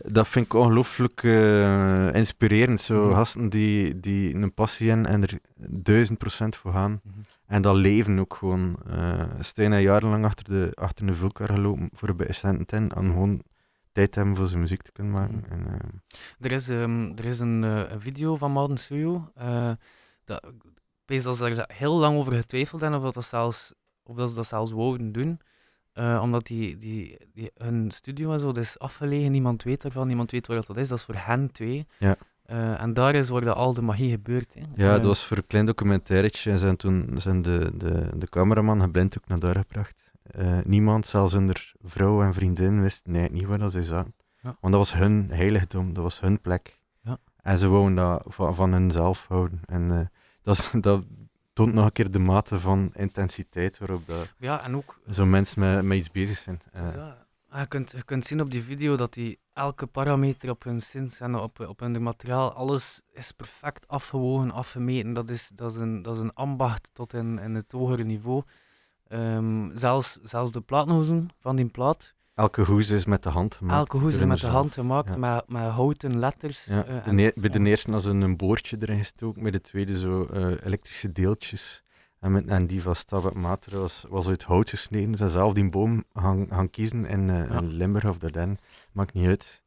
Dat, 0.03 0.27
vind 0.27 0.45
ik 0.45 0.53
ongelooflijk 0.53 1.23
eh, 1.23 2.13
inspirerend. 2.15 2.81
Zo 2.81 3.05
Mhm. 3.05 3.13
gasten 3.15 3.49
die, 3.49 3.99
die 3.99 4.35
een 4.35 4.53
passie 4.53 4.89
hebben 4.89 5.07
en 5.07 5.21
er 5.23 5.39
duizend 5.69 6.17
procent 6.17 6.55
voor 6.55 6.71
gaan. 6.71 7.01
Mhm. 7.03 7.19
En 7.45 7.61
dat 7.61 7.75
leven 7.75 8.19
ook 8.19 8.33
gewoon. 8.35 8.75
eh 8.89 9.23
Stijn 9.39 9.71
heeft 9.71 9.83
jarenlang 9.83 10.25
achter 10.25 10.45
de, 10.45 10.71
achter 10.73 11.05
de 11.05 11.15
vulkar 11.15 11.49
gelopen 11.49 11.89
voor 11.93 12.15
bij 12.15 12.27
Ascendant. 12.27 12.73
En 12.73 12.89
gewoon 12.91 13.41
tijd 13.91 14.15
hebben 14.15 14.35
voor 14.35 14.47
zijn 14.47 14.61
muziek 14.61 14.81
te 14.81 14.91
kunnen 14.91 15.13
maken. 15.13 15.35
Mhm. 15.49 15.51
En, 15.53 15.67
eh, 15.67 15.89
Er 16.39 16.51
is, 16.51 16.69
ehm, 16.69 17.11
er 17.15 17.25
is 17.25 17.39
een, 17.39 17.61
een 17.61 18.01
video 18.01 18.35
van 18.35 18.51
Mauden 18.51 18.77
Suyo. 18.77 19.31
eh 19.35 19.71
dat, 20.25 20.45
ik 20.45 20.71
weet 21.05 21.23
dat 21.23 21.37
ze 21.37 21.53
daar 21.55 21.69
heel 21.73 21.97
lang 21.99 22.17
over 22.17 22.33
getwijfeld 22.33 22.81
hebben 22.81 22.99
of, 22.99 23.05
dat 23.05 23.13
dat 23.13 23.25
zelfs, 23.25 23.73
of 24.03 24.15
dat 24.15 24.29
ze 24.29 24.35
dat 24.35 24.47
zelfs 24.47 24.71
wouden 24.71 25.11
doen. 25.11 25.39
Eh, 25.95 26.19
omdat 26.21 26.45
die, 26.45 26.77
die, 26.77 27.17
die, 27.33 27.51
hun 27.57 27.91
studio 27.91 28.31
en 28.31 28.39
zo, 28.39 28.45
dat 28.45 28.63
is 28.63 28.79
afgelegen, 28.79 29.31
niemand 29.31 29.63
weet 29.63 29.83
ervan, 29.83 30.07
niemand 30.07 30.31
weet 30.31 30.47
waar 30.47 30.65
dat 30.65 30.77
is. 30.77 30.87
Dat 30.87 30.97
is 30.97 31.03
voor 31.03 31.15
hen 31.15 31.51
twee. 31.51 31.87
Ja. 31.97 32.15
Eh, 32.45 32.81
en 32.81 32.93
daar 32.93 33.15
is 33.15 33.29
waar 33.29 33.41
dat 33.41 33.55
al 33.55 33.73
de 33.73 33.81
magie 33.81 34.09
gebeurt. 34.09 34.53
Hè. 34.53 34.59
ja, 34.59 34.91
dat 34.91 35.01
Eh, 35.01 35.07
was 35.07 35.25
voor 35.25 35.37
een 35.37 35.47
klein 35.47 35.65
documentairetje. 35.65 36.51
En 36.51 36.59
zijn 36.59 36.75
toen 36.75 37.09
zijn 37.15 37.41
de, 37.41 37.71
de, 37.77 38.09
de 38.15 38.29
cameraman 38.29 38.81
geblind 38.81 39.17
ook 39.17 39.27
naar 39.27 39.39
daar 39.39 39.55
gebracht. 39.55 40.11
Niemand, 40.63 41.05
zelfs 41.05 41.33
hun 41.33 41.51
vrouw 41.83 42.21
en 42.21 42.33
vriendin, 42.33 42.81
wist 42.81 43.05
nee, 43.05 43.29
niet 43.31 43.45
waar 43.45 43.57
dat 43.57 43.71
ze 43.71 43.83
zaten. 43.83 44.13
Ja. 44.41 44.57
Want 44.59 44.73
dat 44.73 44.89
was 44.89 44.93
hun 44.93 45.29
heiligdom, 45.31 45.93
dat 45.93 46.03
was 46.03 46.19
hun 46.19 46.41
plek. 46.41 46.79
Ja. 47.03 47.17
En 47.41 47.57
ze 47.57 47.67
wouden 47.67 47.95
dat 47.95 48.23
van, 48.25 48.55
van 48.55 48.71
hunzelf 48.71 49.25
houden. 49.27 49.61
En 49.65 50.11
dat, 50.41 50.57
is, 50.57 50.71
dat 50.81 51.03
toont 51.55 51.73
nog 51.73 51.85
een 51.85 51.91
keer 51.91 52.11
de 52.11 52.19
mate 52.19 52.59
van 52.59 52.91
intensiteit 52.93 53.77
waarop 53.77 54.07
dat 54.07 54.33
Ja, 54.37 54.63
en 54.63 54.75
ook 54.75 54.99
zo'n 55.07 55.29
mensen 55.29 55.59
met, 55.59 55.83
met 55.83 55.97
iets 55.97 56.11
bezig 56.11 56.37
zijn. 56.37 56.61
Eh, 56.71 56.83
Dus 56.83 56.93
ja, 56.93 57.27
ah, 57.49 57.59
je, 57.59 57.67
kunt, 57.67 57.91
je 57.91 58.03
kunt 58.03 58.25
zien 58.25 58.41
op 58.41 58.51
die 58.51 58.63
video 58.63 58.95
dat 58.95 59.13
die 59.13 59.39
elke 59.53 59.85
parameter 59.85 60.49
op 60.49 60.63
hun 60.63 60.81
synths 60.81 61.19
en 61.19 61.35
op, 61.35 61.59
op 61.59 61.79
hun 61.79 62.03
materiaal, 62.03 62.53
alles 62.53 63.01
is 63.11 63.31
perfect 63.31 63.87
afgewogen, 63.87 64.51
afgemeten. 64.51 65.13
Dat 65.13 65.29
is, 65.29 65.51
dat 65.53 65.71
is, 65.71 65.77
een, 65.77 66.01
dat 66.01 66.15
is 66.15 66.21
een 66.21 66.33
ambacht 66.33 66.89
tot 66.93 67.13
in, 67.13 67.39
in 67.39 67.55
het 67.55 67.71
hogere 67.71 68.03
niveau. 68.03 68.43
Ehm, 69.07 69.77
zelfs, 69.77 70.19
zelfs 70.23 70.51
de 70.51 70.61
plaatnozen 70.61 71.29
van 71.39 71.55
die 71.55 71.65
plaat, 71.65 72.14
elke 72.35 72.61
hoes 72.61 72.89
is 72.89 73.05
met 73.05 73.23
de 73.23 73.29
hand 73.29 73.55
gemaakt. 73.55 73.77
elke 73.77 73.97
hoes 74.03 74.15
is 74.15 74.25
met 74.25 74.39
de 74.39 74.47
hand 74.47 74.73
gemaakt, 74.73 75.13
Ja. 75.13 75.17
met, 75.17 75.47
met 75.47 75.71
houten 75.71 76.19
letters. 76.19 76.65
Ja, 76.65 76.85
eh, 76.85 77.15
de, 77.15 77.33
bij 77.35 77.49
de 77.49 77.63
eerste 77.63 78.01
ze 78.01 78.09
een 78.09 78.37
boordje 78.37 78.77
erin 78.79 78.97
gestoken, 78.97 79.41
bij 79.41 79.51
de 79.51 79.61
tweede 79.61 79.99
zo 79.99 80.25
eh, 80.25 80.65
elektrische 80.65 81.11
deeltjes. 81.11 81.83
En, 82.19 82.31
met, 82.31 82.47
en 82.47 82.67
die 82.67 82.81
van 82.81 82.95
Stabat 82.95 83.33
Mater 83.33 83.79
was, 83.79 84.05
was 84.09 84.27
uit 84.27 84.43
hout 84.43 84.69
gesneden. 84.69 85.15
Ze 85.15 85.29
zelf 85.29 85.53
die 85.53 85.69
boom 85.69 86.03
gaan, 86.13 86.45
gaan 86.49 86.69
kiezen 86.69 87.05
in, 87.05 87.29
eh, 87.29 87.49
Ja. 87.49 87.57
in 87.57 87.67
Limburg 87.67 88.05
of 88.05 88.17
maakt 88.91 89.13
niet 89.13 89.27
uit. 89.27 89.61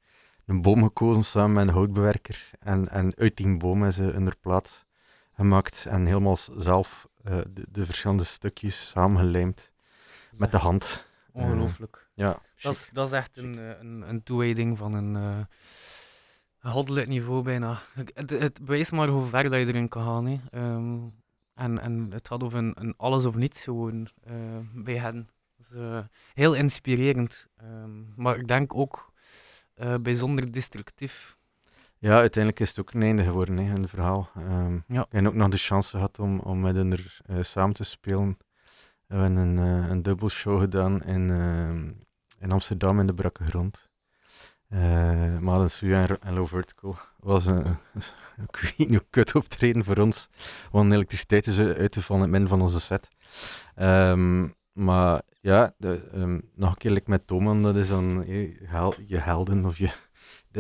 Een 0.47 0.63
boom 0.63 0.83
gekozen 0.83 1.25
samen 1.25 1.53
met 1.53 1.69
een 1.69 1.75
houtbewerker. 1.75 2.51
En, 2.61 2.89
en 2.91 3.17
uit 3.17 3.37
die 3.37 3.57
boom 3.57 3.83
hebben 3.83 3.93
ze 3.93 4.13
een 4.13 4.33
plaat 4.41 4.87
gemaakt 5.35 5.87
en 5.89 6.07
helemaal 6.07 6.37
zelf 6.57 7.09
de, 7.23 7.67
de 7.71 7.87
verschillende 7.87 8.25
stukjes 8.25 8.89
samengelijmd 8.89 9.73
met 10.33 10.53
de 10.53 10.57
hand. 10.59 11.07
Ongelooflijk. 11.33 12.09
Ja, 12.15 12.27
Dat 12.27 12.41
chic. 12.57 12.71
is, 12.71 12.91
dat 12.93 13.07
is 13.07 13.13
echt 13.13 13.37
een, 13.37 13.59
eh, 13.59 13.69
een, 13.81 14.09
een 14.09 14.23
toewijding 14.23 14.79
van 14.79 14.93
een, 14.95 15.15
een 15.15 15.47
goddelijk 16.61 17.09
niveau 17.09 17.43
bijna. 17.43 17.81
Het, 18.15 18.31
het 18.31 18.61
bewijst 18.61 18.93
maar 18.93 19.09
hoe 19.09 19.25
ver 19.25 19.43
dat 19.43 19.61
je 19.61 19.67
erin 19.67 19.89
kan 19.89 20.05
gaan. 20.05 20.27
Hè. 20.27 20.39
Ehm, 20.51 20.99
en, 21.55 21.79
en 21.79 22.09
het 22.11 22.29
gaat 22.29 22.43
over 22.43 22.59
een, 22.59 22.73
een 22.75 22.95
alles 22.97 23.25
of 23.25 23.35
niets 23.35 23.65
gewoon 23.65 24.09
eh, 24.25 24.33
bij 24.75 24.97
hen. 24.99 25.29
Heel 26.35 26.55
inspirerend. 26.55 27.47
Ehm, 27.57 27.91
maar 28.17 28.37
ik 28.39 28.49
denk 28.49 28.75
ook 28.75 29.13
bijzonder 30.01 30.53
destructief. 30.53 31.37
Ja, 31.99 32.19
uiteindelijk 32.19 32.63
is 32.63 32.69
het 32.69 32.81
ook 32.81 32.93
een 32.93 33.03
einde 33.03 33.23
geworden, 33.25 33.57
hè, 33.59 33.75
een 33.75 33.89
verhaal. 33.89 34.31
Ehm 34.37 34.79
Ja. 34.87 35.07
Heb 35.11 35.27
ook 35.27 35.35
nog 35.35 35.49
de 35.49 35.57
chance 35.57 35.91
gehad 35.91 36.19
om, 36.19 36.39
om 36.41 36.61
met 36.61 36.77
hen 36.77 36.93
er 36.93 37.45
samen 37.45 37.75
te 37.75 37.85
spelen. 37.85 38.39
We 39.09 39.17
hebben 39.17 39.37
een, 39.37 39.59
eh 39.59 39.91
een 39.91 40.03
dubbelshow 40.03 40.61
gedaan 40.61 41.03
in, 41.05 41.31
ehm, 41.31 41.91
in 42.39 42.53
Amsterdam 42.53 43.01
in 43.01 43.07
de 43.07 43.15
Brakke 43.15 43.45
Grond. 43.45 43.91
Uh, 44.71 45.39
Malen 45.39 45.71
Suya 45.71 46.09
en, 46.09 46.21
en 46.21 46.35
Low 46.35 46.47
Vertical 46.47 46.97
was 47.17 47.47
een, 47.47 47.65
ik 48.49 48.75
weet 48.77 49.05
kut 49.11 49.35
optreden 49.35 49.85
voor 49.85 49.97
ons. 49.97 50.29
Want 50.71 50.93
elektriciteit 50.93 51.47
is 51.47 51.59
uit 51.59 51.93
te 51.93 52.03
vallen 52.03 52.27
in 52.27 52.33
het 52.33 52.41
midden 52.41 52.59
van 52.59 52.67
onze 52.67 52.81
set. 52.81 53.09
Ehm, 53.75 54.49
maar 54.73 55.23
ja, 55.41 55.75
de, 55.79 56.09
ehm, 56.13 56.41
nog 56.55 56.71
een 56.71 56.77
keer 56.77 57.03
met 57.07 57.27
Toman, 57.27 57.63
dat 57.63 57.77
is 57.77 57.89
dan 57.89 58.25
eh, 58.25 58.57
je 59.07 59.19
helden 59.19 59.65
of 59.65 59.79
je, 59.79 59.91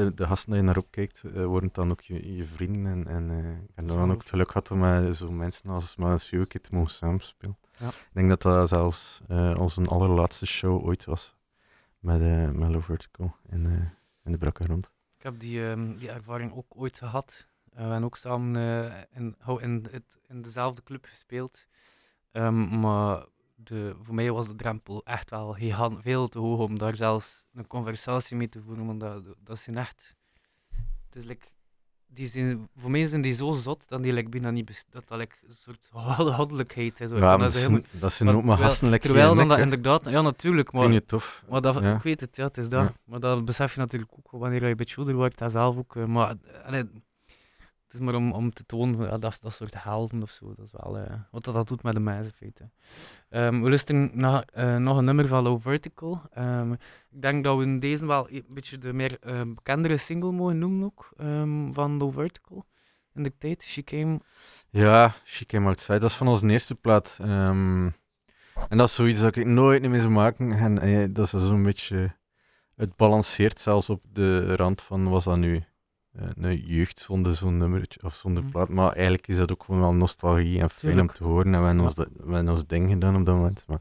de, 0.05 0.14
de 0.14 0.26
gasten 0.26 0.51
die 0.51 0.61
je 0.61 0.66
naar 0.66 0.76
opkijkt, 0.76 1.22
eh, 1.22 1.44
worden 1.44 1.70
dan 1.72 1.90
ook 1.90 2.01
je, 2.01 2.36
je 2.36 2.44
vrienden. 2.44 2.86
En, 2.92 3.07
en 3.07 3.30
eh, 3.30 3.51
ik 3.53 3.70
heb 3.74 3.86
dan 3.86 4.11
ook 4.11 4.20
het 4.20 4.30
geluk 4.30 4.46
gehad 4.51 4.70
om 4.70 4.78
met 4.78 5.16
zo'n 5.16 5.36
mensen 5.36 5.70
als 5.70 5.96
Maas 5.96 6.30
Joke 6.30 6.61
te 6.61 6.74
mogen 6.74 6.90
samenspelen. 6.90 7.57
Ja. 7.78 7.88
Ik 7.88 7.94
denk 8.12 8.28
dat 8.28 8.42
dat 8.42 8.68
zelfs 8.68 9.20
eh, 9.28 9.55
onze 9.59 9.84
allerlaatste 9.84 10.46
show 10.46 10.84
ooit 10.86 11.05
was. 11.05 11.36
Met 11.99 12.20
uh, 12.20 12.51
Mellow 12.51 12.82
Vertical 12.82 13.34
in, 13.51 13.66
eh, 13.66 13.72
in 14.24 14.32
de 14.32 14.38
Brakke 14.38 14.66
Rond. 14.66 14.90
Ik 15.16 15.22
heb 15.22 15.38
die, 15.38 15.68
ehm, 15.68 15.96
die 15.96 16.11
ervaring 16.11 16.55
ook 16.55 16.66
ooit 16.68 16.99
gehad. 16.99 17.46
Eh, 17.70 17.76
we 17.76 17.82
hebben 17.82 18.05
ook 18.05 18.16
samen 18.16 18.57
eh, 18.57 18.94
in, 19.11 19.34
hou- 19.38 19.62
in, 19.62 19.86
het, 19.90 20.18
in 20.28 20.42
dezelfde 20.42 20.82
club 20.82 21.05
gespeeld. 21.05 21.66
Ehm, 22.32 22.80
maar 22.80 23.26
de, 23.64 23.94
voor 24.02 24.14
mij 24.14 24.30
was 24.32 24.46
de 24.46 24.54
drempel 24.56 25.04
echt 25.04 25.30
wel 25.30 25.52
gigant, 25.52 26.02
veel 26.02 26.28
te 26.28 26.38
hoog 26.38 26.61
om 26.61 26.78
daar 26.78 26.96
zelfs 26.96 27.44
een 27.54 27.66
conversatie 27.66 28.36
mee 28.36 28.48
te 28.48 28.61
voeren. 28.62 28.86
Want 28.86 29.00
dat, 29.00 29.22
dat 29.44 29.59
zijn 29.59 29.76
echt. 29.78 30.14
Het 31.06 31.16
is 31.16 31.24
like, 31.24 31.46
die 32.06 32.26
zijn, 32.26 32.68
voor 32.76 32.90
mij 32.90 33.04
zijn 33.06 33.22
die 33.22 33.32
zo 33.34 33.52
zot 33.52 33.88
dat 33.88 34.02
die 34.02 34.12
like, 34.12 34.28
bijna 34.28 34.50
niet 34.50 34.64
best- 34.64 34.86
dat 34.90 35.09
dat 35.09 35.18
like, 35.18 35.36
een 35.46 35.52
soort 35.54 35.88
god- 35.92 36.34
goddelijkheid 36.34 37.00
is. 37.00 37.11
hoor. 37.11 37.18
Ja, 37.18 37.30
dat 37.30 37.40
dat 37.40 37.54
is 37.54 37.62
zijn, 37.62 37.84
dat 37.90 38.12
zijn 38.12 38.28
ook 38.28 38.44
maar 38.44 38.56
gasten 38.59 38.88
lekker 38.88 39.09
Terwijl 39.11 39.34
dan 39.34 39.48
dat 39.48 39.59
inderdaad, 39.59 40.09
ja 40.11 40.20
natuurlijk, 40.20 40.72
maar 40.72 40.82
Vind 40.82 40.94
je 40.94 41.04
tof? 41.06 41.44
maar 41.48 41.61
dat, 41.61 41.74
Ja. 41.80 41.94
ik 41.96 42.02
weet 42.02 42.20
het, 42.20 42.36
ja, 42.36 42.44
het 42.44 42.56
is 42.59 42.68
dat. 42.68 42.84
Ja. 42.84 42.92
Maar 43.04 43.20
dat 43.20 43.44
besef 43.44 43.74
je 43.74 43.80
natuurlijk 43.80 44.12
ook 44.12 44.30
wanneer 44.40 44.62
je 44.64 44.70
een 44.70 44.76
beetje 44.76 44.96
ouder 44.96 45.14
wordt, 45.14 45.40
en 45.40 45.50
zelf 45.50 45.76
ook. 45.76 45.96
eh, 45.96 46.04
maar 46.04 46.30
eh, 46.52 46.64
allee, 46.66 46.84
het 47.89 47.97
is 47.97 48.05
maar 48.05 48.14
om, 48.14 48.32
om 48.32 48.53
te 48.53 48.66
tonen, 48.66 49.07
ja, 49.07 49.18
dat, 49.18 49.39
dat 49.43 49.53
soort 49.53 49.82
helden 49.82 50.22
of 50.22 50.30
zo. 50.30 50.55
Dat 50.55 50.64
is 50.64 50.72
wel 50.72 50.99
eh, 50.99 51.14
wat 51.30 51.45
dat, 51.45 51.55
dat 51.55 51.68
doet 51.68 51.82
met 51.82 51.95
de 51.95 52.01
mensen. 52.01 52.72
Ehm, 53.28 53.61
we 53.61 53.68
luisteren 53.68 54.11
naar 54.14 54.45
eh, 54.53 54.76
nog 54.76 54.97
een 54.97 55.05
nummer 55.05 55.28
van 55.28 55.43
Low 55.43 55.61
Vertical. 55.61 56.22
Ehm, 56.32 56.72
ik 57.11 57.22
denk 57.22 57.45
dat 57.45 57.57
we 57.57 57.62
in 57.62 57.80
deze 57.80 58.07
wel 58.07 58.30
een 58.30 58.45
beetje 58.49 58.78
de 58.78 58.93
meer 58.93 59.18
eh, 59.20 59.41
bekendere 59.47 59.97
single 59.97 60.32
mogen 60.32 60.59
noemen 60.59 60.84
ook, 60.84 61.11
ehm, 61.16 61.72
van 61.72 61.97
Low 61.97 62.12
Vertical. 62.12 62.64
In 63.14 63.22
de 63.22 63.32
tijd, 63.39 63.62
She 63.62 63.82
Came. 63.82 64.20
Ja, 64.70 65.14
She 65.24 65.47
Came 65.47 65.66
Outside, 65.66 65.99
dat 65.99 66.11
is 66.11 66.16
van 66.16 66.28
onze 66.28 66.49
eerste 66.49 66.74
plaat. 66.74 67.18
En 68.68 68.76
dat 68.76 68.89
is 68.89 68.95
zoiets 68.95 69.20
dat 69.20 69.36
ik 69.36 69.47
nooit 69.47 69.82
meer 69.82 70.01
zou 70.01 70.12
maken. 70.12 70.53
En 70.53 71.12
dat 71.12 71.24
is 71.24 71.30
zo'n 71.30 71.62
beetje... 71.62 72.16
Het 72.76 72.97
balanceert 72.97 73.61
zelfs 73.61 73.91
op 73.91 74.03
de 74.12 74.57
rand 74.57 74.82
van, 74.82 75.09
was 75.09 75.24
dat 75.24 75.36
nu 75.36 75.64
een 76.36 76.56
jeugd 76.56 77.00
zonder 77.00 77.34
zo'n 77.36 77.56
nummertje 77.56 78.00
of 78.02 78.14
zonder 78.14 78.42
Mhm. 78.42 78.52
plaat. 78.52 78.68
Maar 78.68 78.92
eigenlijk 78.92 79.28
is 79.28 79.36
dat 79.36 79.52
ook 79.52 79.64
gewoon 79.64 79.80
wel 79.80 79.92
nostalgie 79.94 80.60
en 80.60 80.70
fijn 80.70 81.00
om 81.00 81.06
te 81.12 81.24
horen. 81.24 81.54
En 81.54 81.60
we 81.60 81.66
hebben, 81.66 81.84
ons, 81.84 81.94
dat- 81.94 82.08
we 82.12 82.34
hebben 82.34 82.52
ons 82.52 82.66
ding 82.66 82.90
gedaan 82.90 83.16
op 83.16 83.26
dat 83.26 83.34
moment. 83.34 83.64
Maar 83.66 83.80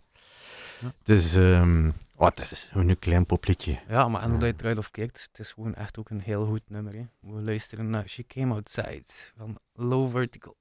Ja. 0.82 0.88
het 1.00 1.10
is... 1.10 1.36
ehm, 1.36 1.92
oh, 2.16 2.28
het 2.28 2.52
is 2.52 2.70
gewoon 2.72 2.90
een 2.90 3.00
klein 3.00 3.26
popliedje. 3.26 3.80
Ja, 3.88 4.08
maar 4.08 4.22
en 4.22 4.30
hoe 4.30 4.40
je 4.40 4.46
het 4.46 4.60
eruit 4.62 4.78
of 4.78 4.92
kijkt, 4.92 5.28
het 5.32 5.40
is 5.40 5.52
gewoon 5.52 5.76
echt 5.76 5.98
ook 6.00 6.10
een 6.10 6.22
heel 6.22 6.46
goed 6.46 6.62
nummer. 6.68 6.94
Hè. 6.94 7.06
We 7.20 7.42
luisteren 7.42 7.90
naar 7.90 8.08
She 8.08 8.24
Came 8.28 8.54
Outside 8.54 9.04
van 9.38 9.58
Low 9.74 10.10
Vertical. 10.10 10.56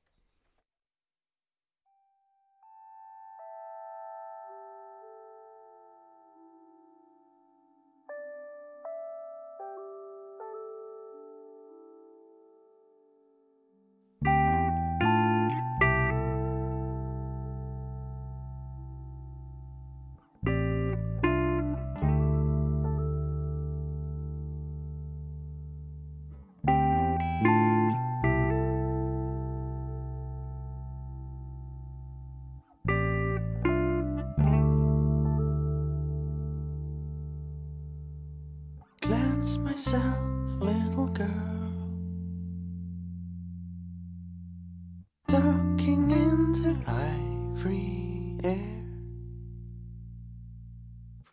Myself, 39.77 40.17
little 40.59 41.07
girl. 41.09 41.29
Ducking 45.29 46.11
into 46.11 46.75
ivory 46.87 48.39
air. 48.43 48.85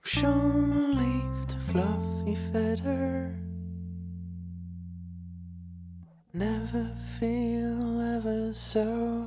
From 0.02 0.04
shone 0.04 0.98
leaf 0.98 1.48
to 1.48 1.58
fluffy 1.58 2.36
feather. 2.52 3.34
Never 6.34 6.84
feel 7.18 8.02
ever 8.18 8.54
so 8.54 9.23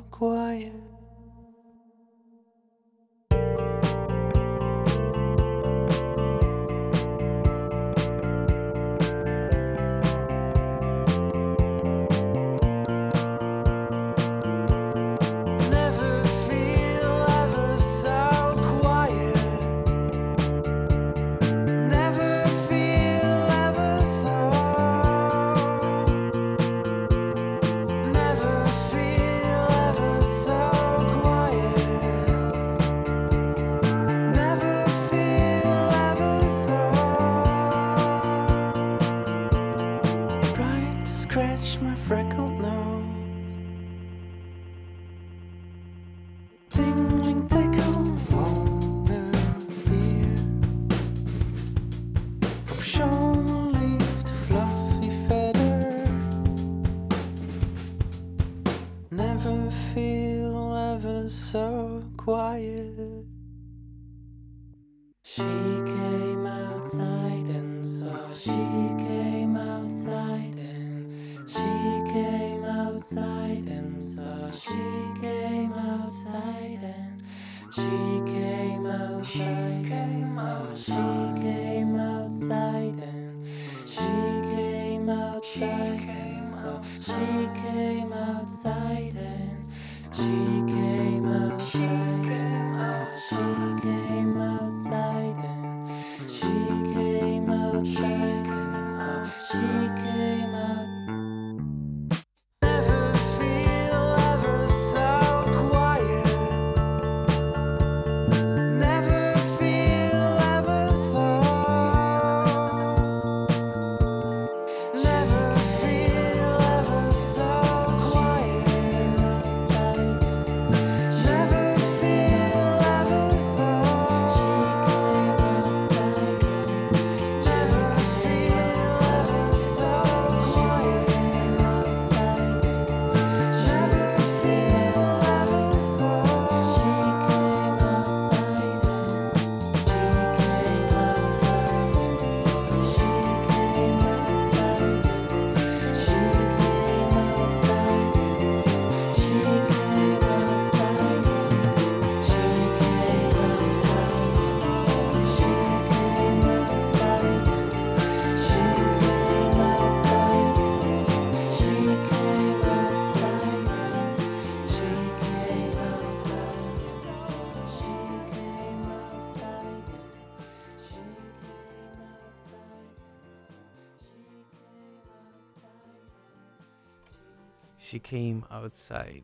came 178.08 178.40
outside. 178.48 179.22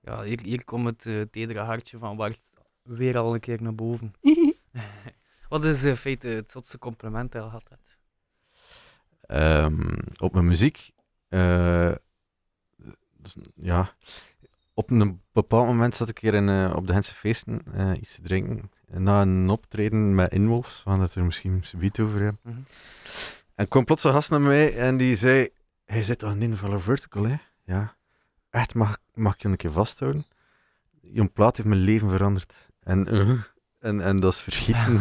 Ja, 0.00 0.22
hier, 0.22 0.40
hier 0.40 0.64
komt 0.64 0.86
het 0.86 1.06
eh, 1.06 1.20
tedere 1.30 1.60
hartje 1.60 1.98
van 1.98 2.16
Bart 2.16 2.40
weer 2.82 3.18
al 3.18 3.34
een 3.34 3.40
keer 3.40 3.62
naar 3.62 3.74
boven. 3.74 4.14
Wat 5.48 5.64
is 5.64 5.84
in 5.84 5.96
feite 5.96 6.28
het 6.28 6.50
zotste 6.50 6.78
compliment 6.78 7.32
dat 7.32 7.50
je 7.52 7.58
hebt? 7.68 7.96
Ehm, 9.20 9.98
op 10.16 10.32
mijn 10.32 10.46
muziek. 10.46 10.90
eh, 11.28 11.92
dus, 13.16 13.36
ja, 13.54 13.94
op 14.74 14.90
een 14.90 15.20
bepaald 15.32 15.66
moment 15.66 15.94
zat 15.94 16.08
ik 16.08 16.18
hier 16.18 16.34
in, 16.34 16.48
eh, 16.48 16.72
op 16.76 16.86
de 16.86 16.92
Hense 16.92 17.14
feesten 17.14 17.62
eh, 17.72 17.92
iets 18.00 18.14
te 18.14 18.22
drinken. 18.22 18.70
Na 18.86 19.22
een 19.22 19.48
optreden 19.50 20.14
met 20.14 20.32
Inwolfs, 20.32 20.82
we 20.84 20.90
gaan 20.90 21.00
het 21.00 21.14
er 21.14 21.24
misschien 21.24 21.64
zoiets 21.64 22.00
over 22.00 22.20
hebben. 22.20 22.40
Mhm. 22.42 22.56
En 23.54 23.68
kwam 23.68 23.84
plots 23.84 24.04
een 24.04 24.12
gast 24.12 24.30
naar 24.30 24.40
mij 24.40 24.78
en 24.78 24.96
die 24.96 25.14
zei: 25.14 25.48
Hij 25.92 26.02
zit 26.02 26.24
aan 26.24 26.40
een 26.40 26.56
van 26.56 26.80
vertical, 26.80 27.24
hè? 27.24 27.36
Ja. 27.64 27.96
Echt, 28.50 28.74
mag, 28.74 28.96
mag 29.14 29.34
ik 29.34 29.42
je 29.42 29.48
een 29.48 29.56
keer 29.56 29.72
vasthouden? 29.72 30.24
Je 31.00 31.26
plaat 31.28 31.56
heeft 31.56 31.68
mijn 31.68 31.80
leven 31.80 32.10
veranderd. 32.10 32.68
En, 32.80 33.06
eh, 33.08 33.30
en, 33.78 34.00
en 34.00 34.20
dat 34.20 34.32
is 34.32 34.40
verschieten. 34.40 35.00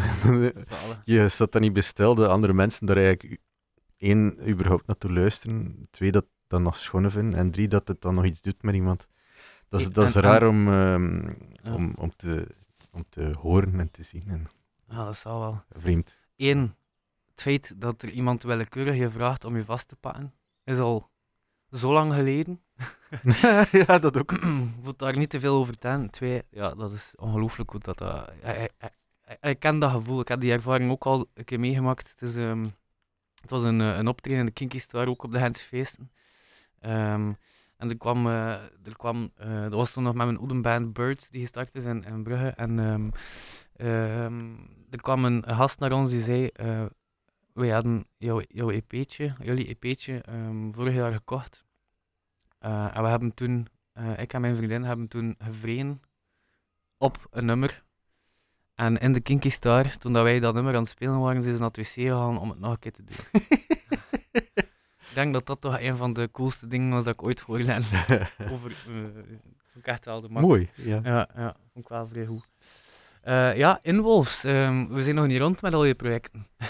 Je 1.03 1.29
staat 1.29 1.51
dan 1.51 1.61
niet 1.61 1.83
stil, 1.83 2.15
de 2.15 2.27
andere 2.27 2.53
mensen 2.53 2.85
daar 2.85 2.97
eigenlijk 2.97 3.41
één, 3.97 4.49
überhaupt 4.49 4.87
naartoe 4.87 5.11
luisteren. 5.11 5.85
Twee, 5.91 6.11
dat 6.11 6.25
dan 6.47 6.61
nog 6.63 6.77
schoon 6.77 7.11
vinden. 7.11 7.39
En 7.39 7.51
drie, 7.51 7.67
dat 7.67 7.87
het 7.87 8.01
dan 8.01 8.15
nog 8.15 8.25
iets 8.25 8.41
doet 8.41 8.63
met 8.63 8.75
iemand. 8.75 9.07
Dat 9.69 9.79
is, 9.79 9.89
dat 9.91 10.07
is 10.07 10.13
raar 10.15 10.47
om, 10.47 10.67
ehm, 10.67 11.25
Ja. 11.63 11.73
om, 11.73 11.93
om, 11.97 12.15
te, 12.15 12.47
om 12.91 13.03
te 13.09 13.35
horen 13.39 13.79
en 13.79 13.91
te 13.91 14.03
zien. 14.03 14.23
En 14.27 14.47
Ja, 14.87 15.05
dat 15.05 15.17
zal 15.17 15.39
wel. 15.39 15.63
vreemd. 15.69 16.17
Eén, 16.37 16.75
het 17.31 17.41
feit 17.41 17.81
dat 17.81 18.01
er 18.01 18.09
iemand 18.09 18.43
willekeurig 18.43 18.95
je 18.95 19.09
vraagt 19.09 19.45
om 19.45 19.55
je 19.57 19.65
vast 19.65 19.87
te 19.87 19.95
pakken, 19.95 20.33
is 20.63 20.79
al 20.79 21.09
zo 21.71 21.93
lang 21.93 22.13
geleden. 22.13 22.61
ja, 23.87 23.99
dat 23.99 24.17
ook. 24.17 24.33
voelt 24.83 24.99
daar 24.99 25.17
niet 25.17 25.29
te 25.29 25.39
veel 25.39 25.55
over 25.55 25.77
te 25.77 25.87
hebben. 25.87 26.09
Twee, 26.09 26.41
ja, 26.49 26.73
dat 26.73 26.91
is 26.91 27.13
ongelooflijk 27.15 27.71
goed 27.71 27.83
dat 27.83 27.97
dat... 27.97 28.29
Ik, 28.41 28.57
ik, 28.57 28.71
ik, 29.27 29.37
ik 29.41 29.59
ken 29.59 29.79
dat 29.79 29.91
gevoel, 29.91 30.19
ik 30.19 30.27
heb 30.27 30.39
die 30.39 30.51
ervaring 30.51 30.91
ook 30.91 31.05
al 31.05 31.27
een 31.33 31.45
keer 31.45 31.59
meegemaakt. 31.59 32.09
Het, 32.09 32.29
is, 32.29 32.35
ehm, 32.35 32.67
het 33.41 33.49
was 33.49 33.63
een, 33.63 33.81
eh, 33.81 33.97
een 33.97 34.07
optreden 34.07 34.39
in 34.39 34.45
de 34.45 34.51
Kinky 34.51 34.79
Star, 34.79 35.07
ook 35.07 35.23
op 35.23 35.31
de 35.31 35.39
Gentse 35.39 35.63
feesten. 35.63 36.11
Ehm, 36.79 37.33
en 37.77 37.89
er 37.89 37.97
kwam, 37.97 38.27
eh, 38.27 38.51
er 38.61 38.97
kwam 38.97 39.31
eh, 39.35 39.61
dat 39.61 39.73
was 39.73 39.91
toen 39.91 40.03
nog 40.03 40.13
met 40.13 40.25
mijn 40.25 40.41
oedenband 40.41 40.93
Birds, 40.93 41.29
die 41.29 41.41
gestart 41.41 41.75
is 41.75 41.85
in, 41.85 42.03
in 42.03 42.23
Brugge. 42.23 42.47
En 42.47 42.79
ehm, 42.79 44.55
er 44.89 45.01
kwam 45.01 45.25
een, 45.25 45.43
gast 45.47 45.79
naar 45.79 45.91
ons 45.91 46.09
die 46.09 46.21
zei, 46.21 46.49
wij 47.53 47.69
hadden 47.69 48.05
jouw, 48.17 48.41
jouw 48.47 48.69
EP'tje, 48.69 49.33
jullie 49.43 49.67
EP'tje, 49.67 50.21
ehm, 50.21 50.71
vorig 50.71 50.93
jaar 50.93 51.13
gekocht. 51.13 51.65
Eh, 52.59 52.97
en 52.97 53.03
we 53.03 53.09
hebben 53.09 53.33
toen, 53.33 53.67
eh, 53.93 54.19
ik 54.19 54.33
en 54.33 54.41
mijn 54.41 54.55
vriendin 54.55 54.83
hebben 54.83 55.07
toen 55.07 55.35
gevreden 55.37 56.01
op 56.97 57.27
een 57.31 57.45
nummer. 57.45 57.83
En 58.75 58.97
in 58.97 59.13
de 59.13 59.19
Kinky 59.19 59.49
Star, 59.49 59.97
toen 59.97 60.13
dat 60.13 60.23
wij 60.23 60.39
dat 60.39 60.53
nummer 60.53 60.73
aan 60.73 60.81
het 60.81 60.89
spelen 60.89 61.19
waren, 61.19 61.41
zijn 61.41 61.53
ze 61.53 61.59
naar 61.59 61.69
het 61.69 61.77
wc 61.77 61.93
gegaan 61.93 62.39
om 62.39 62.49
het 62.49 62.59
nog 62.59 62.71
een 62.71 62.79
keer 62.79 62.91
te 62.91 63.03
doen. 63.03 63.17
ik 65.09 65.13
denk 65.13 65.33
dat 65.33 65.45
dat 65.45 65.61
toch 65.61 65.79
een 65.79 65.97
van 65.97 66.13
de 66.13 66.29
coolste 66.31 66.67
dingen 66.67 66.89
was 66.89 67.03
dat 67.03 67.13
ik 67.13 67.23
ooit 67.23 67.41
gehoord 67.41 67.67
heb. 67.67 67.83
Over, 68.53 68.71
eh, 68.71 69.03
vond 69.71 69.85
ik 69.85 69.87
echt 69.87 70.05
wel 70.05 70.21
de 70.21 70.29
max. 70.29 70.45
Mooi. 70.45 70.69
Ja. 70.75 70.99
Ja, 71.03 71.29
ja, 71.35 71.55
vond 71.73 71.85
ik 71.85 71.87
wel 71.87 72.07
vrij 72.07 72.25
goed. 72.25 72.47
Eh, 73.21 73.55
ja, 73.57 73.79
Inwolves. 73.81 74.43
ehm, 74.43 74.87
we 74.87 75.03
zijn 75.03 75.15
nog 75.15 75.27
niet 75.27 75.39
rond 75.39 75.61
met 75.61 75.73
al 75.73 75.85
je 75.85 75.95
projecten. 75.95 76.47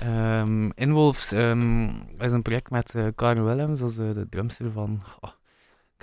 Ehm 0.00 0.70
Inwolves 0.74 1.32
ehm, 1.32 1.88
is 2.18 2.32
een 2.32 2.42
project 2.42 2.70
met 2.70 2.94
eh, 2.94 3.06
Karen 3.14 3.44
Willems, 3.44 3.80
dat 3.80 3.88
is 3.90 3.96
de 3.96 4.26
drumster 4.30 4.70
van... 4.70 5.02
oh, 5.20 5.30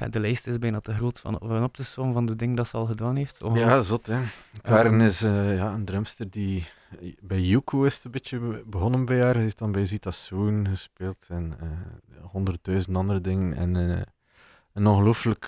de 0.09 0.19
lijst 0.19 0.47
is 0.47 0.59
bijna 0.59 0.79
te 0.79 0.93
groot 0.93 1.19
van, 1.19 1.39
van 1.43 1.63
op 1.63 1.73
te 1.75 1.83
sommen 1.83 2.13
van 2.13 2.25
de 2.25 2.35
dingen 2.35 2.55
dat 2.55 2.67
ze 2.67 2.77
al 2.77 2.85
gedaan 2.85 3.15
heeft. 3.15 3.43
Ja, 3.53 3.79
zot 3.79 4.07
hè. 4.07 4.19
Karen 4.61 5.01
is 5.01 5.21
eh, 5.21 5.55
ja, 5.57 5.73
een 5.73 5.85
drumster 5.85 6.29
die 6.29 6.67
bij 7.21 7.39
Yuko 7.39 7.83
is 7.83 7.95
het 7.95 8.03
een 8.03 8.11
beetje 8.11 8.39
be- 8.39 8.63
begonnen 8.65 9.05
bij 9.05 9.21
haar. 9.21 9.33
Ze 9.33 9.39
heeft 9.39 9.57
dan 9.59 9.71
bij 9.71 9.85
Zita 9.85 10.11
Soon 10.11 10.67
gespeeld 10.67 11.25
en 11.29 11.57
honderdduizend 12.21 12.97
andere 12.97 13.21
dingen. 13.21 13.53
En 13.55 13.75
een 14.73 14.87
ongelooflijk 14.87 15.47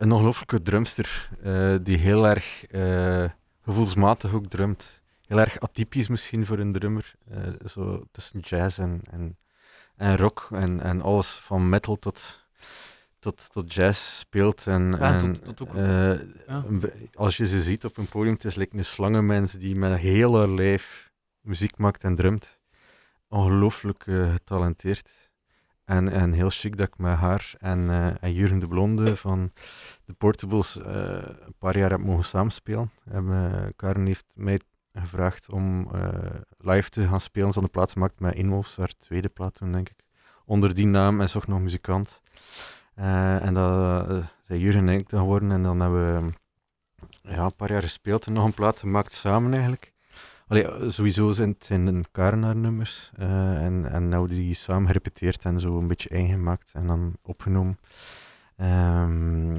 een 0.00 0.12
ongelooflijke 0.12 0.62
drumster 0.62 1.28
eh, 1.42 1.74
die 1.82 1.96
heel 1.98 2.26
erg 2.26 2.66
eh, 2.66 3.24
gevoelsmatig 3.62 4.32
ook 4.32 4.46
drumt. 4.46 5.02
Heel 5.26 5.38
erg 5.38 5.60
atypisch 5.60 6.08
misschien 6.08 6.46
voor 6.46 6.58
een 6.58 6.72
drummer. 6.72 7.14
eh, 7.30 7.38
zo 7.66 8.04
tussen 8.12 8.40
jazz 8.40 8.78
en, 8.78 9.00
en, 9.10 9.38
en 9.96 10.16
rock 10.16 10.48
en, 10.52 10.80
en 10.80 11.02
alles 11.02 11.28
van 11.28 11.68
metal 11.68 11.98
tot, 11.98 12.46
tot, 13.18 13.48
tot 13.52 13.74
jazz 13.74 14.18
speelt. 14.18 14.66
En, 14.66 14.90
Ja, 14.98 14.98
en, 15.18 15.32
tot- 15.32 15.56
tot 15.56 15.68
ook- 15.68 15.74
ja. 15.76 16.64
een 16.68 16.78
be- 16.80 17.08
als 17.14 17.36
je 17.36 17.46
ze 17.48 17.62
ziet 17.62 17.84
op 17.84 17.96
een 17.96 18.08
podium, 18.08 18.32
het 18.34 18.44
is 18.44 18.54
like 18.54 18.76
een 18.76 18.84
slangenmens 18.84 19.52
die 19.52 19.74
met 19.76 19.90
een 19.90 19.96
heel 19.98 20.36
haar 20.38 20.48
lijf 20.48 21.12
muziek 21.40 21.76
maakt 21.78 22.04
en 22.04 22.14
drumt. 22.16 22.58
Ongelooflijk 23.28 24.02
getalenteerd. 24.32 25.10
En, 25.90 26.08
en 26.08 26.32
heel 26.32 26.50
chic 26.50 26.76
dat 26.76 26.86
ik 26.86 26.98
met 26.98 27.16
haar 27.16 27.54
en, 27.58 27.90
en 28.20 28.32
Jurgen 28.32 28.58
de 28.58 28.68
Blonde 28.68 29.16
van 29.16 29.52
de 30.04 30.12
Portables 30.12 30.80
eh, 30.80 30.94
een 31.46 31.54
paar 31.58 31.78
jaar 31.78 31.90
heb 31.90 32.00
mogen 32.00 32.24
samenspelen. 32.24 32.90
En, 33.04 33.32
eh, 33.32 33.68
Karen 33.76 34.06
heeft 34.06 34.24
mij 34.34 34.60
gevraagd 34.92 35.50
om 35.50 35.90
live 36.58 36.90
te 36.90 37.06
gaan 37.06 37.20
spelen. 37.20 37.46
Ze 37.48 37.52
hadden 37.52 37.70
plaats 37.70 37.92
gemaakt 37.92 38.20
met 38.20 38.34
Inwolves, 38.34 38.76
haar 38.76 38.92
tweede 38.98 39.28
plaat 39.28 39.54
toen, 39.54 39.72
denk 39.72 39.88
ik. 39.88 40.04
Onder 40.44 40.74
die 40.74 40.86
naam 40.86 41.20
en 41.20 41.28
zocht 41.28 41.48
nog 41.48 41.60
muzikant. 41.60 42.20
En 42.94 43.54
dat 43.54 44.06
zijn 44.42 44.58
Jurgen 44.58 44.88
en 44.88 44.98
ik 44.98 45.08
geworden. 45.08 45.50
En 45.50 45.62
dan 45.62 45.80
hebben 45.80 46.24
we 46.24 46.32
ja, 47.22 47.44
een 47.44 47.56
paar 47.56 47.72
jaar 47.72 47.82
gespeeld 47.82 48.26
en 48.26 48.32
nog 48.32 48.44
een 48.44 48.54
plaat 48.54 48.80
gemaakt 48.80 49.12
samen 49.12 49.52
eigenlijk. 49.52 49.89
Allee, 50.50 50.64
eh, 50.64 50.88
sowieso 50.88 51.32
zijn 51.32 51.48
het 51.48 51.64
zijn 51.64 51.86
een 51.86 52.04
Karenaar 52.12 52.56
nummers. 52.56 53.10
eh, 53.16 53.64
en, 53.64 53.90
en 53.92 54.08
nou 54.08 54.26
die 54.26 54.54
samen 54.54 54.86
gerepeteerd 54.86 55.44
en 55.44 55.60
zo 55.60 55.78
een 55.78 55.86
beetje 55.86 56.08
eigen 56.08 56.30
gemaakt 56.30 56.72
en 56.74 56.86
dan 56.86 57.16
opgenomen. 57.22 57.78
Ehm 58.56 59.56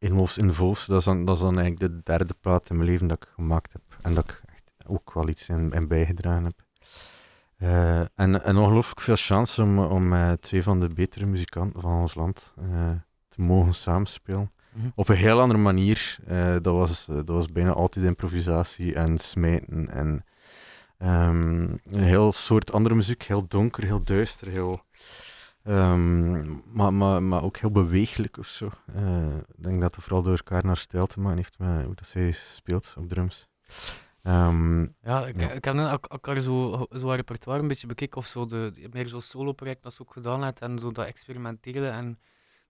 in 0.00 0.12
Wolfs 0.14 0.38
in 0.38 0.54
Wolfs, 0.54 0.86
dat 0.86 0.98
is, 0.98 1.04
dan, 1.04 1.24
dat 1.24 1.36
is 1.36 1.42
dan 1.42 1.58
eigenlijk 1.58 1.92
de 1.92 2.00
derde 2.02 2.34
plaat 2.40 2.70
in 2.70 2.76
mijn 2.76 2.88
leven 2.88 3.06
dat 3.06 3.22
ik 3.22 3.28
gemaakt 3.34 3.72
heb. 3.72 3.82
En 4.02 4.14
dat 4.14 4.24
ik 4.24 4.42
echt 4.46 4.72
ook 4.86 5.12
wel 5.12 5.28
iets 5.28 5.48
in, 5.48 5.72
in 5.72 5.88
bijgedragen 5.88 6.44
heb. 6.44 6.64
Eh, 7.56 8.00
en, 8.00 8.44
en 8.44 8.56
ongelooflijk 8.56 9.00
veel 9.00 9.16
chance 9.16 9.62
om, 9.62 9.78
om 9.78 10.08
met 10.08 10.42
twee 10.42 10.62
van 10.62 10.80
de 10.80 10.88
betere 10.88 11.26
muzikanten 11.26 11.80
van 11.80 12.00
ons 12.00 12.14
land 12.14 12.52
eh, 12.56 12.90
te 13.28 13.40
mogen 13.42 13.74
samenspelen. 13.74 14.52
Mhm. 14.72 14.88
Op 14.94 15.08
een 15.08 15.16
heel 15.16 15.40
andere 15.40 15.58
manier. 15.60 16.18
Eh, 16.26 16.52
dat, 16.52 16.74
was, 16.74 17.08
eh, 17.08 17.14
dat 17.16 17.28
was 17.28 17.46
bijna 17.52 17.72
altijd 17.72 18.04
improvisatie 18.04 18.94
en 18.94 19.18
smijten. 19.18 19.88
En 19.90 20.24
ehm, 20.98 21.62
een 21.84 22.02
heel 22.02 22.32
soort 22.32 22.72
andere 22.72 22.94
muziek. 22.94 23.22
Heel 23.22 23.48
donker, 23.48 23.84
heel 23.84 24.02
duister, 24.02 24.48
heel... 24.48 24.80
ehm, 25.62 26.40
maar, 26.76 26.92
maar, 26.92 27.22
maar 27.22 27.42
ook 27.42 27.56
heel 27.56 27.70
bewegelijk 27.70 28.38
of 28.38 28.46
zo. 28.46 28.70
Eh, 28.94 29.34
ik 29.36 29.62
denk 29.62 29.80
dat 29.80 29.94
het 29.94 30.04
vooral 30.04 30.22
door 30.22 30.36
elkaar 30.36 30.64
naar 30.64 30.76
stijl 30.76 31.06
te 31.06 31.20
maken 31.20 31.36
heeft 31.36 31.58
met 31.58 31.84
hoe 31.84 31.94
dat 31.94 32.06
zij 32.06 32.30
speelt 32.32 32.94
op 32.98 33.08
drums. 33.08 33.48
Ehm, 34.22 34.80
Ja, 35.02 35.26
ik, 35.26 35.40
Ja. 35.40 35.50
ik 35.50 35.64
heb 35.64 35.74
net 35.74 35.92
ook 35.92 36.06
elkaar 36.06 36.40
zo, 36.40 36.86
zo 36.90 37.06
haar 37.06 37.16
repertoire 37.16 37.60
een 37.62 37.68
beetje 37.68 37.86
bekeken, 37.86 38.16
of 38.16 38.26
zo 38.26 38.46
de, 38.46 38.88
meer 38.92 39.08
zo'n 39.08 39.22
solo-project 39.22 39.82
dat 39.82 39.92
ze 39.92 40.02
ook 40.02 40.12
gedaan 40.12 40.44
heeft, 40.44 40.60
en 40.60 40.78
zo 40.78 40.92
dat 40.92 41.06
experimenteren, 41.06 41.92
en 41.92 42.18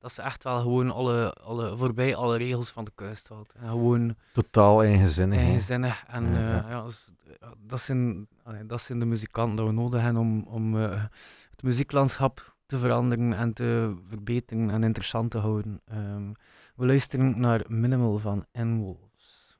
dat 0.01 0.13
ze 0.13 0.23
echt 0.23 0.45
wel 0.45 0.61
gewoon 0.61 0.91
alle, 0.91 1.33
alle, 1.33 1.77
voorbij 1.77 2.17
alle 2.17 2.37
regels 2.37 2.71
van 2.71 2.85
de 2.85 2.93
kuist 2.95 3.29
haalt. 3.29 3.53
En 3.53 3.69
gewoon 3.69 4.17
totaal 4.33 4.83
eigenzinnig. 4.83 5.39
eigenzinnig. 5.39 6.05
En 6.07 6.33
Ja, 6.33 6.39
eh, 6.39 6.49
ja. 6.49 6.71
ja, 6.71 6.85
dus, 6.85 7.13
ja, 7.41 7.55
dat, 7.67 7.81
zijn, 7.81 8.29
allee, 8.43 8.67
dat 8.67 8.81
zijn 8.81 8.99
de 8.99 9.05
muzikanten 9.05 9.57
die 9.57 9.67
we 9.67 9.73
nodig 9.73 10.01
hebben 10.01 10.23
om, 10.23 10.43
om 10.43 10.83
eh, 10.83 11.05
het 11.51 11.63
muzieklandschap 11.63 12.57
te 12.67 12.79
veranderen 12.79 13.33
en 13.33 13.53
te 13.53 13.97
verbeteren 14.05 14.71
en 14.71 14.83
interessant 14.83 15.31
te 15.31 15.39
houden. 15.39 15.81
Ehm, 15.85 16.33
we 16.77 16.87
luisteren 16.87 17.41
naar 17.41 17.65
Minimal 17.69 18.19
van 18.19 18.47
N-Wolves. 18.53 19.59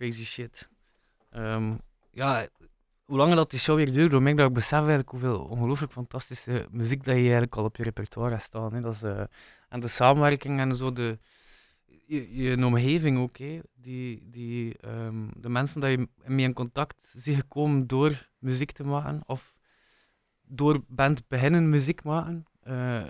Crazy 0.00 0.24
shit. 0.24 0.68
Ehm, 1.30 1.74
ja, 2.10 2.46
hoe 3.04 3.16
langer 3.16 3.36
dat 3.36 3.50
die 3.50 3.58
show 3.58 3.76
weer 3.76 3.92
duurt, 3.92 4.12
hoe 4.12 4.20
meer 4.20 4.36
dat 4.36 4.48
ik 4.48 4.54
besef 4.54 4.78
eigenlijk 4.78 5.08
hoeveel 5.10 5.38
ongelooflijk 5.40 5.92
fantastische 5.92 6.66
muziek 6.70 7.04
dat 7.04 7.14
je 7.14 7.20
eigenlijk 7.20 7.56
al 7.56 7.64
op 7.64 7.76
je 7.76 7.82
repertoire 7.82 8.30
hebt 8.30 8.42
staan. 8.42 8.74
Hè. 8.74 8.80
Dat 8.80 8.94
is, 8.94 9.02
eh, 9.02 9.22
en 9.68 9.80
de 9.80 9.88
samenwerking 9.88 10.60
en 10.60 10.74
zo, 10.76 10.92
de, 10.92 11.18
je, 12.06 12.36
je 12.42 12.64
omgeving 12.64 13.18
ook. 13.18 13.36
hè. 13.36 13.60
Die, 13.74 14.28
die, 14.30 14.78
ehm, 14.78 15.28
de 15.36 15.48
mensen 15.48 15.80
dat 15.80 15.90
je 15.90 16.08
mee 16.24 16.44
in 16.46 16.52
contact 16.52 17.12
ziet 17.16 17.36
gekomen 17.36 17.86
door 17.86 18.28
muziek 18.38 18.72
te 18.72 18.84
maken, 18.84 19.22
of 19.26 19.54
door 20.46 20.80
band 20.88 21.28
beginnen 21.28 21.68
muziek 21.68 22.02
maken. 22.02 22.44
Eh, 22.62 23.02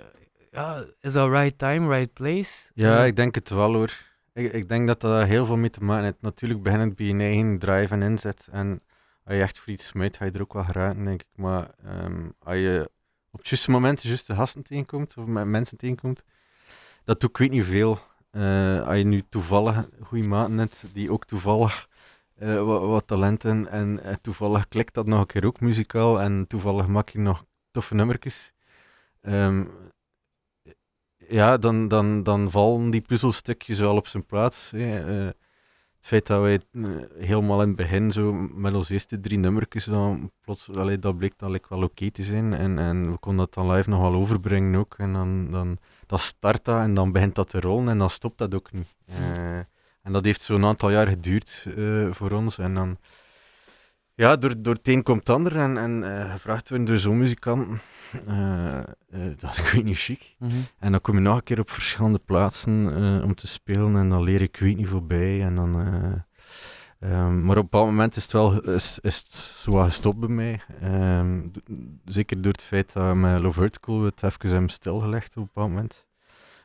ja, 0.51 0.85
is 0.99 1.13
dat 1.13 1.29
right 1.29 1.57
time, 1.57 1.87
right 1.95 2.13
place? 2.13 2.69
Ja, 2.73 2.99
Eh, 3.01 3.05
ik 3.07 3.15
denk 3.15 3.35
het 3.35 3.49
wel 3.49 3.73
hoor. 3.73 4.09
Ik, 4.33 4.53
ik 4.53 4.69
denk 4.69 4.87
dat 4.87 5.01
dat 5.01 5.23
heel 5.23 5.45
veel 5.45 5.57
mee 5.57 5.69
te 5.69 5.83
maken 5.83 6.03
heeft. 6.03 6.21
Natuurlijk 6.21 6.63
beginnend 6.63 6.95
bij 6.95 7.05
je 7.05 7.17
eigen 7.17 7.59
drive 7.59 7.93
en 7.93 8.01
inzet. 8.01 8.47
En 8.51 8.81
als 9.23 9.35
je 9.35 9.41
echt 9.41 9.59
voor 9.59 9.73
iets 9.73 9.87
smijt, 9.87 10.17
ga 10.17 10.25
je 10.25 10.31
er 10.31 10.41
ook 10.41 10.53
wel 10.53 10.63
geraken, 10.63 11.05
denk 11.05 11.21
ik. 11.21 11.27
Maar 11.35 11.71
ehm, 11.83 12.29
als 12.39 12.55
je 12.55 12.89
op 13.31 13.39
het 13.39 13.47
juiste 13.47 13.71
moment 13.71 14.01
de 14.01 14.07
juiste 14.07 14.35
gasten 14.35 14.63
tegenkomt, 14.63 15.17
of 15.17 15.25
met 15.25 15.45
mensen 15.45 15.77
tegenkomt, 15.77 16.23
dat 17.03 17.19
doe 17.19 17.29
ik 17.29 17.37
weet 17.37 17.51
niet 17.51 17.65
veel. 17.65 17.99
Eh, 18.31 18.87
als 18.87 18.97
je 18.97 19.03
nu 19.03 19.23
toevallig 19.29 19.89
goede 20.01 20.27
maten 20.27 20.57
hebt, 20.57 20.93
die 20.93 21.11
ook 21.11 21.25
toevallig 21.25 21.89
eh, 22.35 22.63
wat, 22.63 22.81
wat 22.81 23.07
talenten 23.07 23.67
en 23.67 24.03
eh, 24.03 24.15
toevallig 24.21 24.67
klikt 24.67 24.93
dat 24.93 25.05
nog 25.05 25.19
een 25.19 25.25
keer 25.25 25.45
ook 25.45 25.59
muzikaal 25.59 26.21
en 26.21 26.47
toevallig 26.47 26.87
maak 26.87 27.09
je 27.09 27.19
nog 27.19 27.45
toffe 27.71 27.95
nummertjes. 27.95 28.53
Ehm, 29.21 29.65
ja, 31.31 31.57
dan, 31.57 31.87
dan, 31.87 32.23
dan 32.23 32.51
vallen 32.51 32.89
die 32.89 33.01
puzzelstukjes 33.01 33.79
wel 33.79 33.95
op 33.95 34.07
zijn 34.07 34.25
plaats. 34.25 34.71
hè. 34.71 34.99
Eh, 34.99 35.25
het 35.95 36.09
feit 36.09 36.27
dat 36.27 36.41
wij 36.41 36.59
eh, 36.71 36.81
helemaal 37.17 37.61
in 37.61 37.67
het 37.67 37.77
begin 37.77 38.11
zo 38.11 38.33
met 38.33 38.73
onze 38.73 38.93
eerste 38.93 39.19
drie 39.19 39.37
nummertjes 39.37 39.85
dan 39.85 40.31
plots, 40.41 40.69
allee, 40.69 40.99
dat 40.99 41.17
bleek 41.17 41.33
dat 41.37 41.49
like, 41.49 41.65
wel 41.69 41.83
oké 41.83 42.11
te 42.11 42.23
zijn. 42.23 42.53
En, 42.53 42.79
en 42.79 43.11
we 43.11 43.17
konden 43.17 43.45
dat 43.45 43.53
dan 43.53 43.71
live 43.71 43.89
nog 43.89 44.01
wel 44.01 44.13
overbrengen 44.13 44.79
ook. 44.79 44.95
En 44.97 45.13
dan, 45.13 45.51
dan 45.51 45.77
dat 46.05 46.21
start 46.21 46.65
dat 46.65 46.79
en 46.79 46.93
dan 46.93 47.11
begint 47.11 47.35
dat 47.35 47.49
te 47.49 47.59
rollen 47.59 47.89
en 47.89 47.97
dan 47.97 48.09
stopt 48.09 48.37
dat 48.37 48.55
ook 48.55 48.71
niet. 48.71 48.95
Eh, 49.05 49.57
en 50.01 50.11
dat 50.11 50.25
heeft 50.25 50.41
zo'n 50.41 50.65
aantal 50.65 50.89
jaar 50.89 51.07
geduurd 51.07 51.65
voor 52.11 52.31
ons. 52.31 52.57
En 52.57 52.73
dan, 52.73 52.97
ja, 54.15 54.35
door, 54.35 54.61
door 54.61 54.73
het 54.73 54.87
een 54.87 55.03
komt 55.03 55.19
het 55.19 55.29
ander 55.29 55.57
en, 55.57 55.77
en 55.77 56.17
eh, 56.17 56.31
gevraagd 56.31 56.69
worden 56.69 56.87
door 56.87 56.97
zo'n 56.97 57.17
muzikanten. 57.17 57.81
eh, 58.27 58.77
eh, 58.77 58.83
dat 59.37 59.51
is 59.51 59.57
ik 59.63 59.65
weet 59.65 59.83
niet 59.83 59.97
chic. 59.97 60.35
mhm. 60.39 60.51
En 60.79 60.91
dan 60.91 61.01
kom 61.01 61.15
je 61.15 61.21
nog 61.21 61.35
een 61.35 61.43
keer 61.43 61.59
op 61.59 61.69
verschillende 61.69 62.19
plaatsen 62.25 63.23
om 63.23 63.35
te 63.35 63.47
spelen 63.47 63.95
en 63.95 64.09
dan 64.09 64.23
leer 64.23 64.41
ik 64.41 64.57
weet 64.57 64.77
niet 64.77 64.87
voorbij. 64.87 65.41
En 65.41 65.55
dan, 65.55 65.79
eh, 65.79 67.11
ehm, 67.11 67.41
maar 67.41 67.57
op 67.57 67.63
een 67.63 67.69
bepaald 67.69 67.85
moment 67.85 68.15
is 68.15 68.23
het 68.23 68.31
wel 68.31 68.69
is, 68.69 68.99
is 69.01 69.17
het 69.17 69.31
zo 69.31 69.71
gestopt 69.71 70.19
bij 70.19 70.29
mij. 70.29 70.61
Ehm, 70.81 71.41
zeker 72.05 72.41
door 72.41 72.51
het 72.51 72.63
feit 72.63 72.93
dat 72.93 73.15
met 73.15 73.41
Low 73.41 73.53
Vertical 73.53 74.03
het 74.03 74.23
even 74.23 74.49
hebben 74.49 74.69
stilgelegd 74.69 75.29
op 75.29 75.35
een 75.37 75.49
bepaald 75.53 75.69
moment. 75.69 76.05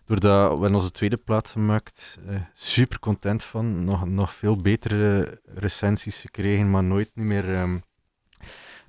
Doordat 0.07 0.47
we 0.47 0.53
hebben 0.53 0.75
onze 0.75 0.91
tweede 0.91 1.17
plaat 1.17 1.49
gemaakt, 1.49 2.19
eh, 2.29 2.37
super 2.55 2.99
content 2.99 3.43
van, 3.43 3.85
nog, 3.85 4.07
nog 4.07 4.33
veel 4.35 4.57
betere 4.57 5.41
recensies 5.55 6.17
gekregen, 6.21 6.71
maar 6.71 6.85
nooit 6.85 7.11
niet 7.15 7.27
meer 7.27 7.55
ehm, 7.55 7.79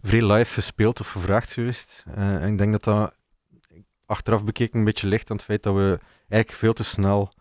vrij 0.04 0.26
live 0.26 0.54
gespeeld 0.54 1.00
of 1.00 1.10
gevraagd 1.12 1.52
geweest. 1.52 2.04
Eh, 2.16 2.44
en 2.44 2.52
ik 2.52 2.58
denk 2.58 2.72
dat 2.72 2.84
dat 2.84 3.16
achteraf 4.06 4.44
bekeken 4.44 4.80
een 4.80 4.86
beetje 4.86 5.08
ligt 5.08 5.30
aan 5.30 5.36
het 5.36 5.46
feit 5.46 5.64
dat 5.64 5.76
we 5.76 6.00
eigenlijk 6.30 6.60
veel 6.60 6.74
te 6.74 6.84
snel 6.84 7.32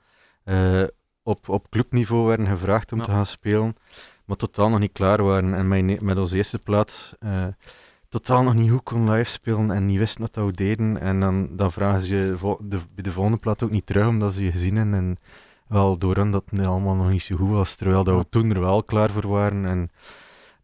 eh, 0.45 0.83
op, 1.23 1.49
op 1.49 1.71
clubniveau 1.71 2.27
werden 2.27 2.47
gevraagd 2.47 2.93
om 2.93 2.99
Ja. 2.99 3.05
te 3.05 3.11
gaan 3.11 3.27
spelen, 3.27 3.77
maar 4.25 4.37
totaal 4.37 4.69
nog 4.69 4.79
niet 4.79 4.93
klaar 4.93 5.23
waren. 5.23 5.55
En 5.55 5.69
met, 5.69 6.01
met 6.01 6.19
onze 6.19 6.37
eerste 6.37 6.59
plaats 6.59 7.15
eh, 7.19 7.47
totaal 8.21 8.43
nog 8.43 8.55
niet 8.55 8.71
goed 8.71 8.83
kon 8.83 9.11
live 9.11 9.31
spelen 9.31 9.71
en 9.71 9.87
niet 9.87 9.99
wisten 9.99 10.21
wat 10.21 10.35
dat 10.35 10.47
we 10.47 10.53
deden. 10.53 11.01
En 11.01 11.21
dan, 11.21 11.57
dan 11.57 11.73
vragen 11.73 12.01
ze 12.03 12.15
je 12.15 12.57
de, 12.65 12.79
bij 12.95 13.03
de 13.03 13.13
volgende 13.13 13.39
plaat 13.39 13.63
ook 13.63 13.71
niet 13.71 13.87
terug, 13.87 14.07
omdat 14.07 14.35
ze 14.35 14.45
je 14.45 14.51
gezien 14.51 14.77
hebben. 14.77 14.95
En 14.95 15.17
wel 15.69 15.99
door 15.99 16.17
hen 16.17 16.31
dat 16.31 16.45
het 16.51 16.67
allemaal 16.67 16.95
nog 16.95 17.11
niet 17.11 17.23
zo 17.23 17.37
goed 17.37 17.51
was, 17.51 17.75
terwijl 17.75 18.05
dat 18.05 18.17
we 18.19 18.29
toen 18.29 18.51
er 18.51 18.61
wel 18.61 18.83
klaar 18.83 19.11
voor 19.11 19.29
waren. 19.29 19.67
En 19.67 19.91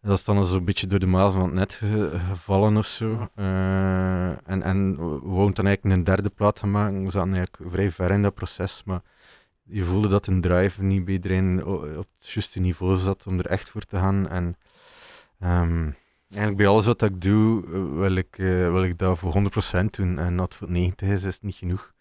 dat 0.01 0.19
is 0.19 0.25
dan 0.25 0.45
zo'n 0.45 0.65
beetje 0.65 0.87
door 0.87 0.99
de 0.99 1.07
maas 1.07 1.33
van 1.33 1.43
het 1.43 1.53
net 1.53 1.75
ge- 1.75 2.21
gevallen 2.29 2.77
of 2.77 2.87
zo. 2.87 3.29
Eh, 3.35 4.27
en, 4.27 4.63
en 4.63 4.97
we 4.97 5.19
wouden 5.23 5.55
dan 5.55 5.67
eigenlijk 5.67 5.97
een 5.97 6.05
derde 6.05 6.31
plaat 6.31 6.59
gaan 6.59 6.71
maken. 6.71 7.05
We 7.05 7.11
zaten 7.11 7.35
eigenlijk 7.35 7.73
vrij 7.73 7.91
ver 7.91 8.11
in 8.11 8.23
dat 8.23 8.35
proces, 8.35 8.83
maar 8.85 9.03
je 9.63 9.85
voelde 9.85 10.09
dat 10.09 10.27
een 10.27 10.41
drive 10.41 10.83
niet 10.83 11.05
bij 11.05 11.15
iedereen 11.15 11.67
op 11.67 11.83
het 11.83 12.07
juiste 12.33 12.61
niveau 12.61 12.97
zat 12.97 13.27
om 13.27 13.39
er 13.39 13.47
echt 13.47 13.71
voor 13.71 13.83
te 13.83 13.97
gaan. 13.97 14.29
En 14.29 14.57
ehm, 15.41 15.91
eigenlijk 16.33 16.57
bij 16.57 16.67
alles 16.67 16.87
wat 16.87 17.03
ik 17.03 17.21
doe, 17.21 17.65
eh, 17.65 17.99
wil 17.99 18.15
ik, 18.17 18.39
eh, 18.39 18.47
wil 18.47 18.85
ik 18.85 18.99
dat 18.99 19.19
voor 19.19 19.33
100% 19.33 19.95
doen. 19.97 20.19
En 20.19 20.37
dat 20.37 20.55
voor 20.55 20.71
90 20.71 21.09
is, 21.09 21.23
is 21.23 21.41
niet 21.41 21.55
genoeg. 21.55 21.93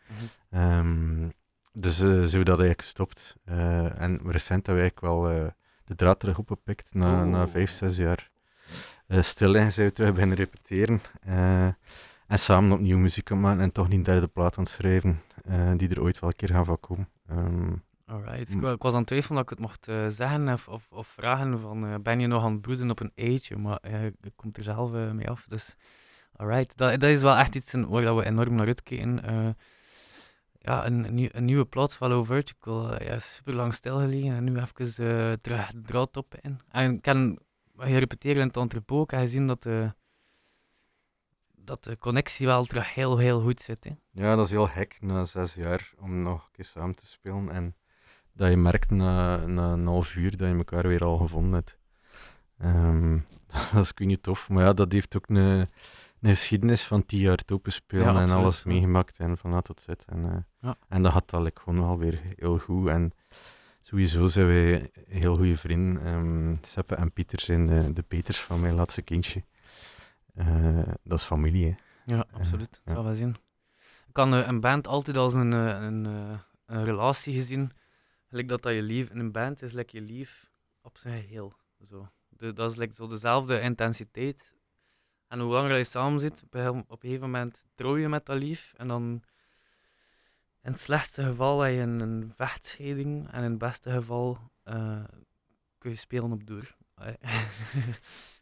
Ehm, 0.50 1.30
dus 1.74 2.00
eh 2.00 2.06
zijn 2.08 2.20
we 2.22 2.44
dat 2.44 2.60
eigenlijk 2.60 2.82
gestopt. 2.82 3.36
Eh, 3.46 4.02
en 4.02 4.20
recent 4.26 4.66
hebben 4.66 4.84
we 4.84 4.90
eigenlijk 4.90 5.02
wel 5.02 5.30
eh, 5.30 5.48
de 5.86 5.96
draad 5.96 6.20
terug 6.20 6.38
opgepikt 6.38 6.94
na, 6.94 7.24
na 7.26 7.42
Oeh. 7.42 7.52
vijf, 7.52 7.72
zes 7.72 7.98
jaar. 7.98 8.30
Eh 9.08 9.22
stil 9.22 9.56
en 9.56 9.72
zijn 9.72 9.88
we 9.88 9.94
terug 9.94 10.12
beginnen 10.12 10.38
repeteren. 10.38 11.02
Eh, 11.22 11.66
en 12.28 12.40
samen 12.40 12.72
opnieuw 12.72 12.98
muziek 12.98 13.30
maken 13.30 13.62
en 13.62 13.72
toch 13.72 13.88
niet 13.88 13.98
een 13.98 14.04
derde 14.04 14.28
plaat 14.28 14.58
aan 14.58 14.64
het 14.64 14.74
schrijven, 14.74 15.22
eh, 15.46 15.72
die 15.78 15.90
er 15.90 16.02
ooit 16.02 16.20
wel 16.20 16.30
een 16.30 16.36
keer 16.36 16.50
gaan 16.50 16.66
van 16.66 16.80
komen. 16.80 17.10
Ehm, 17.28 17.74
Alright. 18.12 18.50
Mm. 18.50 18.56
Ik, 18.56 18.62
wa- 18.62 18.72
ik 18.72 18.82
was 18.82 18.94
aan 18.94 19.00
het 19.00 19.08
twijfelen 19.08 19.36
dat 19.36 19.44
ik 19.44 19.50
het 19.58 19.60
mocht 19.68 19.88
eh, 19.88 20.06
zeggen 20.08 20.50
of, 20.50 20.68
of, 20.68 20.88
of 20.92 21.08
vragen 21.08 21.60
van 21.60 21.86
eh, 21.86 21.96
ben 22.02 22.20
je 22.20 22.28
nog 22.28 22.44
aan 22.44 22.52
het 22.52 22.62
broeden 22.62 22.90
op 22.90 23.00
een 23.00 23.12
eitje, 23.16 23.58
maar 23.58 23.78
eh, 23.78 24.06
ik 24.06 24.32
kom 24.36 24.50
er 24.54 24.64
zelf 24.64 24.94
eh, 24.94 25.12
mee 25.12 25.30
af. 25.30 25.46
Dus 25.50 25.76
alright, 26.36 26.78
dat, 26.78 27.00
dat 27.00 27.10
is 27.10 27.22
wel 27.22 27.36
echt 27.36 27.56
iets 27.56 27.72
waar 27.74 28.02
dat 28.02 28.16
we 28.18 28.26
enorm 28.26 28.56
naar 28.56 28.68
uitkijken. 28.68 29.56
Ja, 30.64 30.86
een, 30.86 31.04
een, 31.06 31.14
nieuw- 31.14 31.30
een 31.32 31.46
nieuwe 31.46 31.66
plaat 31.66 31.94
van 31.96 32.10
Low 32.10 32.26
Vertical. 32.26 33.04
ja, 33.04 33.20
super 33.20 33.54
lang 33.54 33.74
stilgelegen 33.74 34.36
en 34.36 34.44
nu 34.44 34.58
even 34.60 35.42
terug 35.42 35.72
draad 35.84 36.18
op 36.18 36.36
in. 36.42 36.60
En 36.70 36.94
ik 36.94 37.06
repeteren 37.78 38.42
in 38.42 38.48
het 38.48 38.58
entrepot, 38.58 39.04
ik 39.04 39.12
heb 39.12 39.20
gezien 39.20 39.48
dat 39.48 39.64
de, 39.64 39.94
dat 41.56 41.84
de 41.84 41.98
connectie 41.98 42.46
wel 42.48 42.66
terug 42.66 42.94
heel, 42.94 43.18
heel 43.18 43.42
goed 43.42 43.62
zit. 43.62 43.84
Hè. 43.84 43.92
ja, 44.12 44.36
dat 44.36 44.46
is 44.46 44.52
heel 44.52 44.68
gek 44.68 44.98
na 45.02 45.26
zes 45.26 45.54
jaar 45.54 45.92
om 46.00 46.22
nog 46.24 46.44
een 46.46 46.52
keer 46.52 46.66
samen 46.66 46.96
te 46.96 47.06
spelen. 47.06 47.50
En 47.50 47.76
dat 48.34 48.50
je 48.50 48.58
merkt 48.58 48.90
na, 48.90 49.46
na 49.46 49.72
een 49.72 49.88
half 49.88 50.16
uur 50.16 50.38
dat 50.38 50.48
je 50.50 50.56
elkaar 50.56 50.88
weer 50.88 51.04
al 51.06 51.18
gevonden 51.18 51.54
hebt. 51.54 51.78
Ehm, 52.58 53.18
dat 53.74 53.84
is 53.84 53.94
kun 53.94 54.10
je 54.10 54.20
tof. 54.22 54.50
Maar 54.50 54.64
ja, 54.64 54.74
dat 54.74 54.92
heeft 54.92 55.16
ook 55.16 55.30
een, 55.30 55.36
een 55.36 55.70
geschiedenis 56.22 56.84
van 56.84 57.06
tien 57.06 57.20
jaar 57.20 57.38
topen 57.38 57.72
spelen 57.72 58.14
Ja, 58.14 58.22
en 58.22 58.30
alles 58.30 58.64
meegemaakt 58.64 59.18
en 59.18 59.38
van 59.38 59.54
A 59.54 59.62
tot 59.62 59.82
Z. 59.82 59.88
En, 59.88 60.26
eh, 60.26 60.38
Ja. 60.60 60.78
en 60.90 61.02
dat 61.04 61.12
gaat 61.12 61.34
eigenlijk 61.34 61.60
gewoon 61.64 61.80
wel 61.88 61.98
weer 61.98 62.20
heel 62.36 62.58
goed. 62.58 62.88
En 62.88 63.12
sowieso 63.82 64.28
zijn 64.28 64.48
wij 64.48 64.90
heel 65.08 65.36
goede 65.36 65.58
vrienden. 65.58 66.06
Ehm 66.06 66.56
Seppe 66.62 66.96
en 66.96 67.14
Pieter 67.14 67.40
zijn 67.40 67.68
de, 67.68 67.94
de 67.94 68.02
Peters 68.02 68.40
van 68.42 68.60
mijn 68.62 68.74
laatste 68.74 69.02
kindje. 69.02 69.44
Eh, 70.34 70.80
dat 71.04 71.20
is 71.20 71.26
familie, 71.26 71.66
hè. 71.66 71.76
Ja, 72.16 72.26
absoluut. 72.32 72.70
Dat 72.72 72.82
ja. 72.86 72.94
zal 72.94 73.04
wel 73.04 73.16
zien. 73.16 73.36
Ik 74.08 74.14
kan 74.18 74.34
eh, 74.34 74.48
een 74.48 74.60
band 74.60 74.88
altijd 74.88 75.18
als 75.18 75.34
een, 75.34 75.54
eh, 75.54 75.82
een, 75.82 76.06
eh, 76.06 76.40
een 76.66 76.84
relatie 76.84 77.34
gezien. 77.34 77.72
Dat 78.32 78.62
dat 78.62 78.74
je 78.74 78.82
lief 78.82 79.10
in 79.10 79.20
een 79.20 79.32
band 79.32 79.62
is, 79.62 79.74
like 79.74 79.96
je 79.98 80.04
lief 80.04 80.52
op 80.82 80.98
zijn 80.98 81.22
geheel. 81.22 81.54
Zo. 81.90 82.10
De, 82.30 82.54
dat 82.54 82.72
is 82.72 82.78
like 82.78 82.94
zo 82.94 83.08
dezelfde 83.08 83.62
intensiteit. 83.62 84.56
En 85.28 85.40
hoe 85.40 85.52
langer 85.52 85.78
je 85.78 85.84
samen 85.84 86.20
zit, 86.20 86.44
op 86.44 86.54
een, 86.54 86.86
gegeven 87.00 87.22
moment 87.22 87.66
trouw 87.76 87.98
je 87.98 88.10
met 88.10 88.26
dat 88.26 88.38
lief. 88.38 88.74
En 88.78 88.88
dan 88.88 89.24
in 90.62 90.72
het 90.72 90.80
slechtste 90.80 91.24
geval 91.24 91.60
heb 91.60 91.74
je 91.74 91.82
een, 91.82 92.32
vechtscheiding. 92.36 93.32
En 93.32 93.44
in 93.44 93.50
het 93.50 93.60
beste 93.60 93.92
geval 93.92 94.38
eh, 94.64 95.04
kun 95.78 95.90
je 95.90 95.96
spelen 95.96 96.32
op 96.32 96.48
door. 96.48 96.76
Eh, 96.96 97.14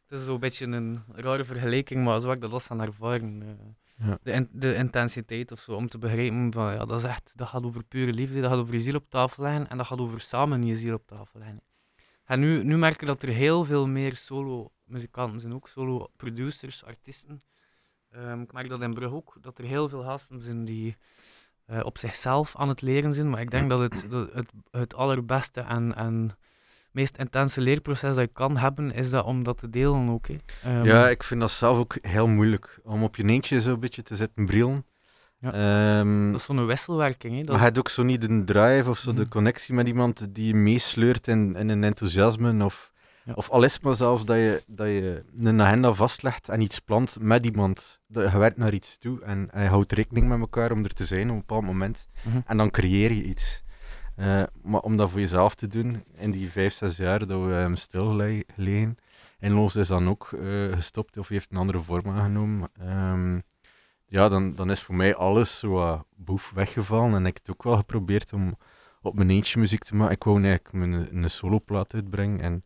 Het 0.10 0.20
is 0.20 0.26
zo'n 0.26 0.40
beetje 0.40 0.66
een 0.66 1.04
rare 1.12 1.46
vergelijking, 1.46 2.04
maar 2.04 2.20
zo 2.20 2.28
heb 2.28 2.36
ik 2.36 2.42
dat 2.42 2.52
los 2.52 2.70
aan 2.70 2.82
ervaren. 2.82 3.58
Ja. 4.02 4.18
de, 4.24 4.32
in- 4.32 4.50
de 4.52 4.76
intensiteit 4.76 5.52
of 5.52 5.60
zo, 5.60 5.72
om 5.74 5.88
te 5.90 5.98
begrijpen 5.98 6.54
van 6.54 6.74
ja, 6.74 6.86
dat 6.86 7.00
is 7.00 7.06
echt, 7.06 7.34
dat 7.36 7.48
gaat 7.48 7.64
over 7.64 7.84
pure 7.84 8.14
liefde, 8.14 8.42
dat 8.42 8.50
gaat 8.52 8.60
over 8.60 8.74
je 8.74 8.82
ziel 8.82 8.96
op 8.96 9.10
tafel 9.10 9.44
leggen 9.44 9.70
en 9.70 9.78
dat 9.78 9.86
gaat 9.86 10.00
over 10.00 10.22
samen 10.22 10.64
je 10.66 10.76
ziel 10.76 10.94
op 10.94 11.08
tafel 11.08 11.40
leggen. 11.40 11.62
En 12.26 12.40
nu, 12.40 12.64
nu 12.64 12.78
merk 12.78 13.02
ik 13.02 13.08
dat 13.08 13.24
er 13.24 13.30
heel 13.30 13.66
veel 13.66 13.88
meer 13.88 14.16
solo-muzikanten 14.16 15.40
zijn, 15.40 15.54
ook 15.54 15.68
solo-producers, 15.68 16.84
artiesten. 16.86 17.44
Ehm, 18.10 18.42
ik 18.42 18.54
merk 18.54 18.70
dat 18.70 18.82
in 18.82 18.94
Brugge 18.94 19.16
ook, 19.16 19.38
dat 19.42 19.58
er 19.58 19.64
heel 19.64 19.90
veel 19.90 20.04
gasten 20.04 20.42
zijn 20.42 20.66
die 20.66 20.98
eh, 21.66 21.80
op 21.84 21.98
zichzelf 21.98 22.56
aan 22.56 22.68
het 22.68 22.82
leren 22.82 23.14
zijn, 23.14 23.30
maar 23.30 23.42
ik 23.42 23.52
denk 23.52 23.70
dat 23.70 23.80
het, 23.80 24.06
dat 24.10 24.34
het, 24.34 24.52
het 24.72 24.96
allerbeste 24.96 25.62
en, 25.62 25.96
en 25.96 26.38
meest 26.92 27.18
intense 27.18 27.62
leerproces 27.62 28.16
dat 28.16 28.26
je 28.26 28.34
kan 28.34 28.58
hebben, 28.58 28.92
is 28.92 29.10
dat 29.10 29.26
om 29.26 29.44
dat 29.44 29.58
te 29.58 29.70
delen 29.70 30.10
ook. 30.10 30.28
Ehm, 30.64 30.84
Ja, 30.84 31.10
ik 31.10 31.24
vind 31.24 31.40
dat 31.40 31.52
zelf 31.52 31.78
ook 31.78 31.98
heel 32.02 32.28
moeilijk. 32.28 32.80
Om 32.84 33.04
op 33.04 33.16
je 33.16 33.24
eentje 33.24 33.62
zo'n 33.62 33.80
beetje 33.80 34.04
te 34.04 34.16
zitten 34.16 34.46
brillen. 34.46 34.86
Ja. 35.40 35.54
Ehm, 35.54 36.32
Dat 36.32 36.40
is 36.40 36.46
zo'n 36.46 36.66
wisselwerking. 36.66 37.34
Hè? 37.34 37.40
Dat 37.40 37.48
maar 37.50 37.58
je 37.58 37.64
hebt 37.64 37.78
ook 37.78 37.90
zo 37.90 38.04
niet 38.04 38.22
de 38.22 38.44
drive 38.44 38.90
of 38.90 38.98
zo 38.98 39.14
de 39.14 39.22
Mhm. 39.22 39.30
connectie 39.30 39.74
met 39.74 39.88
iemand 39.88 40.28
die 40.36 40.48
je 40.48 40.56
meesleurt 40.56 41.28
in, 41.28 41.56
in 41.56 41.70
een 41.70 41.84
enthousiasme. 41.84 42.64
Of, 42.66 42.92
Ja. 43.24 43.34
of 43.34 43.50
al 43.50 43.64
is 43.64 43.80
maar 43.80 43.96
zelfs 43.96 44.26
dat 44.26 44.36
je, 44.36 44.64
dat 44.68 44.88
je 44.88 45.24
een 45.38 45.62
agenda 45.62 45.94
vastlegt 45.94 46.50
en 46.50 46.62
iets 46.62 46.80
plant 46.80 47.18
met 47.22 47.46
iemand. 47.46 48.00
Dat 48.08 48.32
je 48.32 48.38
werkt 48.38 48.58
naar 48.58 48.74
iets 48.74 48.98
toe 48.98 49.22
en, 49.24 49.50
en 49.52 49.64
je 49.64 49.70
houdt 49.70 49.92
rekening 49.92 50.28
met 50.28 50.40
elkaar 50.40 50.72
om 50.72 50.84
er 50.84 50.94
te 50.94 51.06
zijn 51.06 51.24
op 51.30 51.34
een 51.34 51.40
bepaald 51.40 51.64
moment. 51.66 52.08
Mhm. 52.24 52.40
En 52.46 52.58
dan 52.58 52.70
creëer 52.72 53.14
je 53.14 53.24
iets. 53.24 53.64
Eh, 54.20 54.44
maar 54.62 54.82
om 54.82 54.98
dat 54.98 55.10
voor 55.10 55.20
jezelf 55.20 55.56
te 55.56 55.68
doen, 55.68 56.04
in 56.18 56.32
die 56.32 56.52
vijf, 56.52 56.74
zes 56.74 56.98
jaar 56.98 57.28
dat 57.28 57.46
we 57.46 57.52
hem 57.52 57.76
stilgelegen, 57.76 58.98
en 59.40 59.52
Loos 59.54 59.76
is 59.76 59.88
dan 59.88 60.10
ook 60.10 60.32
eh, 60.32 60.72
gestopt 60.72 61.18
of 61.18 61.28
heeft 61.28 61.52
een 61.52 61.58
andere 61.58 61.82
vorm 61.82 62.10
aangenomen. 62.10 62.70
Ehm, 62.80 63.40
ja, 64.06 64.30
dan, 64.30 64.56
dan 64.56 64.72
is 64.72 64.82
voor 64.82 64.96
mij 64.96 65.16
alles 65.16 65.60
zo 65.60 66.04
boef 66.16 66.52
weggevallen. 66.56 67.14
En 67.14 67.26
ik 67.26 67.34
heb 67.34 67.48
het 67.48 67.56
ook 67.56 67.64
wel 67.64 67.76
geprobeerd 67.76 68.34
om 68.34 68.58
op 69.02 69.16
mijn 69.16 69.30
eentje 69.30 69.60
muziek 69.60 69.84
te 69.84 69.96
maken. 69.96 70.16
Ik 70.16 70.24
wou 70.24 70.44
eigenlijk 70.44 70.74
mijn, 70.74 71.24
een 71.24 71.30
soloplaat 71.30 71.94
uitbrengen. 71.94 72.42
En 72.42 72.66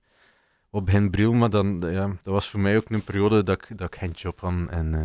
op 0.69 0.85
begin 0.85 1.09
bril, 1.09 1.33
maar 1.33 1.49
dan, 1.49 1.79
ja, 1.79 2.07
dat 2.07 2.33
was 2.33 2.49
voor 2.49 2.59
mij 2.59 2.77
ook 2.77 2.89
een 2.89 3.03
periode 3.03 3.43
dat 3.43 3.61
ik, 3.61 3.77
dat 3.77 3.87
ik 3.93 3.99
geen 3.99 4.11
job 4.11 4.39
had. 4.39 4.53
En, 4.69 4.93
eh, 4.93 5.03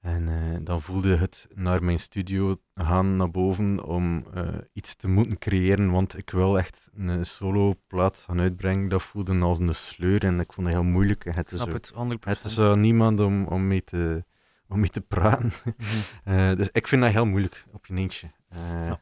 en 0.00 0.28
eh, 0.28 0.58
dan 0.62 0.82
voelde 0.82 1.16
het 1.16 1.48
naar 1.54 1.84
mijn 1.84 1.98
studio 1.98 2.56
gaan 2.74 3.16
naar 3.16 3.30
boven 3.30 3.84
om 3.84 4.24
eh, 4.34 4.48
iets 4.72 4.94
te 4.94 5.08
moeten 5.08 5.38
creëren, 5.38 5.90
want 5.90 6.18
ik 6.18 6.30
wil 6.30 6.58
echt 6.58 6.88
een 6.94 7.26
soloplaat 7.26 8.18
gaan 8.18 8.40
uitbrengen. 8.40 8.88
Dat 8.88 9.02
voelde 9.02 9.38
als 9.38 9.58
een 9.58 9.74
sleur 9.74 10.24
en 10.24 10.40
ik 10.40 10.52
vond 10.52 10.66
het 10.66 10.76
heel 10.76 10.84
moeilijk. 10.84 11.24
Het 11.24 11.52
is, 11.52 11.60
het, 11.60 11.92
100%. 11.94 11.96
het 12.20 12.44
is 12.44 12.56
niemand 12.74 13.20
om, 13.20 13.46
om, 13.46 13.66
mee 13.66 13.84
te, 13.84 14.24
om 14.68 14.80
mee 14.80 14.88
te 14.88 15.00
praten. 15.00 15.52
Mhm. 15.64 15.86
Eh, 16.24 16.56
dus 16.56 16.68
ik 16.72 16.88
vind 16.88 17.02
dat 17.02 17.12
heel 17.12 17.26
moeilijk 17.26 17.64
op 17.72 17.86
je 17.86 17.94
eentje. 17.94 18.30
Ja. 18.50 19.00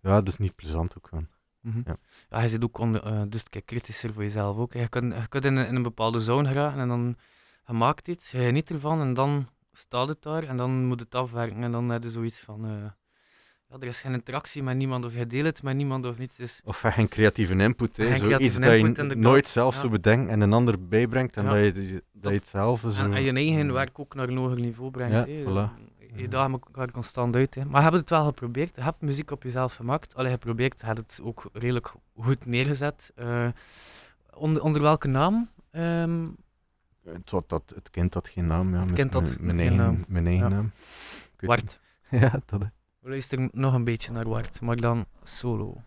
ja, 0.00 0.20
dat 0.20 0.28
is 0.28 0.38
niet 0.38 0.54
plezant 0.54 0.96
ook 0.96 1.08
gewoon. 1.08 1.28
Mhm. 1.60 1.80
Ja. 1.84 1.96
Ja, 2.28 2.42
je 2.42 2.48
zit 2.48 2.64
ook 2.64 2.78
onder, 2.78 3.30
dus 3.30 3.42
kijk, 3.42 3.66
kritischer 3.66 4.12
voor 4.12 4.22
jezelf 4.22 4.56
ook. 4.56 4.72
Je 4.72 4.88
kunt, 4.88 5.14
je 5.14 5.28
kunt 5.28 5.44
in, 5.44 5.56
een, 5.56 5.66
in 5.66 5.74
een 5.74 5.82
bepaalde 5.82 6.20
zone 6.20 6.48
geraken 6.48 6.80
en 6.80 6.88
dan 6.88 7.16
je 7.66 7.72
maakt 7.72 8.08
iets, 8.08 8.30
je 8.30 8.38
geniet 8.38 8.70
ervan 8.70 9.00
en 9.00 9.14
dan 9.14 9.48
staat 9.72 10.08
het 10.08 10.22
daar 10.22 10.42
en 10.42 10.56
dan 10.56 10.84
moet 10.84 11.00
het 11.00 11.14
afwerken 11.14 11.62
en 11.62 11.72
dan 11.72 11.88
heb 11.88 12.02
je 12.02 12.10
zoiets 12.10 12.38
van, 12.38 12.64
eh, 12.64 12.70
ja, 13.68 13.76
er 13.80 13.86
is 13.86 14.00
geen 14.00 14.12
interactie 14.12 14.62
met 14.62 14.76
niemand 14.76 15.04
of 15.04 15.14
je 15.14 15.26
deelt 15.26 15.44
het 15.46 15.62
met 15.62 15.76
niemand 15.76 16.06
of 16.06 16.18
niets. 16.18 16.36
Dus 16.36 16.60
Of 16.64 16.80
geen 16.80 17.08
creatieve 17.08 17.54
input, 17.56 17.96
hè. 17.96 18.04
Zoiets 18.04 18.20
creatieve 18.22 18.60
dat 18.60 19.10
je 19.10 19.14
nooit 19.16 19.48
zelf 19.48 19.74
Ja. 19.74 19.80
zo 19.80 19.88
bedenkt 19.88 20.30
en 20.30 20.40
een 20.40 20.52
ander 20.52 20.88
bijbrengt 20.88 21.36
en 21.36 21.44
Ja. 21.44 21.50
dat, 21.50 21.58
je, 21.58 21.72
dat, 21.72 22.02
Dat- 22.12 22.32
je 22.32 22.38
het 22.38 22.46
zelf 22.48 22.80
zo... 22.80 22.88
en, 23.02 23.12
en 23.14 23.22
je 23.22 23.32
eigen 23.32 23.72
werk 23.72 23.98
ook 23.98 24.14
naar 24.14 24.28
een 24.28 24.36
hoger 24.36 24.60
niveau 24.60 24.90
brengt. 24.90 25.28
Ja, 25.28 25.44
voilà. 25.44 25.84
Je 26.14 26.28
daagt 26.28 26.50
elkaar 26.52 26.90
constant 26.90 27.36
uit. 27.36 27.54
Hè. 27.54 27.64
Maar 27.64 27.76
je 27.82 27.88
hebt 27.88 28.00
het 28.00 28.10
wel 28.10 28.24
geprobeerd, 28.24 28.76
je 28.76 28.82
hebt 28.82 29.00
muziek 29.00 29.30
op 29.30 29.42
jezelf 29.42 29.74
gemaakt. 29.74 30.14
Allee, 30.14 30.30
geprobeerd, 30.32 30.80
je 30.80 30.86
hebt 30.86 30.98
het 30.98 31.20
ook 31.22 31.48
redelijk 31.52 31.92
goed 32.16 32.46
neergezet. 32.46 33.12
Eh, 33.14 33.48
onder, 34.34 34.62
onder 34.62 34.82
welke 34.82 35.08
naam? 35.08 35.50
Ehm, 35.70 36.26
Het, 37.12 37.30
wat 37.30 37.48
dat, 37.48 37.72
het 37.74 37.90
kind 37.90 38.14
had 38.14 38.28
geen 38.28 38.46
naam, 38.46 38.74
ja. 38.74 38.84
kind 38.94 39.12
had 39.12 39.38
mijn, 39.40 39.58
eigen, 39.58 39.76
naam. 39.76 40.04
Mijn 40.08 40.26
eigen 40.26 40.48
Ja. 40.48 40.54
naam. 40.54 40.70
Wart. 41.36 41.78
Ja, 42.10 42.40
dat 42.46 42.62
luisteren 43.00 43.48
nog 43.52 43.74
een 43.74 43.84
beetje 43.84 44.12
naar 44.12 44.28
Wart, 44.28 44.60
maar 44.60 44.76
dan 44.76 45.06
solo. 45.22 45.82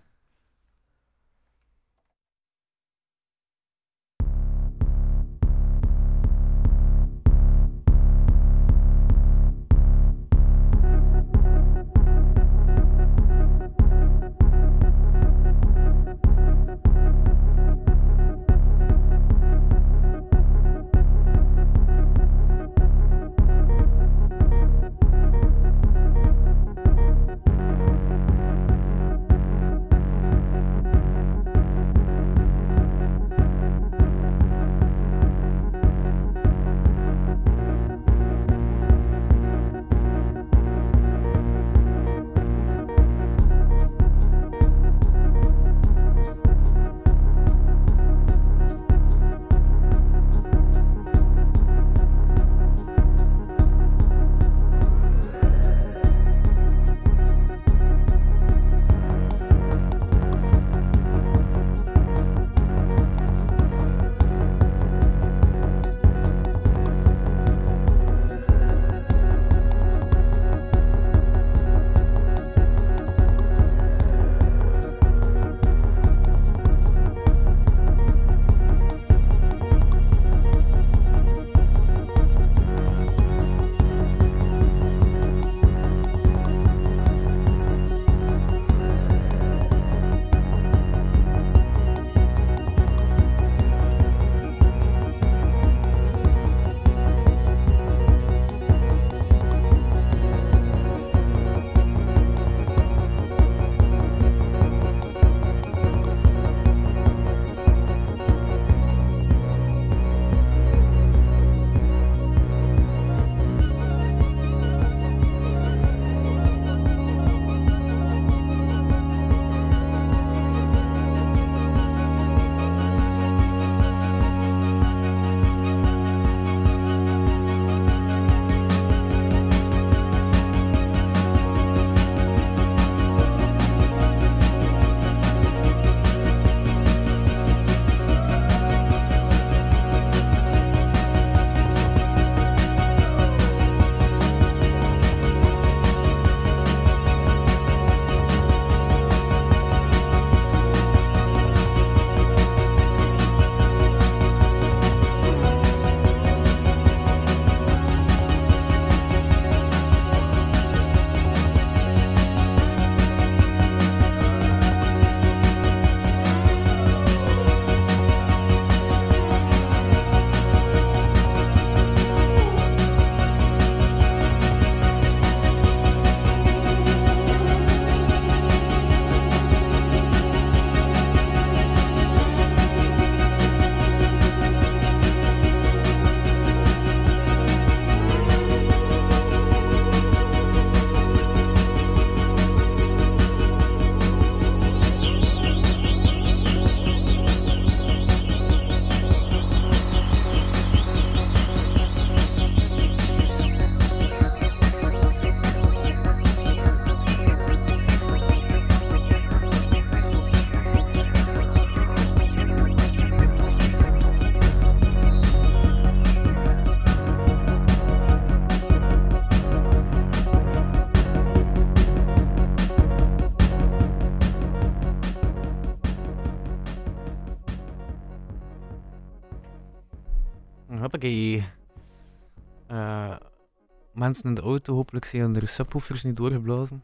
Mensen 233.99 234.29
in 234.29 234.35
de 234.35 234.41
auto, 234.41 234.75
hopelijk 234.75 235.05
zijn 235.05 235.35
er 235.35 235.47
subwoofers 235.47 236.03
niet 236.03 236.15
doorgeblazen. 236.15 236.83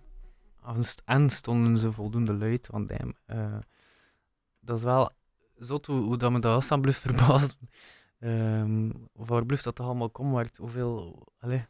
En 0.66 0.84
st- 0.84 1.02
En 1.06 1.30
stonden 1.30 1.78
ze 1.78 1.92
voldoende 1.92 2.34
luid, 2.34 2.68
want 2.68 2.92
eh, 3.26 3.58
dat 4.60 4.78
is 4.78 4.84
wel 4.84 5.12
zot 5.58 5.86
hoe, 5.86 6.02
hoe 6.02 6.18
dat 6.18 6.32
me 6.32 6.40
dat 6.40 6.72
aan 6.72 6.82
blijft 6.82 7.00
verbazen. 7.00 7.58
Ehm 8.20 8.92
of 9.14 9.28
waar 9.28 9.46
blijft 9.46 9.64
dat 9.64 9.76
toch 9.76 9.86
allemaal 9.86 10.10
komt, 10.10 10.58
hoeveel... 10.58 11.28
Allee, 11.40 11.66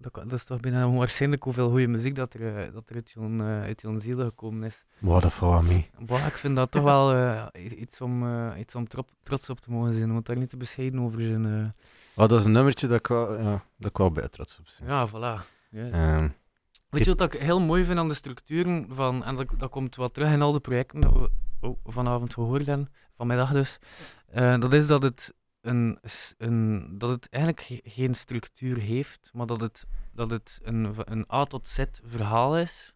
dat, 0.00 0.14
dat 0.14 0.32
is 0.32 0.44
toch 0.44 0.60
bijna 0.60 0.86
onwaarschijnlijk 0.88 1.42
hoeveel 1.42 1.70
goede 1.70 1.86
muziek 1.86 2.14
dat 2.14 2.34
er, 2.34 2.56
eh, 2.66 2.72
dat 2.72 2.88
er 2.88 2.94
uit 2.94 3.10
jouw, 3.10 3.38
eh, 3.38 3.62
uit 3.62 3.80
jouw 3.80 3.98
ziel 3.98 4.18
gekomen 4.18 4.62
is. 4.64 4.84
Wow, 4.98 5.22
dat 5.22 5.32
valt 5.32 5.66
mee. 5.68 5.90
Bah, 5.98 6.26
ik 6.26 6.36
vind 6.36 6.56
dat 6.56 6.70
toch 6.70 6.82
wel 6.82 7.12
eh, 7.14 7.80
iets 7.80 8.00
om, 8.00 8.24
iets 8.56 8.74
om 8.74 8.88
trop- 8.88 9.10
trots 9.22 9.50
op 9.50 9.60
te 9.60 9.70
mogen 9.70 9.92
zijn. 9.92 10.12
Want 10.12 10.26
daar 10.26 10.38
niet 10.38 10.48
te 10.48 10.56
bescheiden 10.56 11.00
over 11.00 11.22
zijn. 11.22 11.44
eh, 11.46 12.22
Oh, 12.22 12.28
dat 12.28 12.38
is 12.38 12.44
een 12.44 12.52
nummertje 12.52 12.86
dat 12.86 12.98
ik 12.98 13.06
wel, 13.06 13.40
ja, 13.40 13.64
dat 13.76 13.90
ik 13.90 13.96
wel 13.96 14.10
bij 14.10 14.28
trots 14.28 14.58
op 14.58 14.64
ben. 14.78 14.88
Ja, 14.88 15.08
voilà. 15.08 15.44
Yes. 15.70 15.90
Ehm, 15.92 16.28
Weet 16.90 17.04
je 17.04 17.14
wat 17.14 17.34
ik 17.34 17.40
heel 17.40 17.60
mooi 17.60 17.84
vind 17.84 17.98
aan 17.98 18.08
de 18.08 18.14
structuren 18.14 18.86
van, 18.90 19.24
en 19.24 19.34
dat, 19.34 19.46
dat 19.56 19.70
komt 19.70 19.96
wel 19.96 20.10
terug 20.10 20.32
in 20.32 20.42
al 20.42 20.52
de 20.52 20.60
projecten 20.60 21.00
dat 21.00 21.12
we 21.12 21.30
oh, 21.60 21.76
vanavond 21.84 22.34
gehoord 22.34 22.66
hebben, 22.66 22.92
vanmiddag 23.16 23.52
dus, 23.52 23.78
dat 24.34 24.72
is 24.72 24.86
dat 24.86 25.02
het, 25.02 25.34
dat 26.98 27.10
het 27.10 27.28
eigenlijk 27.28 27.62
ge- 27.64 27.80
geen 27.84 28.14
structuur 28.14 28.76
heeft, 28.78 29.30
maar 29.32 29.46
dat 29.46 29.60
het, 29.60 29.86
dat 30.12 30.30
het 30.30 30.60
een, 30.62 30.94
een 31.04 31.32
A 31.32 31.44
tot 31.44 31.68
Z 31.68 31.84
verhaal 32.04 32.58
is, 32.58 32.94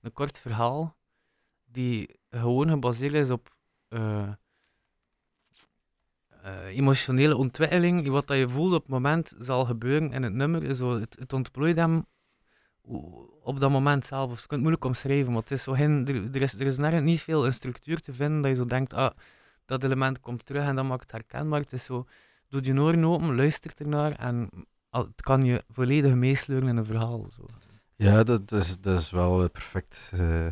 een 0.00 0.12
kort 0.12 0.38
verhaal, 0.38 0.96
die 1.64 2.18
gewoon 2.30 2.68
gebaseerd 2.68 3.14
is 3.14 3.30
op 3.30 3.54
eh, 3.88 4.28
eh, 6.42 6.64
emotionele 6.64 7.36
ontwikkeling, 7.36 8.08
wat 8.08 8.26
dat 8.26 8.36
je 8.36 8.48
voelt 8.48 8.74
op 8.74 8.82
het 8.82 8.90
moment 8.90 9.34
zal 9.38 9.64
gebeuren 9.64 10.12
in 10.12 10.22
het 10.22 10.32
nummer, 10.32 10.74
zo, 10.74 11.00
het, 11.00 11.16
het 11.18 11.32
ontplooit 11.32 11.76
hem 11.76 12.06
op 13.42 13.60
dat 13.60 13.70
moment 13.70 14.06
zelf. 14.06 14.30
Of 14.30 14.40
je 14.40 14.46
kunt 14.46 14.50
het 14.50 14.60
moeilijk 14.60 14.84
omschrijven, 14.84 15.32
maar 15.32 15.40
het 15.40 15.50
is 15.50 15.62
zo 15.62 15.72
geen, 15.72 16.06
er, 16.06 16.34
er, 16.34 16.42
is, 16.42 16.54
er 16.54 16.66
is 16.66 16.76
nergens 16.78 17.02
niet 17.02 17.20
veel 17.22 17.46
een 17.46 17.52
structuur 17.52 18.00
te 18.00 18.12
vinden 18.12 18.42
dat 18.42 18.50
je 18.50 18.56
zo 18.56 18.64
denkt, 18.66 18.94
ah, 18.94 19.10
dat 19.66 19.84
element 19.84 20.20
komt 20.20 20.46
terug 20.46 20.64
en 20.66 20.74
dat 20.76 20.84
maakt 20.84 21.02
het 21.02 21.12
herkenbaar. 21.12 21.60
Het 21.60 21.72
is 21.72 21.84
zo, 21.84 22.06
doe 22.48 22.64
je 22.64 22.80
oren 22.80 23.04
open, 23.04 23.36
luister 23.36 23.72
ernaar 23.78 24.12
en 24.12 24.50
het 24.90 25.22
kan 25.22 25.42
je 25.42 25.64
volledig 25.68 26.14
meesleuren 26.14 26.68
in 26.68 26.76
een 26.76 26.84
verhaal. 26.84 27.26
Zo. 27.36 27.46
ja, 27.96 28.22
dat 28.22 28.52
is, 28.52 28.80
dat 28.80 29.00
is 29.00 29.10
wel 29.10 29.42
eh, 29.42 29.48
perfect 29.50 30.10
eh, 30.14 30.46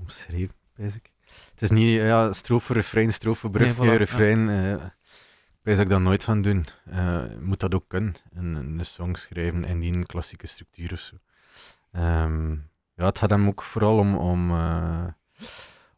omschreven, 0.00 0.54
ik. 0.76 1.10
Het 1.50 1.62
is 1.62 1.70
niet 1.70 1.96
ja, 2.00 2.32
strofe, 2.32 2.72
refrein, 2.72 3.12
strofe, 3.12 3.50
brugje, 3.50 3.80
Nee, 3.82 3.88
voilà, 3.88 3.92
ja. 3.92 3.96
refrein. 3.96 4.48
eh, 4.48 4.72
ik 4.72 5.68
weet 5.68 5.76
dat 5.76 5.84
ik 5.84 5.90
dat 5.90 6.00
nooit 6.00 6.24
gaan 6.24 6.42
doen. 6.42 6.66
Je 6.84 7.38
moet 7.40 7.60
dat 7.60 7.74
ook 7.74 7.84
kunnen, 7.88 8.14
een, 8.32 8.54
een 8.54 8.84
song 8.84 9.14
schrijven 9.14 9.64
in 9.64 9.80
die 9.80 10.06
klassieke 10.06 10.46
structuur 10.46 10.92
of 10.92 10.98
zo. 10.98 11.16
Ehm, 11.92 12.50
ja, 12.94 13.04
het 13.04 13.18
gaat 13.18 13.30
hem 13.30 13.46
ook 13.46 13.62
vooral 13.62 13.98
om, 13.98 14.16
om, 14.16 14.50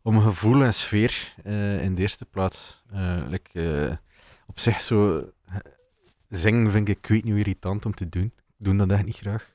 om 0.04 0.20
gevoel 0.20 0.62
en 0.62 0.74
sfeer 0.74 1.34
eh, 1.44 1.82
in 1.82 1.94
de 1.94 2.02
eerste 2.02 2.24
plaats. 2.24 2.82
Eh, 2.90 3.92
op 4.46 4.60
zich 4.60 4.80
zo 4.80 5.28
zingen 6.28 6.70
vind 6.70 6.88
ik, 6.88 6.98
ik 6.98 7.06
weet 7.06 7.24
niet 7.24 7.36
irritant 7.36 7.86
om 7.86 7.94
te 7.94 8.08
doen. 8.08 8.24
Ik 8.24 8.64
doe 8.64 8.76
dat 8.76 8.90
echt 8.90 9.04
niet 9.04 9.16
graag. 9.16 9.52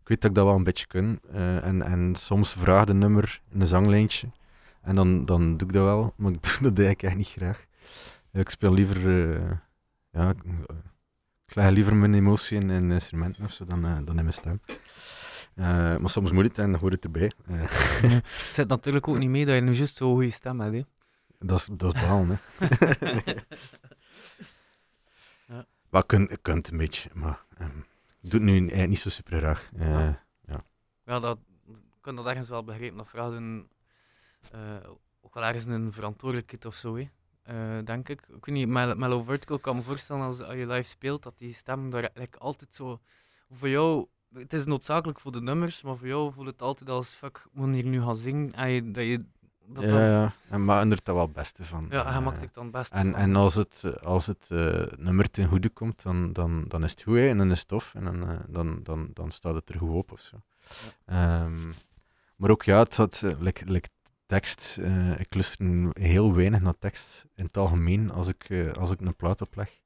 Ik 0.00 0.08
weet 0.08 0.20
dat 0.20 0.30
ik 0.30 0.36
dat 0.36 0.44
wel 0.44 0.54
een 0.54 0.64
beetje 0.64 0.86
kan. 0.86 1.20
en, 1.62 1.82
en 1.82 2.14
soms 2.14 2.52
vraag 2.52 2.84
de 2.84 2.94
nummer 2.94 3.40
in 3.50 3.60
een 3.60 3.66
zanglijntje. 3.66 4.28
En 4.82 4.94
dan, 4.94 5.24
dan 5.24 5.56
doe 5.56 5.68
ik 5.68 5.74
dat 5.74 5.84
wel, 5.84 6.14
maar 6.16 6.32
ik 6.32 6.42
doe 6.60 6.70
dat 6.70 6.84
eigenlijk 6.84 7.02
echt 7.02 7.16
niet 7.16 7.28
graag. 7.28 7.66
Ik 8.32 8.48
speel 8.50 8.72
liever, 8.72 9.00
ja, 10.10 10.28
ik, 10.28 10.42
leg 11.54 11.70
liever 11.70 11.94
mijn 11.94 12.14
emotie 12.14 12.60
in, 12.60 12.70
in 12.70 12.90
instrumenten 12.90 13.44
of 13.44 13.52
zo 13.52 13.64
dan, 13.64 13.82
dan 13.82 14.18
in 14.18 14.24
mijn 14.24 14.32
stem. 14.32 14.60
Eh, 15.56 15.96
maar 15.96 16.10
soms 16.10 16.30
moet 16.32 16.44
het 16.44 16.58
en 16.58 16.70
dan 16.70 16.80
hoort 16.80 16.92
het 16.92 17.04
erbij. 17.04 17.30
Eh, 17.46 17.60
Het 18.12 18.24
zit 18.54 18.68
natuurlijk 18.68 19.08
ook 19.08 19.18
niet 19.18 19.28
mee 19.28 19.46
dat 19.46 19.54
je 19.54 19.60
nu 19.60 19.72
juist 19.72 19.96
zo'n 19.96 20.12
goede 20.14 20.30
stem 20.30 20.60
hebt. 20.60 20.74
Hè. 20.74 20.82
dat, 21.38 21.58
is, 21.58 21.68
dat 21.72 21.94
is 21.94 22.00
behalen, 22.00 22.40
hè. 22.58 22.66
Ja. 25.46 25.66
Maar 25.90 26.00
je 26.00 26.06
kunt, 26.06 26.42
kunt 26.42 26.68
een 26.70 26.76
beetje, 26.76 27.10
maar 27.14 27.44
ehm, 27.58 27.78
ik 28.22 28.30
doe 28.30 28.40
het 28.40 28.42
nu 28.42 28.58
eigenlijk 28.58 28.88
niet 28.88 28.98
zo 28.98 29.08
super 29.08 29.38
graag. 29.38 29.70
Eh, 29.78 29.88
Ja. 30.46 30.64
Ja, 31.04 31.18
dat, 31.20 31.38
ik 31.68 31.74
kan 32.00 32.16
dat 32.16 32.26
ergens 32.26 32.48
wel 32.48 32.64
begrijpen. 32.64 32.96
Dat 32.98 33.08
vraagt 33.08 33.32
een, 33.32 33.68
eh, 34.52 34.60
ook 35.20 35.34
wel 35.34 35.44
ergens 35.44 35.64
een 35.64 35.92
verantwoordelijkheid 35.92 36.64
of 36.64 36.74
zo, 36.74 36.96
hè. 36.96 37.08
Eh, 37.42 37.84
denk 37.84 38.08
ik. 38.08 38.20
Ik 38.20 38.44
weet 38.46 38.54
niet, 38.54 38.68
Mel- 38.68 38.96
Mellow 38.96 39.24
Vertical 39.26 39.58
kan 39.58 39.76
me 39.76 39.82
voorstellen 39.82 40.22
als, 40.22 40.40
als 40.40 40.54
je 40.54 40.66
live 40.66 40.88
speelt, 40.88 41.22
dat 41.22 41.38
die 41.38 41.52
stem 41.52 41.90
daar 41.90 42.00
eigenlijk 42.02 42.36
altijd 42.36 42.74
zo... 42.74 43.00
Voor 43.50 43.68
jou, 43.68 44.06
het 44.38 44.52
is 44.52 44.66
noodzakelijk 44.66 45.20
voor 45.20 45.32
de 45.32 45.40
nummers, 45.40 45.82
maar 45.82 45.96
voor 45.96 46.06
jou 46.06 46.32
voelt 46.32 46.46
het 46.46 46.62
altijd 46.62 46.90
als, 46.90 47.08
fuck, 47.08 47.46
hier 47.54 47.84
nu 47.84 48.02
gaan 48.02 48.16
zingen. 48.16 48.52
En 48.52 48.70
je, 48.70 48.90
dat 48.90 49.04
je... 49.04 49.24
Dat 49.68 49.84
ja, 49.84 50.06
ja, 50.06 50.32
en 50.48 50.64
maar 50.64 50.86
er 50.86 50.98
wel 51.04 51.20
het 51.20 51.32
beste 51.32 51.64
van. 51.64 51.86
ja, 51.90 52.04
hij 52.04 52.14
Eh, 52.14 52.24
maakt 52.24 52.40
het 52.40 52.54
dan 52.54 52.70
best. 52.70 52.92
En, 52.92 53.14
en 53.14 53.36
als 53.36 53.54
het, 53.54 54.02
als 54.02 54.26
het 54.26 54.48
eh, 54.50 54.82
nummer 54.96 55.30
ten 55.30 55.48
goede 55.48 55.68
komt, 55.68 56.02
dan, 56.02 56.32
dan, 56.32 56.64
dan 56.68 56.84
is 56.84 56.90
het 56.90 57.02
goed 57.02 57.16
hè, 57.16 57.28
en 57.28 57.38
dan 57.38 57.50
is 57.50 57.58
het 57.58 57.68
tof 57.68 57.94
en 57.94 58.04
dan, 58.04 58.28
eh, 58.28 58.38
dan, 58.48 58.80
dan, 58.82 59.10
dan 59.12 59.30
staat 59.30 59.54
het 59.54 59.68
er 59.68 59.78
goed 59.78 59.90
op 59.90 60.12
of 60.12 60.20
zo. 60.20 60.36
Ehm, 61.04 61.72
maar 62.36 62.50
ook 62.50 62.62
ja, 62.62 62.78
het 62.78 62.96
had, 62.96 63.22
like, 63.38 63.64
like 63.64 63.88
tekst, 64.26 64.78
ik 65.16 65.34
luister 65.34 65.90
heel 65.92 66.34
weinig 66.34 66.60
naar 66.60 66.78
tekst 66.78 67.26
in 67.34 67.44
het 67.44 67.56
algemeen 67.56 68.10
als 68.10 68.28
ik, 68.28 68.72
als 68.78 68.90
ik 68.90 69.00
een 69.00 69.16
plaat 69.16 69.40
opleg. 69.40 69.80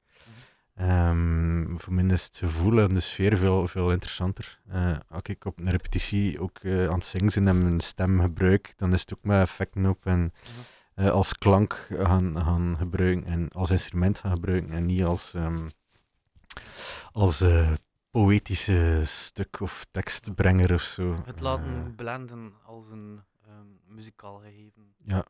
Ehm, 0.80 1.76
voor 1.76 1.92
mij 1.92 2.04
is 2.04 2.24
het 2.24 2.36
gevoel 2.36 2.78
en 2.80 2.88
de 2.88 3.00
sfeer 3.00 3.36
veel, 3.38 3.68
veel 3.68 3.92
interessanter. 3.92 4.60
Eh, 4.66 4.96
als 5.08 5.22
ik 5.22 5.44
op 5.44 5.58
een 5.58 5.70
repetitie 5.70 6.40
ook 6.40 6.58
eh, 6.58 6.86
aan 6.86 6.94
het 6.94 7.04
zingen 7.04 7.32
ben 7.34 7.48
en 7.48 7.62
mijn 7.62 7.80
stem 7.80 8.20
gebruik, 8.20 8.74
dan 8.76 8.92
is 8.92 9.00
het 9.00 9.14
ook 9.14 9.22
met 9.24 9.40
effecten 9.40 9.86
op 9.86 10.06
en 10.06 10.32
eh, 10.94 11.10
als 11.10 11.38
klank 11.38 11.86
gaan, 11.90 12.36
gaan 12.36 12.76
gebruiken 12.78 13.24
en 13.24 13.48
als 13.48 13.70
instrument 13.70 14.18
gaan 14.18 14.30
gebruiken 14.32 14.70
en 14.70 14.86
niet 14.86 15.04
als, 15.04 15.34
ehm, 15.34 15.68
als 17.12 17.44
poëtische 18.10 19.02
stuk 19.04 19.60
of 19.60 19.86
tekstbrenger 19.90 20.74
of 20.74 20.82
zo. 20.82 21.22
Het 21.24 21.40
laten 21.40 21.94
blenden 21.96 22.52
als 22.64 22.88
een 22.90 23.20
ehm, 23.46 23.66
muzikaal 23.94 24.38
gegeven. 24.38 24.94
ja, 25.04 25.24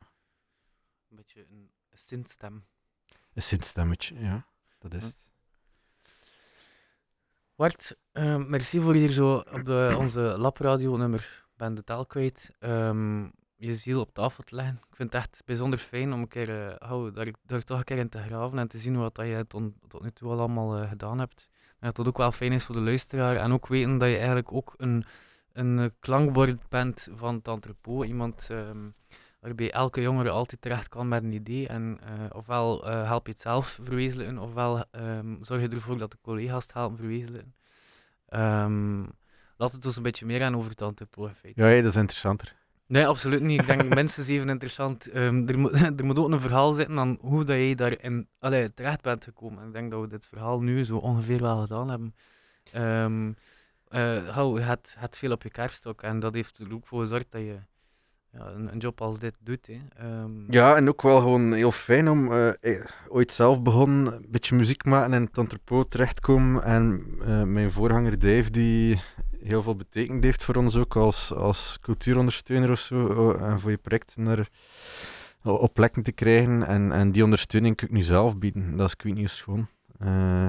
Een 1.11 1.17
beetje 1.17 1.47
een 1.51 1.71
synthstem. 1.95 2.65
een 3.35 3.43
synthstemmetje, 3.43 4.19
ja, 4.21 4.47
dat 4.79 4.95
is 4.95 5.01
Hm. 5.01 5.07
het. 5.07 5.19
Bart, 7.61 7.97
eh, 8.13 8.37
merci 8.37 8.81
voor 8.81 8.95
hier 8.95 9.11
zo 9.11 9.35
op 9.53 9.65
de, 9.65 9.95
onze 9.99 10.21
labradio 10.21 10.97
nummer 10.97 11.47
Ben 11.57 11.75
de 11.75 11.85
taal 11.85 12.07
kwijt. 12.07 12.55
ehm, 12.59 13.23
je 13.57 13.75
ziel 13.75 14.01
op 14.01 14.15
tafel 14.15 14.45
te 14.45 14.55
leggen. 14.55 14.75
Ik 14.75 14.97
vind 14.97 15.13
het 15.13 15.23
echt 15.23 15.43
bijzonder 15.45 15.79
fijn 15.79 16.13
om 16.13 16.21
een 16.21 16.29
keer 16.29 16.77
hou, 16.79 17.13
daar, 17.47 17.63
toch 17.63 17.79
een 17.79 17.85
keer 17.85 17.99
in 17.99 18.09
te 18.09 18.19
graven 18.19 18.59
en 18.59 18.69
te 18.69 18.79
zien 18.79 18.97
wat 18.99 19.15
dat 19.15 19.27
je 19.27 19.45
tot, 19.49 19.63
nu 20.03 20.11
toe 20.11 20.31
al 20.31 20.39
allemaal 20.39 20.77
eh, 20.77 20.89
gedaan 20.89 21.19
hebt. 21.19 21.49
Dat 21.81 21.97
dat 21.97 22.07
ook 22.07 22.17
wel 22.17 22.33
fijn 22.33 22.53
is 22.53 22.65
voor 22.65 22.75
de 22.75 22.81
luisteraar. 22.81 23.37
En 23.37 23.53
ook 23.53 23.67
weten 23.67 23.99
dat 23.99 24.09
je 24.09 24.17
eigenlijk 24.17 24.53
ook 24.53 24.75
een, 24.77 25.05
een 25.53 25.79
eh, 25.79 25.87
klankbord 25.99 26.69
bent 26.69 27.09
van 27.15 27.35
het 27.35 27.49
entrepot. 27.49 28.07
Iemand 28.07 28.49
ehm, 28.51 28.89
waarbij 29.41 29.71
elke 29.71 30.01
jongere 30.01 30.31
altijd 30.31 30.61
terecht 30.61 30.89
kan 30.89 31.09
met 31.09 31.23
een 31.23 31.33
idee. 31.33 31.69
En 31.69 31.99
eh, 32.03 32.37
ofwel 32.37 32.87
eh, 32.87 33.07
help 33.07 33.27
je 33.27 33.33
het 33.33 33.41
zelf 33.41 33.79
verwezenlijken, 33.83 34.39
ofwel 34.39 34.85
ehm, 34.91 35.37
zorg 35.41 35.61
je 35.61 35.69
ervoor 35.69 35.99
dat 35.99 36.11
de 36.11 36.19
collega's 36.23 36.63
het 36.63 36.73
helpen 36.73 36.97
verwezenlijken. 36.97 37.55
Ehm 38.27 39.03
laat 39.57 39.73
het 39.73 39.83
dus 39.83 39.97
een 39.97 40.03
beetje 40.03 40.27
meer 40.27 40.43
aan 40.43 40.57
over 40.57 40.71
het 40.71 40.81
in 40.81 41.09
feite. 41.35 41.63
Ja, 41.63 41.69
ja, 41.69 41.83
dat 41.83 41.91
is 41.91 41.97
interessanter. 41.97 42.55
Nee, 42.87 43.07
absoluut 43.07 43.41
niet. 43.41 43.61
Ik 43.61 43.67
denk 43.67 43.95
mensen 43.95 44.35
even 44.35 44.49
interessant. 44.49 45.11
Ehm, 45.11 45.49
er, 45.49 45.59
moet, 45.59 45.73
er 45.99 46.05
moet 46.05 46.19
ook 46.19 46.31
een 46.31 46.41
verhaal 46.41 46.73
zitten 46.73 46.99
aan 46.99 47.19
hoe 47.21 47.45
dat 47.45 47.57
je 47.57 47.77
daarin 47.77 48.29
allee, 48.39 48.75
terecht 48.75 49.03
bent 49.03 49.25
gekomen. 49.25 49.61
En 49.61 49.67
ik 49.67 49.73
denk 49.73 49.91
dat 49.91 50.01
we 50.01 50.07
dit 50.07 50.27
verhaal 50.27 50.61
nu 50.61 50.85
zo 50.85 50.97
ongeveer 50.97 51.41
wel 51.41 51.61
gedaan 51.61 51.89
hebben. 51.89 52.15
Hou, 54.33 54.59
je 54.59 54.65
hebt, 54.65 54.95
hebt 54.99 55.17
veel 55.17 55.33
op 55.33 55.43
je 55.43 55.51
kerststok 55.51 56.03
en 56.03 56.21
dat 56.21 56.35
heeft 56.35 56.59
er 56.59 56.75
ook 56.75 56.87
voor 56.87 57.01
gezorgd 57.01 57.31
dat 57.31 57.41
je 57.41 57.59
ja, 58.33 58.47
een, 58.47 58.73
een 58.73 58.79
job 58.79 59.01
als 59.01 59.19
dit 59.19 59.35
doet. 59.41 59.67
Hè. 59.67 59.79
Ehm, 59.97 60.53
Ja, 60.53 60.77
en 60.77 60.89
ook 60.89 61.03
wel 61.03 61.19
gewoon 61.21 61.53
heel 61.53 61.73
fijn 61.73 62.09
om 62.11 62.33
eh, 62.33 62.49
eh, 62.61 62.85
ooit 63.09 63.33
zelf 63.33 63.63
begonnen, 63.63 64.15
een 64.15 64.27
beetje 64.29 64.55
muziek 64.57 64.85
maken 64.85 65.13
en 65.13 65.21
in 65.21 65.27
het 65.27 65.39
entrepot 65.39 65.91
terechtkomen. 65.91 66.63
En 66.63 67.05
eh, 67.25 67.43
mijn 67.43 67.71
voorganger 67.71 68.19
Dave, 68.19 68.51
die 68.51 68.99
heel 69.43 69.63
veel 69.63 69.77
betekend 69.77 70.25
heeft 70.25 70.45
voor 70.45 70.55
ons 70.55 70.77
ook 70.77 70.97
als, 70.97 71.33
als 71.35 71.79
cultuurondersteuner 71.81 72.71
of 72.71 72.79
zo, 72.79 73.33
en 73.33 73.61
voor 73.61 73.71
je 73.71 73.77
project 73.77 74.17
naar, 74.17 74.49
op 75.43 75.75
plekken 75.75 76.03
te 76.03 76.13
krijgen. 76.13 76.67
En, 76.67 76.93
en 76.93 77.13
die 77.13 77.25
ondersteuning 77.25 77.77
kun 77.77 77.87
ik 77.87 77.93
nu 77.93 78.03
zelf 78.03 78.39
bieden. 78.39 78.77
Dat 78.77 78.95
is 78.99 79.13
hoe 79.15 79.29
schoon. 79.29 79.67
Eh, 79.99 80.49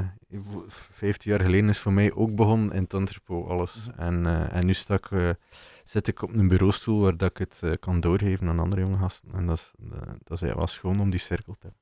Vijftien 0.68 1.32
jaar 1.32 1.42
geleden 1.42 1.70
is 1.70 1.80
voor 1.80 1.94
mij 1.94 2.14
ook 2.14 2.36
begonnen 2.36 2.72
in 2.72 2.84
het 2.84 2.94
entrepot, 2.94 3.50
alles. 3.50 3.88
Mhm. 3.88 4.00
En, 4.00 4.50
en 4.52 4.66
nu 4.66 4.74
sta 4.74 4.94
ik... 4.94 5.36
zit 5.84 6.08
ik 6.08 6.22
op 6.22 6.34
een 6.34 6.48
bureaustoel 6.48 7.02
waar 7.02 7.18
dat 7.18 7.30
ik 7.30 7.38
het 7.38 7.60
eh, 7.64 7.72
kan 7.80 8.00
doorgeven 8.00 8.48
aan 8.48 8.60
andere 8.60 8.82
jonge 8.82 8.98
gasten. 8.98 9.34
En 9.34 9.46
dat 9.46 9.58
is, 9.58 9.72
eh, 9.92 10.02
dat 10.24 10.42
is 10.42 10.50
ja, 10.50 10.56
wel 10.56 10.68
schoon 10.68 11.00
om 11.00 11.10
die 11.10 11.20
cirkel 11.20 11.54
te 11.54 11.60
hebben. 11.62 11.80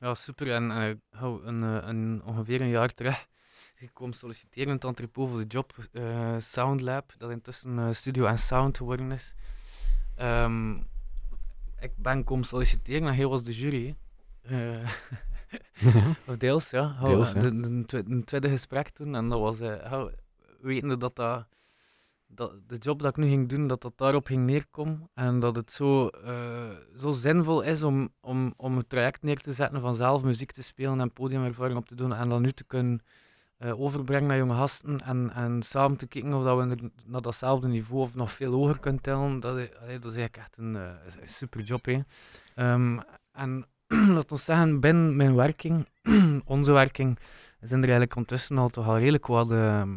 Ja, 0.00 0.14
super. 0.14 0.50
En 0.50 0.70
eh, 0.70 0.94
hou, 1.10 1.44
een, 1.44 1.62
een, 1.62 2.22
ongeveer 2.24 2.60
een 2.60 2.68
jaar 2.68 2.94
terug 2.94 3.26
gekomen 3.74 4.14
solliciteren 4.14 4.80
in 4.80 4.88
het 4.90 5.10
voor 5.12 5.38
de 5.38 5.46
job 5.46 5.74
eh, 5.92 6.36
Soundlab, 6.38 7.14
dat 7.18 7.30
intussen 7.30 7.96
Studio 7.96 8.24
en 8.26 8.38
Sound 8.38 8.76
geworden 8.76 9.12
is. 9.12 9.34
Ehm, 10.16 10.76
ik 11.80 11.92
ben 11.96 12.24
komen 12.24 12.44
solliciteren 12.44 13.08
en 13.08 13.14
hij 13.14 13.26
was 13.26 13.42
de 13.42 13.52
jury. 13.52 13.96
of 16.26 16.36
deels, 16.36 16.70
ja. 16.70 16.98
Deels, 17.02 17.32
ja. 17.32 17.42
een 17.42 18.22
tweede 18.24 18.48
gesprek 18.48 18.88
toen 18.88 19.14
en 19.14 19.28
dat 19.28 19.40
was, 19.40 19.58
hou, 19.82 20.12
wetende 20.60 20.96
dat, 20.96 21.16
dat, 21.16 21.46
dat 22.28 22.52
de 22.66 22.76
job 22.76 22.98
dat 23.02 23.10
ik 23.10 23.16
nu 23.16 23.28
ging 23.28 23.48
doen, 23.48 23.66
dat 23.66 23.82
dat 23.82 23.92
daarop 23.96 24.26
ging 24.26 24.44
neerkomen 24.46 25.10
en 25.14 25.40
dat 25.40 25.56
het 25.56 25.72
zo, 25.72 26.08
eh, 26.08 26.70
zo 26.96 27.10
zinvol 27.10 27.62
is 27.62 27.82
om, 27.82 28.08
om, 28.20 28.54
om 28.56 28.76
een 28.76 28.86
traject 28.86 29.22
neer 29.22 29.38
te 29.40 29.52
zetten 29.52 29.80
van 29.80 29.94
zelf 29.94 30.22
muziek 30.22 30.52
te 30.52 30.62
spelen 30.62 31.00
en 31.00 31.12
podiumervaring 31.12 31.78
op 31.78 31.86
te 31.86 31.94
doen 31.94 32.14
en 32.14 32.28
dan 32.28 32.42
nu 32.42 32.50
te 32.52 32.64
kunnen 32.64 33.02
eh, 33.58 33.80
overbrengen 33.80 34.28
naar 34.28 34.36
jonge 34.36 34.54
gasten 34.54 34.98
en, 34.98 35.30
en 35.34 35.62
samen 35.62 35.96
te 35.96 36.06
kijken 36.06 36.32
of 36.34 36.44
dat 36.44 36.58
we 36.58 36.90
naar 37.06 37.20
datzelfde 37.22 37.68
niveau 37.68 38.02
of 38.02 38.14
nog 38.14 38.32
veel 38.32 38.52
hoger 38.52 38.78
kunnen 38.80 39.00
tellen, 39.02 39.40
dat, 39.40 39.56
is- 39.58 39.74
allee, 39.82 39.98
dat 39.98 40.10
is 40.12 40.16
eigenlijk 40.18 40.36
echt 40.36 40.56
een, 40.58 40.76
eh, 40.76 40.90
super 41.24 41.60
job. 41.62 41.84
Hè. 41.84 42.00
Ehm, 42.54 42.98
en 43.32 43.66
laat 44.14 44.32
ons 44.32 44.44
zeggen, 44.44 44.80
binnen 44.80 45.16
mijn 45.16 45.34
werking, 45.34 45.88
onze 46.44 46.72
werking, 46.72 47.18
zijn 47.60 47.72
er 47.80 47.88
eigenlijk 47.88 48.16
ondertussen 48.16 48.58
al 48.58 48.68
toch 48.68 48.86
al 48.86 48.98
redelijk 48.98 49.26
wat 49.26 49.50
ehm, 49.52 49.96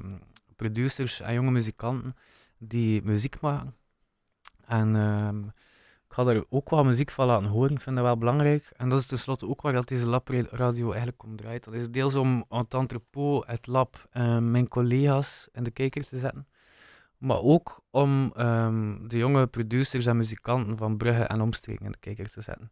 producers 0.62 1.20
en 1.20 1.33
jonge 1.33 1.51
muzikanten 1.51 2.16
die 2.58 3.01
muziek 3.04 3.42
maken. 3.42 3.75
En 4.66 4.96
ehm, 4.96 5.39
ik 6.08 6.13
ga 6.17 6.24
daar 6.24 6.43
ook 6.50 6.70
wat 6.70 6.86
muziek 6.86 7.12
van 7.12 7.25
laten 7.25 7.47
horen, 7.47 7.71
ik 7.71 7.82
vind 7.82 7.96
dat 7.96 8.05
wel 8.05 8.17
belangrijk. 8.17 8.71
En 8.78 8.89
dat 8.89 9.00
is 9.00 9.05
tenslotte 9.05 9.47
ook 9.47 9.62
waar 9.62 9.74
dat 9.74 9.88
deze 9.88 10.08
labradio 10.08 10.89
eigenlijk 10.89 11.24
om 11.24 11.36
draait. 11.36 11.63
Dat 11.63 11.74
is 11.74 11.89
deels 11.89 12.16
om 12.16 12.46
het 12.50 12.74
entrepot, 12.74 13.47
het 13.47 13.67
lab, 13.67 14.08
ehm, 14.12 14.51
mijn 14.51 14.67
collega's 14.67 15.47
in 15.51 15.63
de 15.63 15.71
kijker 15.71 16.08
te 16.08 16.20
zetten. 16.20 16.47
Maar 17.17 17.42
ook 17.42 17.82
om 17.92 18.32
ehm, 18.36 19.08
de 19.08 19.17
jonge 19.17 19.47
producers 19.47 20.05
en 20.05 20.17
muzikanten 20.17 20.78
van 20.78 20.97
Brugge 20.97 21.24
en 21.24 21.42
omstreken 21.42 21.86
in 21.86 21.92
de 21.92 21.97
kijker 22.00 22.32
te 22.32 22.42
zetten. 22.42 22.71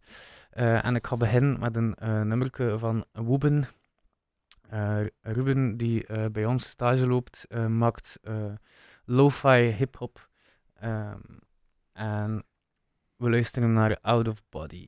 Eh, 0.49 0.85
en 0.85 0.95
ik 0.95 1.07
ga 1.07 1.17
beginnen 1.17 1.59
met 1.59 1.75
een 1.75 1.95
uh, 2.03 2.21
nummerke 2.21 2.79
van 2.79 3.05
Woeben. 3.13 3.67
Eh, 4.69 5.05
Ruben, 5.21 5.77
die 5.77 6.05
eh, 6.05 6.25
bij 6.25 6.45
ons 6.45 6.69
stage 6.69 7.07
loopt, 7.07 7.45
eh, 7.49 7.67
maakt 7.67 8.19
lo-fi 9.05 9.57
hip-hop. 9.57 10.29
Ehm, 10.73 11.19
en 11.93 12.43
we 13.15 13.29
luisteren 13.29 13.73
naar 13.73 13.97
Out 14.01 14.27
of 14.27 14.43
Body. 14.49 14.87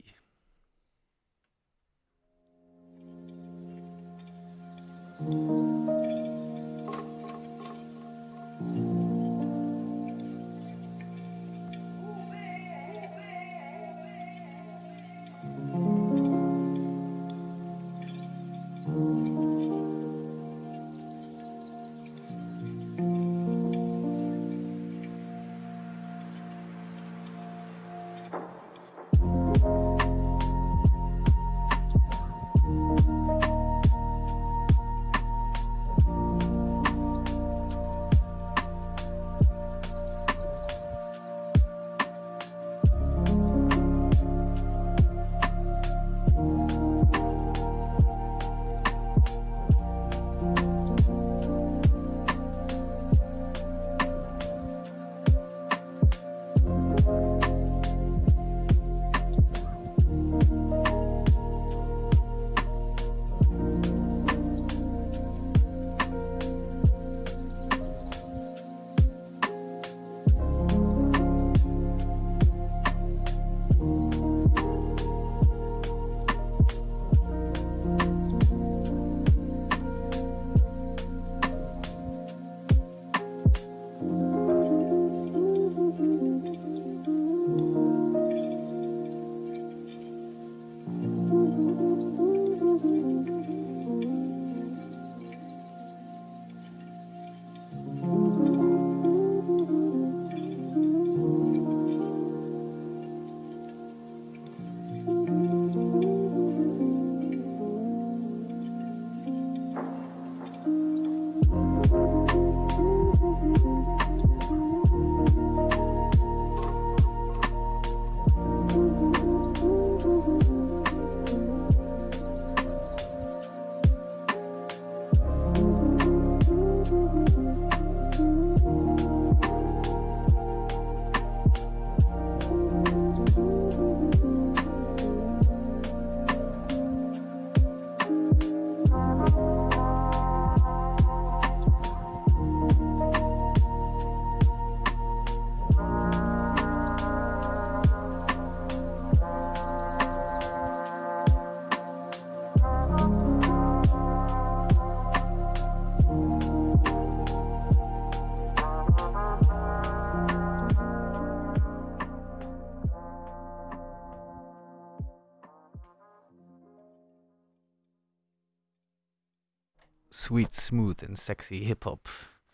En 171.11 171.17
sexy 171.17 171.55
hip-hop 171.55 172.07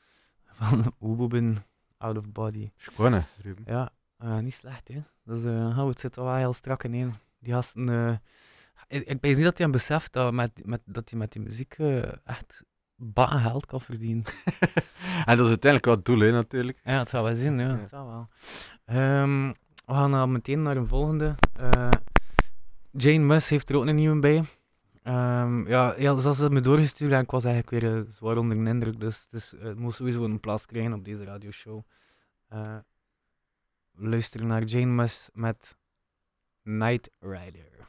van 0.57 0.93
Oeboeben, 1.01 1.65
Out 1.97 2.17
of 2.17 2.31
Body. 2.31 2.71
Schoon, 2.77 3.13
hè, 3.13 3.19
Ruben. 3.41 3.63
Ja, 3.67 3.89
eh, 4.17 4.37
niet 4.37 4.53
slecht, 4.53 4.87
hè. 4.87 5.03
Dus 5.23 5.43
hou 5.73 5.89
het 5.89 5.99
zit 5.99 6.15
wel 6.15 6.35
heel 6.35 6.53
strak 6.53 6.83
in 6.83 6.93
één. 6.93 7.19
Die 7.39 7.53
gasten... 7.53 7.89
eh, 7.89 8.15
ik, 8.87 9.07
ik 9.07 9.17
weet 9.21 9.35
niet 9.35 9.43
dat 9.43 9.57
hij 9.57 9.69
beseft 9.69 10.13
dat, 10.13 10.33
met, 10.33 10.65
met, 10.65 10.81
dat 10.85 11.09
hij 11.09 11.19
met 11.19 11.31
die 11.31 11.41
muziek 11.41 11.77
echt 12.23 12.63
bakken 12.95 13.39
geld 13.39 13.65
kan 13.65 13.81
verdienen. 13.81 14.23
en 15.25 15.37
dat 15.37 15.45
is 15.45 15.47
uiteindelijk 15.47 15.85
wel 15.85 15.95
het 15.95 16.05
doel, 16.05 16.19
hè, 16.19 16.31
natuurlijk. 16.31 16.79
Ja, 16.83 16.99
het 16.99 17.09
zou 17.09 17.23
wel 17.23 17.35
zien, 17.35 17.59
ja. 17.59 17.67
Ja. 17.67 17.77
Het 17.77 17.89
zou 17.89 18.07
wel. 18.07 18.27
Ehm, 18.85 19.47
we 19.85 19.93
gaan 19.93 20.11
dan 20.11 20.31
meteen 20.31 20.61
naar 20.61 20.77
een 20.77 20.87
volgende. 20.87 21.35
Jane 22.91 23.25
Muss 23.25 23.49
heeft 23.49 23.69
er 23.69 23.75
ook 23.75 23.85
een 23.85 23.95
nieuwe 23.95 24.19
bij. 24.19 24.43
Ehm, 25.07 25.67
ja, 25.67 25.95
ja, 25.97 26.17
ze 26.17 26.27
had 26.27 26.37
het 26.37 26.51
me 26.51 26.61
doorgestuurd 26.61 27.11
en 27.11 27.21
ik 27.21 27.31
was 27.31 27.43
eigenlijk 27.43 27.83
weer 27.83 27.95
eh, 27.97 28.11
zwaar 28.11 28.37
onder 28.37 28.63
de 28.63 28.69
indruk. 28.69 28.99
Dus 28.99 29.21
het, 29.21 29.33
is, 29.33 29.53
het 29.59 29.79
moet 29.79 29.93
sowieso 29.93 30.23
een 30.23 30.39
plaats 30.39 30.65
krijgen 30.65 30.93
op 30.93 31.05
deze 31.05 31.23
radioshow. 31.23 31.83
Eh 32.47 32.77
we 33.91 34.07
luisteren 34.07 34.47
naar 34.47 34.63
Jane 34.63 34.91
Muss 34.91 35.29
met 35.33 35.77
Night 36.61 37.09
Rider. 37.19 37.87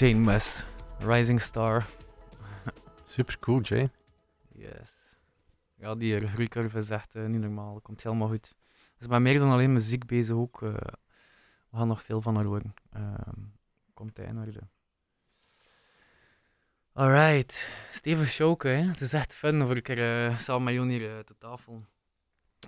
Jane 0.00 0.24
Mess, 0.24 0.64
Rising 1.00 1.40
Star. 1.40 1.86
Super 3.06 3.38
cool, 3.38 3.60
Jay. 3.60 3.90
Yes. 4.52 4.90
Ja, 5.76 5.94
die 5.94 6.26
groeicurve 6.28 6.78
is 6.78 6.90
echt 6.90 7.14
eh, 7.14 7.24
niet 7.24 7.40
normaal. 7.40 7.80
Komt 7.80 8.02
helemaal 8.02 8.28
goed. 8.28 8.46
Ze 8.46 9.00
is 9.00 9.06
met 9.06 9.20
meer 9.20 9.38
dan 9.38 9.50
alleen 9.50 9.72
muziek 9.72 10.06
bezig 10.06 10.34
ook. 10.34 10.62
eh, 10.62 10.72
we 11.70 11.76
gaan 11.76 11.88
nog 11.88 12.02
veel 12.02 12.20
van 12.20 12.34
haar 12.34 12.44
horen. 12.44 12.74
Ehm, 12.90 13.40
komt 13.94 14.18
in 14.18 14.38
orde. 14.38 14.60
Alright. 16.92 17.68
Steven 17.92 18.26
Schoke, 18.26 18.68
hè. 18.68 18.82
Het 18.82 19.00
is 19.00 19.12
echt 19.12 19.34
fun 19.34 19.66
voor 19.66 19.76
een 19.76 19.82
keer 19.82 20.28
eh, 20.28 20.38
samen 20.38 20.62
met 20.62 20.74
Jon 20.74 20.88
hier 20.88 21.16
eh, 21.16 21.18
te 21.18 21.34
tafel. 21.38 21.84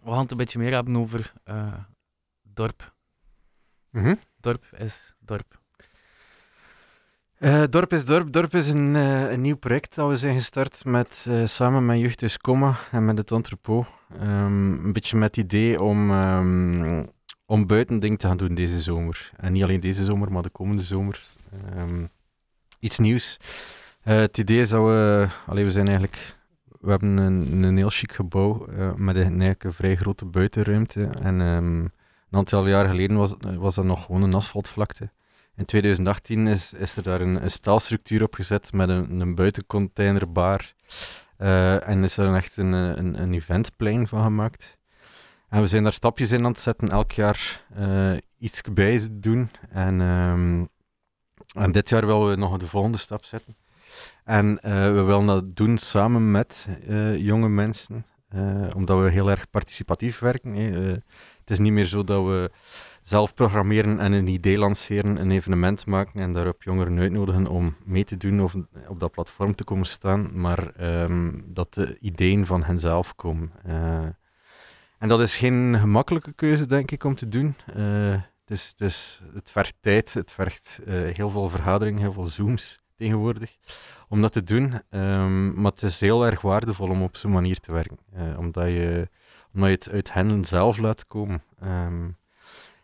We 0.03 0.11
gaan 0.11 0.23
het 0.23 0.31
een 0.31 0.37
beetje 0.37 0.59
meer 0.59 0.73
hebben 0.73 0.97
over 0.97 1.33
eh, 1.45 1.85
dorp. 2.43 2.95
Mhm. 3.91 4.15
Dorp 4.41 4.65
is 4.73 5.15
dorp. 5.19 5.62
Eh, 7.43 7.63
Dorp 7.71 7.93
is 7.93 8.05
Dorp. 8.05 8.33
Dorp 8.33 8.55
is 8.55 8.69
een, 8.69 8.97
eh, 8.97 9.31
een 9.31 9.41
nieuw 9.41 9.57
project 9.57 9.95
dat 9.95 10.09
we 10.09 10.17
zijn 10.17 10.35
gestart 10.35 10.85
met, 10.85 11.27
eh, 11.29 11.47
samen 11.47 11.87
met 11.87 11.99
Jeugdhuis 11.99 12.39
Comma 12.39 12.77
en 12.91 13.05
met 13.05 13.19
het 13.19 13.31
entrepot. 13.31 13.87
Ehm, 14.21 14.85
een 14.85 14.93
beetje 14.93 15.17
met 15.17 15.37
het 15.37 15.45
idee 15.45 15.83
om, 15.83 16.11
ehm, 16.11 17.05
om 17.47 17.67
buiten 17.67 17.99
dingen 17.99 18.19
te 18.19 18.27
gaan 18.27 18.37
doen 18.37 18.55
deze 18.55 18.81
zomer. 18.81 19.31
En 19.37 19.53
niet 19.53 19.63
alleen 19.63 19.81
deze 19.81 20.05
zomer, 20.05 20.33
maar 20.33 20.43
de 20.43 20.51
komende 20.51 20.83
zomer. 20.83 21.23
Ehm, 21.77 22.05
iets 22.79 22.99
nieuws. 22.99 23.41
Het 24.01 24.39
idee 24.39 24.61
is 24.61 24.69
dat 24.69 24.85
we... 24.85 25.29
Allee, 25.47 25.65
we 25.65 25.71
zijn 25.71 25.87
eigenlijk... 25.87 26.37
We 26.81 26.91
hebben 26.91 27.17
een, 27.17 27.63
een 27.63 27.77
heel 27.77 27.91
chic 27.91 28.13
gebouw 28.13 28.67
met 28.97 29.17
een, 29.17 29.41
een 29.41 29.57
vrij 29.73 29.97
grote 29.97 30.25
buitenruimte. 30.25 31.05
En 31.05 31.39
een 31.41 31.91
aantal 32.31 32.69
jaar 32.69 32.89
geleden 32.89 33.17
was, 33.17 33.35
was 33.59 33.75
dat 33.75 33.85
nog 33.85 34.05
gewoon 34.05 34.23
een 34.23 34.35
asfaltvlakte. 34.35 35.11
In 35.57 35.65
2018 35.65 36.47
is, 36.47 36.73
is 36.73 36.97
er 36.97 37.03
daar 37.03 37.21
een, 37.21 37.43
een 37.43 37.51
staalstructuur 37.51 38.23
op 38.23 38.35
gezet 38.35 38.73
met 38.73 38.89
een, 38.89 39.21
een 39.21 39.35
buitencontainerbar. 39.35 40.73
Eh, 41.37 41.89
en 41.89 42.05
is 42.05 42.17
er 42.17 42.35
echt 42.35 42.57
een, 42.57 42.73
een, 42.73 43.23
een 43.23 43.35
eventplein 43.35 44.09
van 44.09 44.23
gemaakt. 44.23 44.79
En 45.49 45.61
we 45.61 45.67
zijn 45.67 45.83
daar 45.83 45.93
stapjes 45.93 46.33
in 46.33 46.45
aan 46.45 46.51
het 46.51 46.61
zetten, 46.61 46.89
elk 46.89 47.13
jaar 47.13 47.65
eh, 47.75 48.13
iets 48.39 48.61
bij 48.73 49.09
doen. 49.13 49.51
En, 49.71 50.01
ehm, 50.01 50.65
en 51.65 51.73
dit 51.73 51.89
jaar 51.89 52.07
willen 52.07 52.29
we 52.29 52.37
nog 52.37 52.57
de 52.57 52.67
volgende 52.67 52.99
stap 52.99 53.25
zetten. 53.25 53.57
En 54.25 54.63
eh, 54.63 54.73
we 54.73 55.03
willen 55.03 55.27
dat 55.27 55.57
doen 55.57 55.79
samen 55.79 56.31
met 56.31 56.69
jonge 57.17 57.49
mensen, 57.49 58.07
omdat 58.77 59.03
we 59.03 59.11
heel 59.11 59.31
erg 59.31 59.51
participatief 59.51 60.19
werken. 60.19 60.55
hè. 60.55 60.93
Het 61.41 61.51
is 61.51 61.59
niet 61.59 61.73
meer 61.73 61.85
zo 61.85 62.05
dat 62.05 62.25
we 62.25 62.51
zelf 63.03 63.35
programmeren 63.35 63.99
en 63.99 64.13
een 64.13 64.27
idee 64.27 64.59
lanceren, 64.59 65.21
een 65.21 65.31
evenement 65.31 65.87
maken 65.87 66.21
en 66.21 66.33
daarop 66.33 66.63
jongeren 66.63 66.99
uitnodigen 66.99 67.47
om 67.47 67.75
mee 67.85 68.05
te 68.05 68.17
doen 68.17 68.43
of 68.43 68.55
op 68.89 69.01
dat 69.01 69.11
platform 69.11 69.55
te 69.55 69.65
komen 69.65 69.87
staan, 69.87 70.41
maar 70.41 70.73
ehm, 70.77 71.31
dat 71.45 71.75
de 71.75 71.99
ideeën 72.01 72.47
van 72.47 72.63
henzelf 72.63 73.15
komen. 73.15 73.53
Eh, 73.65 74.07
en 74.99 75.09
dat 75.09 75.21
is 75.21 75.37
geen 75.37 75.79
gemakkelijke 75.79 76.33
keuze, 76.33 76.67
denk 76.67 76.91
ik, 76.91 77.05
om 77.05 77.15
te 77.15 77.29
doen. 77.29 77.55
Eh, 77.75 78.15
dus, 78.45 78.69
het, 78.69 78.81
is, 78.81 79.23
het 79.35 79.51
vergt 79.51 79.75
tijd, 79.81 80.15
het 80.15 80.33
vergt 80.33 80.81
eh, 80.87 80.95
heel 80.95 81.31
veel 81.31 81.49
vergadering, 81.49 81.99
heel 81.99 82.13
veel 82.13 82.25
zooms 82.25 82.81
tegenwoordig 82.97 83.57
om 84.09 84.21
dat 84.21 84.33
te 84.33 84.43
doen. 84.43 84.81
Ehm, 84.91 85.61
maar 85.61 85.71
het 85.71 85.83
is 85.83 86.01
heel 86.01 86.27
erg 86.27 86.41
waardevol 86.41 86.89
om 86.89 87.03
op 87.03 87.17
zo'n 87.17 87.33
manier 87.33 87.59
te 87.59 87.73
werken, 87.73 87.99
omdat, 88.39 88.67
je, 88.67 89.09
omdat 89.55 89.69
je 89.69 89.75
het 89.75 89.91
uit 89.91 90.13
hen 90.13 90.45
zelf 90.45 90.79
laat 90.79 91.07
komen. 91.07 91.43
Ehm, 91.61 92.09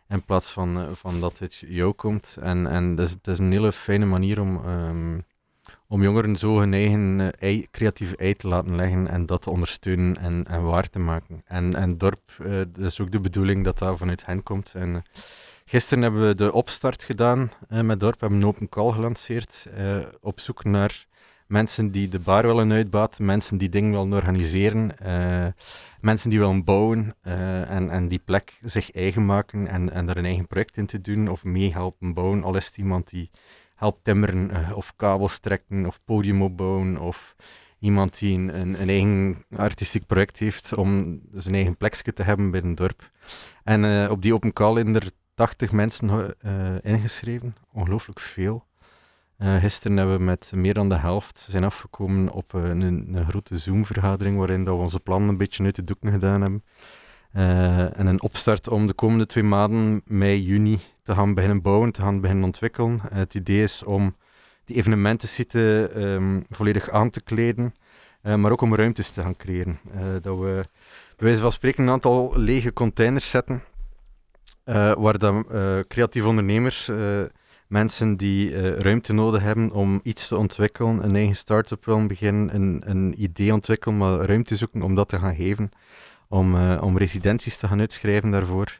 in 0.09 0.23
plaats 0.23 0.51
van, 0.51 0.77
eh, 0.77 0.87
van 0.91 1.19
dat 1.19 1.39
het 1.39 1.63
jou 1.67 1.93
komt. 1.93 2.37
En, 2.41 2.67
en 2.67 2.95
dat 2.95 3.07
is, 3.07 3.11
het 3.11 3.27
is 3.27 3.39
een 3.39 3.51
hele 3.51 3.71
fijne 3.71 4.05
manier 4.05 4.41
om, 4.41 4.65
ehm, 4.65 5.19
om 5.87 6.03
jongeren 6.03 6.35
zo 6.35 6.59
hun 6.59 6.73
eigen 6.73 7.19
eh, 7.19 7.27
ei, 7.49 7.67
creatieve 7.71 8.15
ei 8.15 8.33
te 8.33 8.47
laten 8.47 8.75
leggen 8.75 9.07
en 9.07 9.25
dat 9.25 9.41
te 9.41 9.49
ondersteunen 9.49 10.17
en, 10.17 10.45
en 10.45 10.63
waar 10.63 10.89
te 10.89 10.99
maken. 10.99 11.41
En, 11.45 11.75
en 11.75 11.97
dorp, 11.97 12.31
eh 12.43 12.57
dat 12.57 12.85
is 12.85 12.99
ook 12.99 13.11
de 13.11 13.19
bedoeling 13.19 13.63
dat 13.63 13.77
dat 13.77 13.97
vanuit 13.97 14.25
hen 14.25 14.43
komt. 14.43 14.73
En, 14.75 15.03
gisteren 15.65 16.03
hebben 16.03 16.27
we 16.27 16.33
de 16.33 16.53
opstart 16.53 17.03
gedaan 17.03 17.51
met 17.67 17.99
dorp, 17.99 18.13
we 18.13 18.19
hebben 18.19 18.41
een 18.41 18.47
open 18.47 18.69
call 18.69 18.91
gelanceerd 18.91 19.67
op 20.21 20.39
zoek 20.39 20.63
naar 20.63 21.07
mensen 21.49 21.91
die 21.91 22.07
de 22.07 22.19
bar 22.19 22.45
willen 22.45 22.71
uitbaten, 22.71 23.25
mensen 23.25 23.57
die 23.57 23.69
dingen 23.69 23.91
willen 23.91 24.13
organiseren, 24.13 24.99
eh, 24.99 25.47
mensen 26.01 26.29
die 26.29 26.39
willen 26.39 26.63
bouwen 26.63 27.15
eh, 27.21 27.69
en, 27.71 27.89
en 27.89 28.07
die 28.07 28.19
plek 28.19 28.59
zich 28.63 28.91
eigen 28.91 29.25
maken 29.25 29.67
en, 29.67 29.91
en 29.91 30.05
daar 30.05 30.17
een 30.17 30.25
eigen 30.25 30.47
project 30.47 30.77
in 30.77 30.85
te 30.85 31.01
doen 31.01 31.27
of 31.27 31.43
meehelpen 31.43 32.13
bouwen. 32.13 32.43
Al 32.43 32.55
is 32.55 32.65
het 32.65 32.77
iemand 32.77 33.09
die 33.09 33.29
helpt 33.75 34.03
timmeren 34.03 34.51
eh, 34.51 34.77
of 34.77 34.95
kabels 34.95 35.39
trekken 35.39 35.85
of 35.85 35.99
podium 36.05 36.41
opbouwen 36.41 36.97
of 36.97 37.35
iemand 37.79 38.19
die 38.19 38.37
een, 38.37 38.59
een, 38.59 38.81
een 38.81 38.89
eigen 38.89 39.45
artistiek 39.55 40.05
project 40.05 40.39
heeft 40.39 40.75
om 40.75 41.21
zijn 41.33 41.55
eigen 41.55 41.77
plekje 41.77 42.13
te 42.13 42.23
hebben 42.23 42.51
binnen 42.51 42.69
het 42.69 42.79
dorp. 42.79 43.11
En 43.63 44.09
op 44.09 44.21
die 44.21 44.33
open 44.33 44.53
call 44.53 44.73
zijn 44.73 44.95
er 44.95 45.11
80 45.33 45.71
mensen 45.71 46.35
ingeschreven, 46.81 47.55
ongelooflijk 47.71 48.19
veel. 48.19 48.67
Eh, 49.39 49.55
gisteren 49.55 49.97
hebben 49.97 50.17
we 50.17 50.23
met 50.23 50.51
meer 50.55 50.73
dan 50.73 50.89
de 50.89 50.97
helft 50.97 51.47
zijn 51.49 51.63
afgekomen 51.63 52.29
op 52.29 52.53
eh, 52.53 52.63
een, 52.63 52.81
een 52.81 53.27
grote 53.27 53.57
Zoom-vergadering 53.57 54.37
waarin 54.37 54.63
dat 54.63 54.75
we 54.75 54.81
onze 54.81 54.99
plannen 54.99 55.29
een 55.29 55.37
beetje 55.37 55.63
uit 55.63 55.75
de 55.75 55.83
doeken 55.83 56.11
gedaan 56.11 56.41
hebben. 56.41 56.63
Eh, 57.31 57.99
en 57.99 58.07
een 58.07 58.21
opstart 58.21 58.69
om 58.69 58.87
de 58.87 58.93
komende 58.93 59.25
twee 59.25 59.43
maanden, 59.43 60.01
mei, 60.05 60.43
juni, 60.43 60.79
te 61.03 61.13
gaan 61.13 61.33
beginnen 61.33 61.61
bouwen, 61.61 61.91
te 61.91 62.01
gaan 62.01 62.21
beginnen 62.21 62.45
ontwikkelen. 62.45 63.01
Het 63.13 63.35
idee 63.35 63.63
is 63.63 63.83
om 63.83 64.15
die 64.65 64.75
evenementensite 64.75 65.91
ehm, 65.93 66.39
volledig 66.49 66.89
aan 66.89 67.09
te 67.09 67.21
kleden, 67.21 67.73
maar 68.21 68.51
ook 68.51 68.61
om 68.61 68.75
ruimtes 68.75 69.11
te 69.11 69.21
gaan 69.21 69.35
creëren. 69.35 69.79
Dat 70.21 70.37
we 70.37 70.63
bij 71.15 71.27
wijze 71.27 71.41
van 71.41 71.51
spreken 71.51 71.83
een 71.83 71.89
aantal 71.89 72.33
lege 72.37 72.73
containers 72.73 73.29
zetten, 73.29 73.63
waar 74.97 75.17
dan 75.17 75.45
creatieve 75.87 76.27
ondernemers, 76.27 76.91
mensen 77.69 78.17
die 78.17 78.55
eh, 78.55 78.71
ruimte 78.79 79.13
nodig 79.13 79.41
hebben 79.41 79.71
om 79.71 79.99
iets 80.03 80.27
te 80.27 80.37
ontwikkelen, 80.37 81.03
een 81.03 81.15
eigen 81.15 81.35
start-up 81.35 81.85
willen 81.85 82.07
beginnen, 82.07 82.55
een, 82.55 82.81
een 82.85 83.23
idee 83.23 83.53
ontwikkelen, 83.53 83.97
maar 83.97 84.13
ruimte 84.13 84.55
zoeken 84.55 84.81
om 84.81 84.95
dat 84.95 85.09
te 85.09 85.19
gaan 85.19 85.35
geven, 85.35 85.69
om, 86.27 86.55
eh, 86.55 86.81
om 86.81 86.97
residenties 86.97 87.57
te 87.57 87.67
gaan 87.67 87.79
uitschrijven 87.79 88.31
daarvoor. 88.31 88.79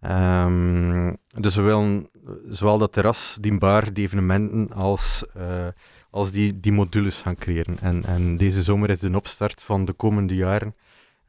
Ehm, 0.00 1.14
dus 1.28 1.54
we 1.54 1.62
willen 1.62 2.08
zowel 2.48 2.78
dat 2.78 2.92
terras, 2.92 3.36
die 3.40 3.58
bar, 3.58 3.92
die 3.92 4.04
evenementen, 4.04 4.72
als, 4.72 5.24
eh, 5.34 5.66
als 6.10 6.30
die, 6.30 6.60
die 6.60 6.72
modules 6.72 7.20
gaan 7.20 7.36
creëren. 7.36 7.78
En, 7.80 8.04
en 8.04 8.36
deze 8.36 8.62
zomer 8.62 8.90
is 8.90 8.98
de 8.98 9.16
opstart 9.16 9.62
van 9.62 9.84
de 9.84 9.92
komende 9.92 10.34
jaren. 10.34 10.74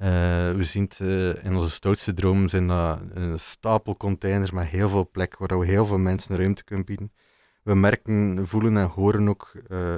Eh, 0.02 0.52
we 0.52 0.64
zien 0.64 0.84
het 0.84 1.00
eh, 1.00 1.46
in 1.46 1.56
onze 1.56 1.70
stoutste 1.70 2.14
dromen 2.14 2.50
zijn 2.50 2.68
dat 2.68 3.00
een 3.14 3.40
stapel 3.40 3.98
containers 3.98 4.52
met 4.52 4.68
heel 4.68 4.90
veel 4.90 5.10
plek, 5.12 5.38
waar 5.38 5.60
we 5.60 5.66
heel 5.66 5.86
veel 5.86 5.98
mensen 5.98 6.36
ruimte 6.36 6.64
kunnen 6.64 6.86
bieden. 6.86 7.12
We 7.64 7.76
merken, 7.76 8.48
voelen 8.48 8.78
en 8.78 8.88
horen 8.88 9.30
ook 9.30 9.54
eh, 9.68 9.96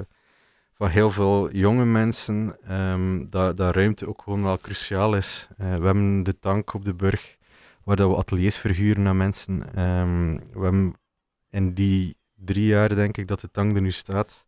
van 0.74 0.88
heel 0.88 1.10
veel 1.10 1.52
jonge 1.52 1.84
mensen 1.84 2.56
ehm, 2.62 3.26
dat, 3.30 3.56
dat 3.56 3.74
ruimte 3.74 4.08
ook 4.08 4.22
gewoon 4.22 4.42
wel 4.42 4.58
cruciaal 4.58 5.16
is. 5.16 5.48
We 5.56 5.64
hebben 5.64 6.22
de 6.22 6.38
tank 6.38 6.74
op 6.74 6.84
de 6.84 6.94
burg, 6.94 7.36
waar 7.84 7.96
dat 7.96 8.10
we 8.10 8.16
ateliers 8.16 8.58
verhuren 8.58 9.06
aan 9.06 9.16
mensen. 9.16 9.74
Ehm, 9.74 10.36
we 10.52 10.62
hebben 10.62 10.94
in 11.50 11.74
die 11.74 12.16
drie 12.34 12.66
jaar, 12.66 12.94
denk 12.94 13.16
ik, 13.16 13.28
dat 13.28 13.40
de 13.40 13.50
tank 13.50 13.76
er 13.76 13.82
nu 13.82 13.90
staat, 13.90 14.43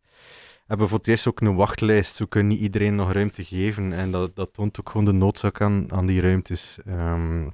hebben 0.67 0.87
voor 0.87 0.97
het 0.97 1.07
eerst 1.07 1.27
ook 1.27 1.41
een 1.41 1.55
wachtlijst. 1.55 2.19
We 2.19 2.27
kunnen 2.27 2.51
niet 2.51 2.61
iedereen 2.61 2.95
nog 2.95 3.11
ruimte 3.11 3.43
geven. 3.43 3.93
En 3.93 4.11
dat, 4.11 4.35
dat 4.35 4.53
toont 4.53 4.79
ook 4.79 4.89
gewoon 4.89 5.05
de 5.05 5.11
noodzaak 5.11 5.61
aan, 5.61 5.91
aan 5.91 6.05
die 6.05 6.21
ruimtes. 6.21 6.77
Ehm, 6.85 7.47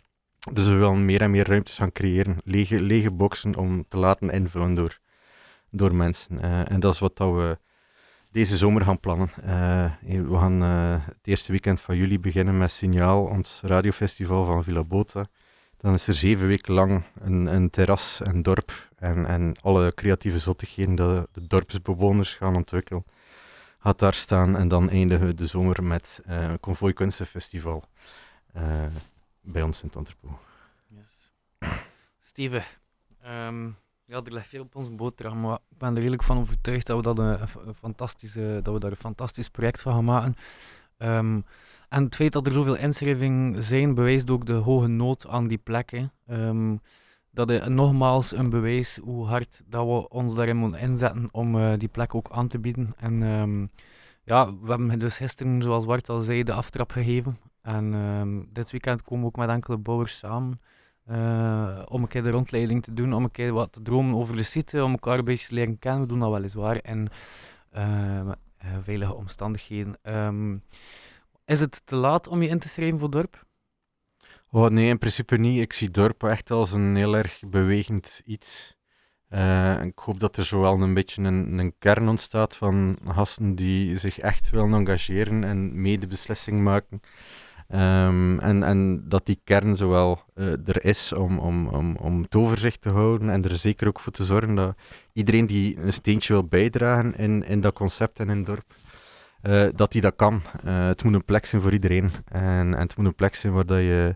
dus 0.53 0.65
we 0.65 0.73
willen 0.73 1.05
meer 1.05 1.21
en 1.21 1.31
meer 1.31 1.47
ruimtes 1.47 1.75
gaan 1.75 1.91
creëren. 1.91 2.37
Lege, 2.43 2.81
lege 2.81 3.11
boxen 3.11 3.55
om 3.55 3.85
te 3.87 3.97
laten 3.97 4.29
invullen 4.29 4.73
door, 4.73 4.99
door 5.69 5.95
mensen. 5.95 6.41
Eh, 6.41 6.71
en 6.71 6.79
dat 6.79 6.93
is 6.93 6.99
wat 6.99 7.17
dat 7.17 7.33
we 7.33 7.57
deze 8.31 8.57
zomer 8.57 8.81
gaan 8.81 8.99
plannen. 8.99 9.29
Eh, 9.43 9.91
we 10.01 10.37
gaan 10.37 10.63
eh, 10.63 11.05
het 11.05 11.27
eerste 11.27 11.51
weekend 11.51 11.81
van 11.81 11.97
juli 11.97 12.19
beginnen 12.19 12.57
met 12.57 12.71
Signaal, 12.71 13.25
ons 13.25 13.61
radiofestival 13.65 14.45
van 14.45 14.63
Villa 14.63 14.83
Bota. 14.83 15.25
Dan 15.83 15.93
is 15.93 16.07
er 16.07 16.13
zeven 16.13 16.47
weken 16.47 16.73
lang 16.73 17.03
een, 17.19 17.45
een 17.45 17.69
terras, 17.69 18.19
een 18.23 18.41
dorp 18.41 18.89
en, 18.95 19.25
en 19.25 19.55
alle 19.61 19.93
creatieve 19.93 20.39
zottigheden 20.39 20.95
dat 20.95 21.27
de 21.31 21.47
dorpsbewoners 21.47 22.35
gaan 22.35 22.55
ontwikkelen. 22.55 23.05
Gaat 23.79 23.99
daar 23.99 24.13
staan 24.13 24.57
en 24.57 24.67
dan 24.67 24.89
eindigen 24.89 25.25
we 25.25 25.33
de 25.33 25.47
zomer 25.47 25.83
met 25.83 26.21
eh 26.25 26.41
een 26.41 26.59
Convoy 26.59 26.93
Kunstenfestival 26.93 27.83
eh, 28.53 28.85
bij 29.41 29.61
ons 29.61 29.83
in 29.83 29.91
het. 29.93 30.13
Yes. 30.87 31.33
Steven, 32.21 32.63
ehm, 33.21 33.65
ja, 34.05 34.21
er 34.23 34.33
ligt 34.33 34.47
veel 34.47 34.61
op 34.61 34.75
onze 34.75 34.91
boterham, 34.91 35.39
maar 35.39 35.59
ik 35.69 35.77
ben 35.77 35.89
er 35.89 35.97
redelijk 35.99 36.23
van 36.23 36.37
overtuigd 36.37 36.87
dat 36.87 36.97
we, 36.97 37.13
dat 37.13 37.17
een 37.65 37.75
fantastische, 37.75 38.59
dat 38.61 38.73
we 38.73 38.79
daar 38.79 38.91
een 38.91 38.97
fantastisch 38.97 39.49
project 39.49 39.81
van 39.81 39.93
gaan 39.93 40.05
maken. 40.05 40.35
Ehm, 40.97 41.39
en 41.93 42.03
het 42.03 42.15
feit 42.15 42.33
dat 42.33 42.47
er 42.47 42.53
zoveel 42.53 42.75
inschrijvingen 42.75 43.63
zijn, 43.63 43.93
bewijst 43.93 44.29
ook 44.29 44.45
de 44.45 44.53
hoge 44.53 44.87
nood 44.87 45.27
aan 45.27 45.47
die 45.47 45.57
plekken. 45.57 46.11
Ehm, 46.27 46.75
dat 47.31 47.49
is 47.49 47.67
nogmaals 47.67 48.35
een 48.35 48.49
bewijs 48.49 48.99
hoe 49.03 49.25
hard 49.25 49.61
dat 49.65 49.85
we 49.85 50.09
ons 50.09 50.35
daarin 50.35 50.57
moeten 50.57 50.79
inzetten 50.79 51.27
om 51.31 51.57
eh, 51.57 51.73
die 51.77 51.87
plek 51.87 52.15
ook 52.15 52.29
aan 52.31 52.47
te 52.47 52.59
bieden. 52.59 52.93
En 52.97 53.23
ehm, 53.23 53.65
ja, 54.23 54.59
we 54.61 54.69
hebben 54.69 54.99
dus 54.99 55.17
gisteren, 55.17 55.61
zoals 55.61 55.85
Bart 55.85 56.09
al 56.09 56.21
zei, 56.21 56.43
de 56.43 56.53
aftrap 56.53 56.91
gegeven. 56.91 57.37
En 57.61 57.93
ehm, 57.93 58.41
dit 58.49 58.71
weekend 58.71 59.01
komen 59.01 59.21
we 59.21 59.27
ook 59.27 59.35
met 59.35 59.49
enkele 59.49 59.77
bouwers 59.77 60.17
samen 60.17 60.59
eh, 61.05 61.81
om 61.85 62.01
een 62.01 62.07
keer 62.07 62.23
de 62.23 62.29
rondleiding 62.29 62.83
te 62.83 62.93
doen, 62.93 63.13
om 63.13 63.23
een 63.23 63.31
keer 63.31 63.53
wat 63.53 63.71
te 63.71 63.81
dromen 63.81 64.15
over 64.15 64.35
de 64.35 64.43
site, 64.43 64.83
om 64.83 64.91
elkaar 64.91 65.17
een 65.17 65.25
beetje 65.25 65.47
te 65.47 65.53
leren 65.53 65.79
kennen. 65.79 66.01
We 66.01 66.07
doen 66.07 66.19
dat 66.19 66.31
weliswaar 66.31 66.79
in 66.83 67.09
eh, 67.69 68.31
veilige 68.81 69.13
omstandigheden. 69.13 69.97
Ehm, 70.01 70.55
is 71.45 71.59
het 71.59 71.81
te 71.85 71.95
laat 71.95 72.27
om 72.27 72.41
je 72.41 72.49
in 72.49 72.59
te 72.59 72.67
schrijven 72.67 72.99
voor 72.99 73.09
dorp? 73.09 73.45
Oh, 74.49 74.69
nee, 74.69 74.87
in 74.87 74.97
principe 74.97 75.37
niet. 75.37 75.61
Ik 75.61 75.73
zie 75.73 75.91
dorp 75.91 76.23
echt 76.23 76.51
als 76.51 76.71
een 76.71 76.95
heel 76.95 77.15
erg 77.15 77.39
bewegend 77.47 78.21
iets. 78.25 78.75
Eh, 79.29 79.83
ik 79.83 79.99
hoop 79.99 80.19
dat 80.19 80.37
er 80.37 80.45
zowel 80.45 80.81
een 80.81 80.93
beetje 80.93 81.23
een, 81.23 81.57
een 81.57 81.75
kern 81.79 82.07
ontstaat 82.07 82.55
van 82.55 82.97
gasten 83.05 83.55
die 83.55 83.97
zich 83.97 84.19
echt 84.19 84.49
willen 84.49 84.73
engageren 84.73 85.43
en 85.43 85.81
mede 85.81 86.07
beslissing 86.07 86.61
maken. 86.61 87.01
Ehm, 87.67 88.39
en, 88.39 88.63
en 88.63 89.09
dat 89.09 89.25
die 89.25 89.41
kern 89.43 89.75
zowel 89.75 90.19
eh, 90.33 90.67
er 90.67 90.85
is 90.85 91.13
om, 91.13 91.39
om, 91.39 91.67
om, 91.67 91.95
om 91.95 92.21
het 92.21 92.35
overzicht 92.35 92.81
te 92.81 92.89
houden 92.89 93.29
en 93.29 93.43
er 93.43 93.57
zeker 93.57 93.87
ook 93.87 93.99
voor 93.99 94.11
te 94.11 94.23
zorgen 94.23 94.55
dat 94.55 94.75
iedereen 95.13 95.45
die 95.45 95.77
een 95.77 95.93
steentje 95.93 96.33
wil 96.33 96.43
bijdragen 96.43 97.15
in, 97.15 97.43
in 97.43 97.61
dat 97.61 97.73
concept 97.73 98.19
en 98.19 98.29
in 98.29 98.37
het 98.37 98.45
dorp, 98.45 98.73
eh, 99.43 99.67
dat 99.75 99.91
die 99.91 100.01
dat 100.01 100.15
kan. 100.15 100.41
Eh, 100.63 100.87
het 100.87 101.03
moet 101.03 101.13
een 101.13 101.25
plek 101.25 101.45
zijn 101.45 101.61
voor 101.61 101.73
iedereen. 101.73 102.11
En, 102.25 102.73
en 102.73 102.77
het 102.77 102.97
moet 102.97 103.05
een 103.05 103.15
plek 103.15 103.35
zijn 103.35 103.53
waar 103.53 103.65
dat 103.65 103.77
je 103.77 104.15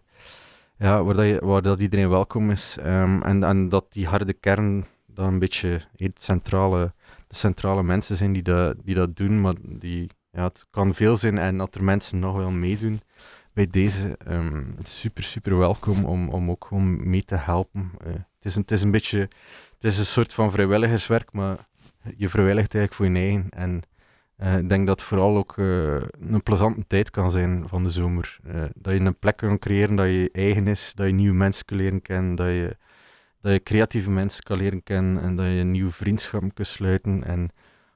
ja, 0.78 1.04
waar, 1.04 1.16
dat 1.16 1.26
je, 1.26 1.40
waar 1.44 1.62
dat 1.62 1.82
iedereen 1.82 2.10
welkom 2.10 2.52
is. 2.52 2.78
Ehm, 2.80 3.22
en, 3.22 3.44
en 3.44 3.70
dat 3.70 3.94
die 3.94 4.08
harde 4.08 4.34
kern 4.34 4.86
dan 5.06 5.28
een 5.28 5.40
beetje 5.40 5.82
het 5.96 6.22
centrale, 6.22 6.94
de 7.28 7.36
centrale 7.36 7.84
mensen 7.84 8.16
zijn 8.16 8.34
die 8.34 8.44
dat, 8.44 8.76
die 8.84 8.96
dat 8.96 9.16
doen. 9.16 9.42
Maar 9.42 9.54
die, 9.62 10.10
ja, 10.32 10.44
het 10.44 10.68
kan 10.72 10.94
veel 10.94 11.18
zijn 11.18 11.38
en 11.38 11.58
dat 11.58 11.76
er 11.76 11.84
mensen 11.84 12.20
nog 12.20 12.36
wel 12.36 12.52
meedoen 12.52 13.02
bij 13.54 13.68
deze. 13.68 14.18
ehm, 14.18 14.64
super, 14.84 15.24
super 15.24 15.58
welkom 15.58 16.06
om, 16.06 16.30
om 16.30 16.50
ook 16.50 16.66
gewoon 16.66 17.10
mee 17.10 17.24
te 17.26 17.36
helpen. 17.36 17.92
Eh, 18.06 18.14
het, 18.14 18.46
is 18.46 18.56
een, 18.56 18.62
het 18.62 18.72
is 18.72 18.82
een 18.82 18.92
beetje, 18.92 19.20
het 19.74 19.84
is 19.84 19.98
een 19.98 20.06
soort 20.06 20.34
van 20.34 20.52
vrijwilligerswerk, 20.52 21.32
maar 21.32 21.58
je 22.18 22.30
vrijwilligt 22.30 22.76
eigenlijk 22.76 22.94
voor 22.94 23.22
je 23.22 23.28
eigen. 23.28 23.50
En 23.50 23.82
eh, 24.38 24.58
ik 24.58 24.70
denk 24.70 24.88
dat 24.88 25.00
het 25.00 25.08
vooral 25.10 25.38
ook 25.38 25.58
eh, 25.58 25.96
een 26.20 26.44
plezante 26.44 26.88
tijd 26.88 27.10
kan 27.10 27.32
zijn 27.32 27.68
van 27.68 27.84
de 27.84 27.90
zomer. 27.90 28.40
Eh, 28.44 28.64
dat 28.76 28.94
je 28.94 29.00
een 29.00 29.20
plek 29.20 29.38
kan 29.38 29.60
creëren 29.60 29.96
dat 29.96 30.06
je 30.06 30.30
eigen 30.32 30.68
is, 30.68 30.94
dat 30.94 31.08
je 31.08 31.14
nieuwe 31.14 31.36
mensen 31.36 31.66
kan 31.66 31.78
leren 31.78 32.02
kennen, 32.02 32.36
dat 32.36 32.48
je, 32.48 32.78
dat 33.42 33.52
je 33.54 33.64
creatieve 33.64 34.10
mensen 34.10 34.44
kan 34.44 34.58
leren 34.58 34.84
kennen 34.84 35.24
en 35.24 35.36
dat 35.36 35.46
je 35.46 35.64
nieuwe 35.64 35.92
vriendschappen 35.92 36.54
kunt 36.54 36.68
sluiten. 36.68 37.24
En 37.24 37.50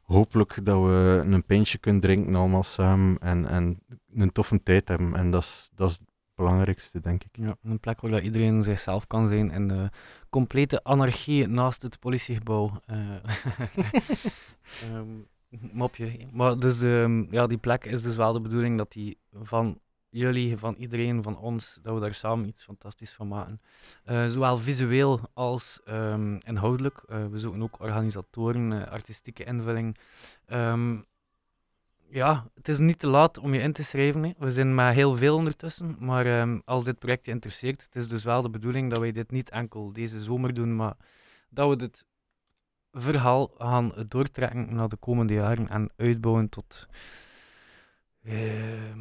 hopelijk 0.03 0.65
dat 0.65 0.81
we 0.81 1.23
een 1.25 1.45
pintje 1.45 1.77
kunnen 1.77 2.01
drinken 2.01 2.35
allemaal 2.35 2.63
samen 2.63 3.17
en, 3.19 3.47
en 3.47 3.79
een 4.13 4.31
toffe 4.31 4.63
tijd 4.63 4.87
hebben. 4.87 5.15
En 5.15 5.31
dat 5.31 5.41
is, 5.43 5.69
dat 5.75 5.89
is 5.89 5.95
het 5.95 6.07
belangrijkste, 6.35 6.99
denk 6.99 7.23
ik. 7.23 7.37
Ja, 7.37 7.55
een 7.63 7.79
plek 7.79 8.01
waar 8.01 8.21
iedereen 8.21 8.63
zichzelf 8.63 9.07
kan 9.07 9.27
zijn 9.29 9.51
en 9.51 9.91
complete 10.29 10.83
anarchie 10.83 11.47
naast 11.47 11.81
het 11.81 11.99
politiegebouw. 11.99 12.71
eh. 12.85 13.15
Ehm, 15.51 15.67
mopje. 15.71 16.27
Maar 16.31 16.59
dus 16.59 16.77
de, 16.77 17.27
ja, 17.31 17.47
die 17.47 17.57
plek 17.57 17.85
is 17.85 18.01
dus 18.01 18.15
wel 18.15 18.33
de 18.33 18.41
bedoeling 18.41 18.77
dat 18.77 18.91
die 18.91 19.17
van 19.33 19.79
jullie, 20.11 20.57
van 20.57 20.75
iedereen, 20.75 21.23
van 21.23 21.37
ons, 21.37 21.79
dat 21.81 21.93
we 21.93 21.99
daar 21.99 22.13
samen 22.13 22.47
iets 22.47 22.63
fantastisch 22.63 23.11
van 23.13 23.27
maken. 23.27 23.61
Eh, 24.03 24.27
zowel 24.27 24.57
visueel 24.57 25.19
als 25.33 25.81
ehm, 25.85 26.35
inhoudelijk. 26.45 27.03
Eh, 27.07 27.25
we 27.27 27.39
zoeken 27.39 27.61
ook 27.61 27.79
organisatoren, 27.79 28.71
eh, 28.71 28.91
artistieke 28.91 29.43
invulling. 29.43 29.97
Ehm, 30.45 30.97
ja, 32.09 32.47
het 32.53 32.67
is 32.67 32.79
niet 32.79 32.99
te 32.99 33.07
laat 33.07 33.37
om 33.37 33.53
je 33.53 33.61
in 33.61 33.73
te 33.73 33.83
schrijven. 33.83 34.23
Hè. 34.23 34.31
We 34.37 34.51
zijn 34.51 34.75
met 34.75 34.93
heel 34.93 35.15
veel 35.15 35.35
ondertussen. 35.35 35.95
Maar 35.99 36.25
ehm, 36.25 36.59
als 36.65 36.83
dit 36.83 36.99
project 36.99 37.25
je 37.25 37.31
interesseert, 37.31 37.81
het 37.83 37.95
is 37.95 38.07
dus 38.07 38.23
wel 38.23 38.41
de 38.41 38.49
bedoeling 38.49 38.89
dat 38.89 38.99
wij 38.99 39.11
dit 39.11 39.31
niet 39.31 39.49
enkel 39.49 39.93
deze 39.93 40.21
zomer 40.21 40.53
doen, 40.53 40.75
maar 40.75 40.95
dat 41.49 41.69
we 41.69 41.75
dit 41.75 42.05
verhaal 42.91 43.51
gaan 43.57 43.91
doortrekken 44.07 44.75
naar 44.75 44.87
de 44.89 44.95
komende 44.97 45.33
jaren 45.33 45.69
en 45.69 45.89
uitbouwen 45.97 46.49
tot 46.49 46.87
ehm, 48.23 48.99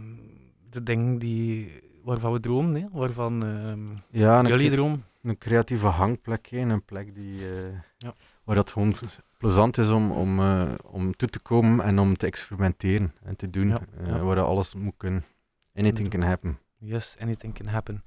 de 0.71 0.83
dingen 0.83 1.19
die, 1.19 1.73
waarvan 2.05 2.33
we 2.33 2.41
dromen, 2.41 2.75
hè, 2.83 2.89
waarvan 2.93 3.45
ehm, 3.45 4.19
Ja, 4.21 4.43
jullie 4.43 4.71
dromen. 4.71 5.05
een 5.23 5.39
creatieve 5.39 5.87
hangplek, 5.87 6.47
hè, 6.47 6.59
een 6.59 6.85
plek 6.85 7.15
die, 7.15 7.35
eh, 7.55 7.73
Ja. 7.97 8.15
waar 8.45 8.57
dat 8.57 8.71
gewoon 8.71 8.95
plezant 9.39 9.79
is 9.79 9.89
om, 9.91 10.11
om, 10.11 10.39
eh, 10.41 10.73
om 10.83 11.17
toe 11.17 11.29
te 11.29 11.39
komen 11.41 11.85
en 11.85 11.99
om 11.99 12.17
te 12.17 12.27
experimenteren 12.27 13.13
en 13.23 13.37
te 13.37 13.51
doen. 13.51 13.71
Eh, 13.71 14.07
ja. 14.07 14.19
Waar 14.23 14.37
dat 14.37 14.47
alles 14.47 14.75
moet 14.75 14.95
kunnen. 14.97 15.25
Anything 15.75 16.09
can 16.11 16.23
happen. 16.23 16.59
Yes, 16.83 17.17
anything 17.19 17.55
can 17.55 17.67
happen. 17.67 18.05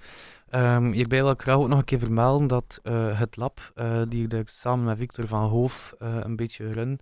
Ehm, 0.49 0.91
hierbij 0.91 1.23
wil 1.23 1.31
ik 1.31 1.41
graag 1.41 1.55
ook 1.55 1.67
nog 1.67 1.79
een 1.79 1.85
keer 1.85 1.99
vermelden 1.99 2.47
dat 2.47 2.79
eh, 2.83 3.19
het 3.19 3.35
lab, 3.35 3.71
eh, 3.75 4.01
die 4.07 4.27
ik 4.27 4.49
samen 4.49 4.85
met 4.85 4.97
Victor 4.97 5.27
van 5.27 5.49
Hoof 5.49 5.95
eh, 5.99 6.17
een 6.21 6.35
beetje 6.35 6.71
run, 6.71 6.99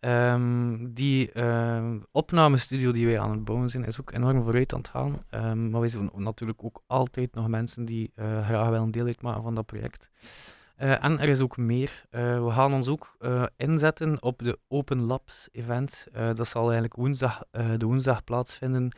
ehm, 0.00 0.86
die 0.90 1.32
ehm, 1.32 1.98
opnamestudio 2.12 2.90
die 2.92 3.06
wij 3.06 3.20
aan 3.20 3.30
het 3.30 3.44
bouwen 3.44 3.68
zijn, 3.68 3.84
is 3.84 4.00
ook 4.00 4.12
enorm 4.12 4.42
vooruit 4.42 4.72
aan 4.72 4.78
het 4.78 4.88
gaan. 4.88 5.24
Maar 5.70 5.80
wij 5.80 5.88
zijn 5.88 6.10
natuurlijk 6.14 6.64
ook 6.64 6.82
altijd 6.86 7.34
nog 7.34 7.48
mensen 7.48 7.84
die 7.84 8.12
graag 8.16 8.68
willen 8.68 8.90
deel 8.90 9.06
uitmaken 9.06 9.42
van 9.42 9.54
dat 9.54 9.66
project. 9.66 10.10
En 10.76 11.18
er 11.18 11.28
is 11.28 11.40
ook 11.40 11.56
meer. 11.56 12.04
We 12.10 12.50
gaan 12.50 12.72
ons 12.72 12.88
ook 12.88 13.16
inzetten 13.56 14.22
op 14.22 14.38
de 14.38 14.58
Open 14.68 15.00
Labs 15.02 15.48
event. 15.52 16.06
Dat 16.12 16.48
zal 16.48 16.62
eigenlijk 16.62 16.96
woensdag, 16.96 17.42
de 17.50 17.86
woensdag 17.86 18.24
plaatsvinden. 18.24 18.92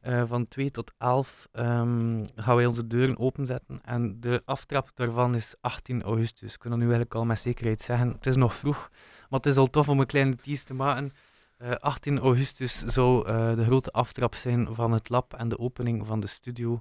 Eh, 0.00 0.22
van 0.26 0.48
2 0.48 0.70
tot 0.70 0.92
11 0.98 1.48
ehm, 1.52 2.24
gaan 2.36 2.56
wij 2.56 2.66
onze 2.66 2.86
deuren 2.86 3.18
openzetten. 3.18 3.80
En 3.84 4.20
de 4.20 4.42
aftrap 4.44 4.90
daarvan 4.94 5.34
is 5.34 5.54
18 5.60 6.02
augustus. 6.02 6.52
Ik 6.52 6.58
kan 6.58 6.70
dat 6.70 6.78
nu 6.78 6.84
eigenlijk 6.86 7.14
al 7.14 7.24
met 7.24 7.38
zekerheid 7.40 7.80
zeggen. 7.80 8.08
Het 8.12 8.26
is 8.26 8.36
nog 8.36 8.54
vroeg, 8.54 8.88
maar 9.28 9.40
het 9.40 9.46
is 9.46 9.56
al 9.56 9.66
tof 9.66 9.88
om 9.88 10.00
een 10.00 10.06
kleine 10.06 10.36
tease 10.36 10.64
te 10.64 10.74
maken. 10.74 11.12
Eh, 11.56 11.70
18 11.70 12.18
augustus 12.18 12.84
zou 12.84 13.26
eh, 13.28 13.54
de 13.56 13.64
grote 13.64 13.90
aftrap 13.90 14.34
zijn 14.34 14.74
van 14.74 14.92
het 14.92 15.08
lab 15.08 15.34
en 15.34 15.48
de 15.48 15.58
opening 15.58 16.06
van 16.06 16.20
de 16.20 16.26
studio. 16.26 16.80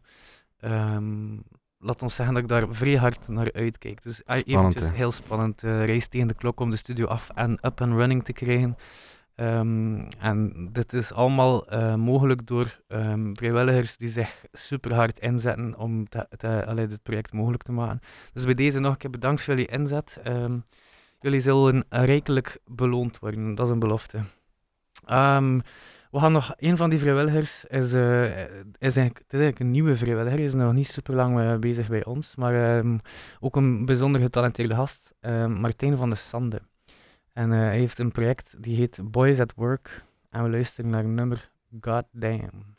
Ehm, 0.59 1.37
laat 1.79 2.01
ons 2.01 2.15
zeggen 2.15 2.33
dat 2.35 2.43
ik 2.43 2.49
daar 2.49 2.65
vrij 2.69 2.95
hard 2.95 3.27
naar 3.27 3.53
uitkijk. 3.53 4.03
Dus 4.03 4.23
eh, 4.23 4.37
Spannend, 4.37 4.75
eventjes 4.75 4.97
heel 4.97 5.11
spannend. 5.11 5.63
eh 5.63 5.85
reis 5.85 6.07
tegen 6.07 6.27
de 6.27 6.33
klok 6.33 6.59
om 6.59 6.69
de 6.69 6.75
studio 6.75 7.05
af 7.05 7.29
en 7.29 7.51
up 7.61 7.81
and 7.81 7.93
running 7.93 8.23
te 8.23 8.33
krijgen. 8.33 8.75
Ehm, 9.37 9.99
en 10.19 10.69
dit 10.71 10.93
is 10.93 11.13
allemaal 11.13 11.67
eh, 11.67 11.95
mogelijk 11.95 12.47
door 12.47 12.81
ehm, 12.87 13.33
vrijwilligers 13.33 13.97
die 13.97 14.09
zich 14.09 14.45
super 14.51 14.93
hard 14.93 15.19
inzetten 15.19 15.77
om 15.77 16.09
te, 16.09 16.27
te- 16.37 16.65
allee, 16.65 16.87
dit 16.87 17.03
project 17.03 17.33
mogelijk 17.33 17.63
te 17.63 17.71
maken. 17.71 17.99
Dus 18.33 18.45
bij 18.45 18.53
deze 18.53 18.79
nog 18.79 18.91
een 18.91 18.97
keer 18.97 19.09
bedankt 19.09 19.41
voor 19.41 19.53
jullie 19.53 19.69
inzet. 19.71 20.19
Ehm, 20.23 20.57
jullie 21.19 21.41
zullen 21.41 21.85
rijkelijk 21.89 22.59
beloond 22.65 23.19
worden, 23.19 23.55
dat 23.55 23.65
is 23.65 23.71
een 23.71 23.79
belofte. 23.79 24.17
We 26.11 26.19
gaan 26.19 26.31
nog, 26.31 26.53
een 26.57 26.77
van 26.77 26.89
die 26.89 26.99
vrijwilligers 26.99 27.65
is, 27.65 27.93
eh, 27.93 28.23
is 28.77 28.95
eigenlijk, 28.95 29.17
het 29.17 29.33
is 29.33 29.39
eigenlijk 29.39 29.59
een 29.59 29.71
nieuwe 29.71 29.97
vrijwilliger, 29.97 30.39
is 30.39 30.53
nog 30.53 30.73
niet 30.73 30.87
super 30.87 31.15
lang 31.15 31.59
bezig 31.59 31.87
bij 31.87 32.05
ons, 32.05 32.35
maar 32.35 32.83
ook 33.39 33.55
een 33.55 33.85
bijzonder 33.85 34.21
getalenteerde 34.21 34.75
gast, 34.75 35.13
Martijn 35.47 35.97
van 35.97 36.09
de 36.09 36.15
Sande. 36.15 36.61
En 37.37 37.51
eh, 37.51 37.59
hij 37.59 37.77
heeft 37.77 37.99
een 37.99 38.11
project 38.11 38.63
die 38.63 38.75
heet 38.75 38.99
Boys 39.11 39.39
at 39.39 39.53
Work. 39.55 40.05
En 40.29 40.43
we 40.43 40.49
luisteren 40.49 40.89
naar 40.89 41.03
het 41.03 41.11
nummer 41.11 41.51
God 41.81 42.05
Damn. 42.11 42.76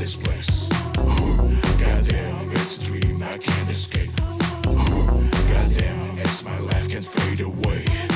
this 0.00 0.16
place. 0.16 0.66
Goddamn, 1.78 2.50
it's 2.52 2.78
a 2.78 2.80
dream 2.80 3.22
I 3.22 3.36
can't 3.36 3.68
escape. 3.68 4.10
Goddamn, 4.64 6.18
it's 6.18 6.42
my 6.42 6.58
life 6.60 6.88
can 6.88 7.02
fade 7.02 7.40
away. 7.40 8.09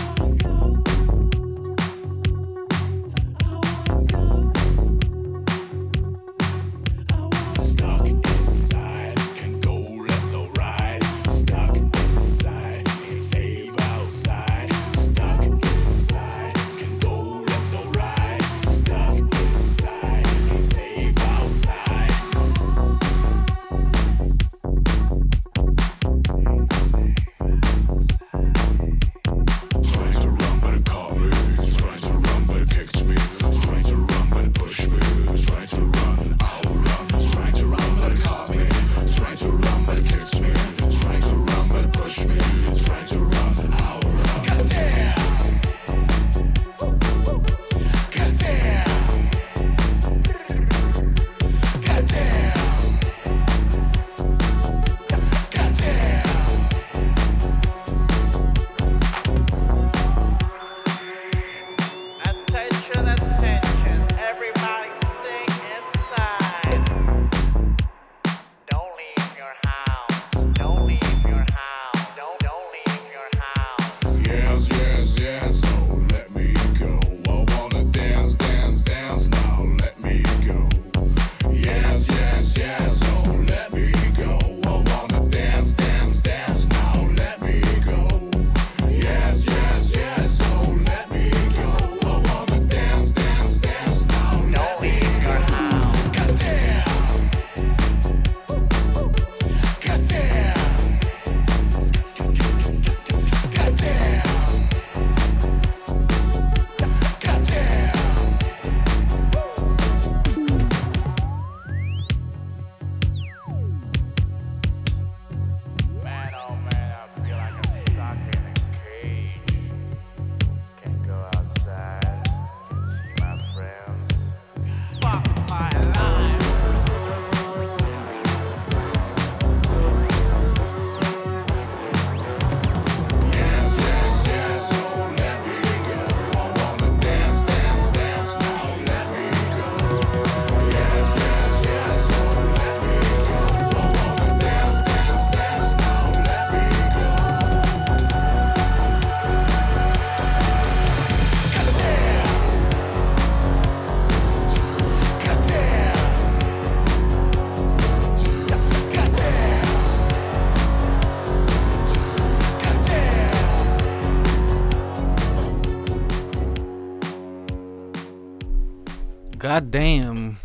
God 169.54 169.72
damn. 169.72 170.36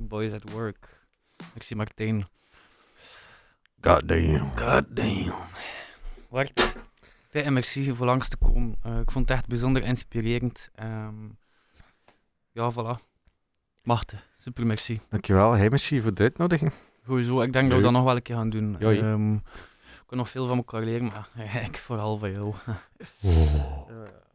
Boys 0.00 0.32
at 0.32 0.50
work. 0.50 1.06
Merci 1.54 1.74
Martijn. 1.74 2.28
God 3.80 4.08
damn. 4.08 4.50
God 4.54 4.84
damn. 4.88 5.34
Wart. 6.28 6.76
Tijd 7.30 7.44
en 7.44 7.52
merci 7.52 7.94
voor 7.94 8.06
langs 8.06 8.28
te 8.28 8.36
komen. 8.36 8.76
Eh, 8.82 8.98
ik 8.98 9.10
vond 9.10 9.28
het 9.28 9.38
echt 9.38 9.46
bijzonder 9.46 9.82
inspirerend. 9.82 10.70
Ehm, 10.74 11.14
ja, 12.52 12.72
voilà. 12.72 13.02
Machte. 13.82 14.16
Super 14.36 14.66
merci. 14.66 15.00
Dankjewel, 15.08 15.52
hey 15.52 15.70
merci 15.70 16.00
voor 16.00 16.14
de 16.14 16.22
uitnodiging. 16.22 16.72
Sowieso, 17.06 17.40
ik 17.40 17.52
denk 17.52 17.68
dat 17.68 17.78
we 17.78 17.84
dat 17.84 17.92
nog 17.92 18.04
wel 18.04 18.16
een 18.16 18.22
keer 18.22 18.36
gaan 18.36 18.50
doen. 18.50 18.80
Ehm, 18.80 19.34
ik 19.34 20.06
kan 20.06 20.18
nog 20.18 20.28
veel 20.28 20.46
van 20.46 20.56
elkaar 20.56 20.82
leren, 20.82 21.04
maar 21.04 21.28
ik 21.68 21.76
vooral 21.76 22.18
van 22.18 22.30
jou. 22.30 22.54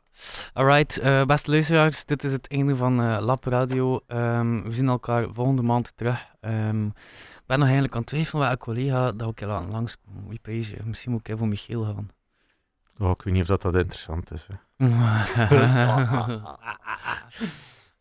Alright, 0.54 0.98
eh, 0.98 1.26
beste 1.26 1.52
luisteraars, 1.52 2.06
dit 2.06 2.24
is 2.24 2.32
het 2.32 2.48
einde 2.48 2.76
van 2.76 3.02
eh, 3.02 3.18
Lab 3.22 3.44
Radio. 3.44 4.00
Ehm, 4.08 4.62
we 4.62 4.74
zien 4.74 4.88
elkaar 4.88 5.28
volgende 5.32 5.62
maand 5.62 5.98
terug. 5.98 6.26
Ehm, 6.40 6.86
ik 6.86 7.44
ben 7.46 7.58
nog 7.58 7.68
eigenlijk 7.68 7.94
aan 7.94 8.02
het 8.02 8.10
twijfelen 8.10 8.42
welke 8.42 8.58
collega 8.58 9.12
dat 9.12 9.30
ik 9.30 9.42
laten 9.42 9.72
langskomen. 9.72 10.28
Wie 10.28 10.40
pees 10.42 10.70
je? 10.70 10.78
Misschien 10.84 11.12
moet 11.12 11.20
ik 11.20 11.28
even 11.28 11.40
voor 11.40 11.48
Michiel 11.48 11.84
gaan. 11.84 12.10
Oh, 13.00 13.10
ik 13.10 13.22
weet 13.22 13.34
niet 13.34 13.42
of 13.42 13.48
dat, 13.48 13.62
dat 13.62 13.76
interessant 13.76 14.32
is. 14.32 14.48
Hè. 14.48 14.56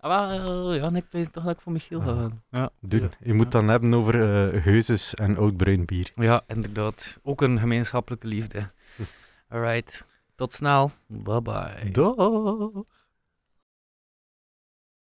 ah, 0.01 0.29
wel, 0.29 0.75
ja, 0.75 0.91
ik 0.95 1.09
pees 1.11 1.27
toch 1.31 1.45
dat 1.45 1.55
ik 1.55 1.61
voor 1.61 1.73
Michiel 1.73 2.01
ga 2.01 2.15
gaan. 2.15 2.43
Ja, 2.51 2.71
Doen. 2.81 3.11
Je 3.21 3.35
moet 3.35 3.53
dan 3.53 3.69
hebben 3.69 3.95
over 3.95 4.15
eh 4.15 4.63
heuzes 4.63 5.15
en 5.15 5.37
oud 5.37 5.57
bruin 5.57 5.85
bier. 5.85 6.11
Ja, 6.15 6.43
inderdaad. 6.47 7.19
Ook 7.23 7.43
een 7.43 7.59
gemeenschappelijke 7.59 8.27
liefde. 8.27 8.71
Alright, 9.53 10.07
tot 10.37 10.53
snel. 10.53 10.91
Bye 11.09 11.41
bye. 11.41 11.91
Dag. 11.93 12.85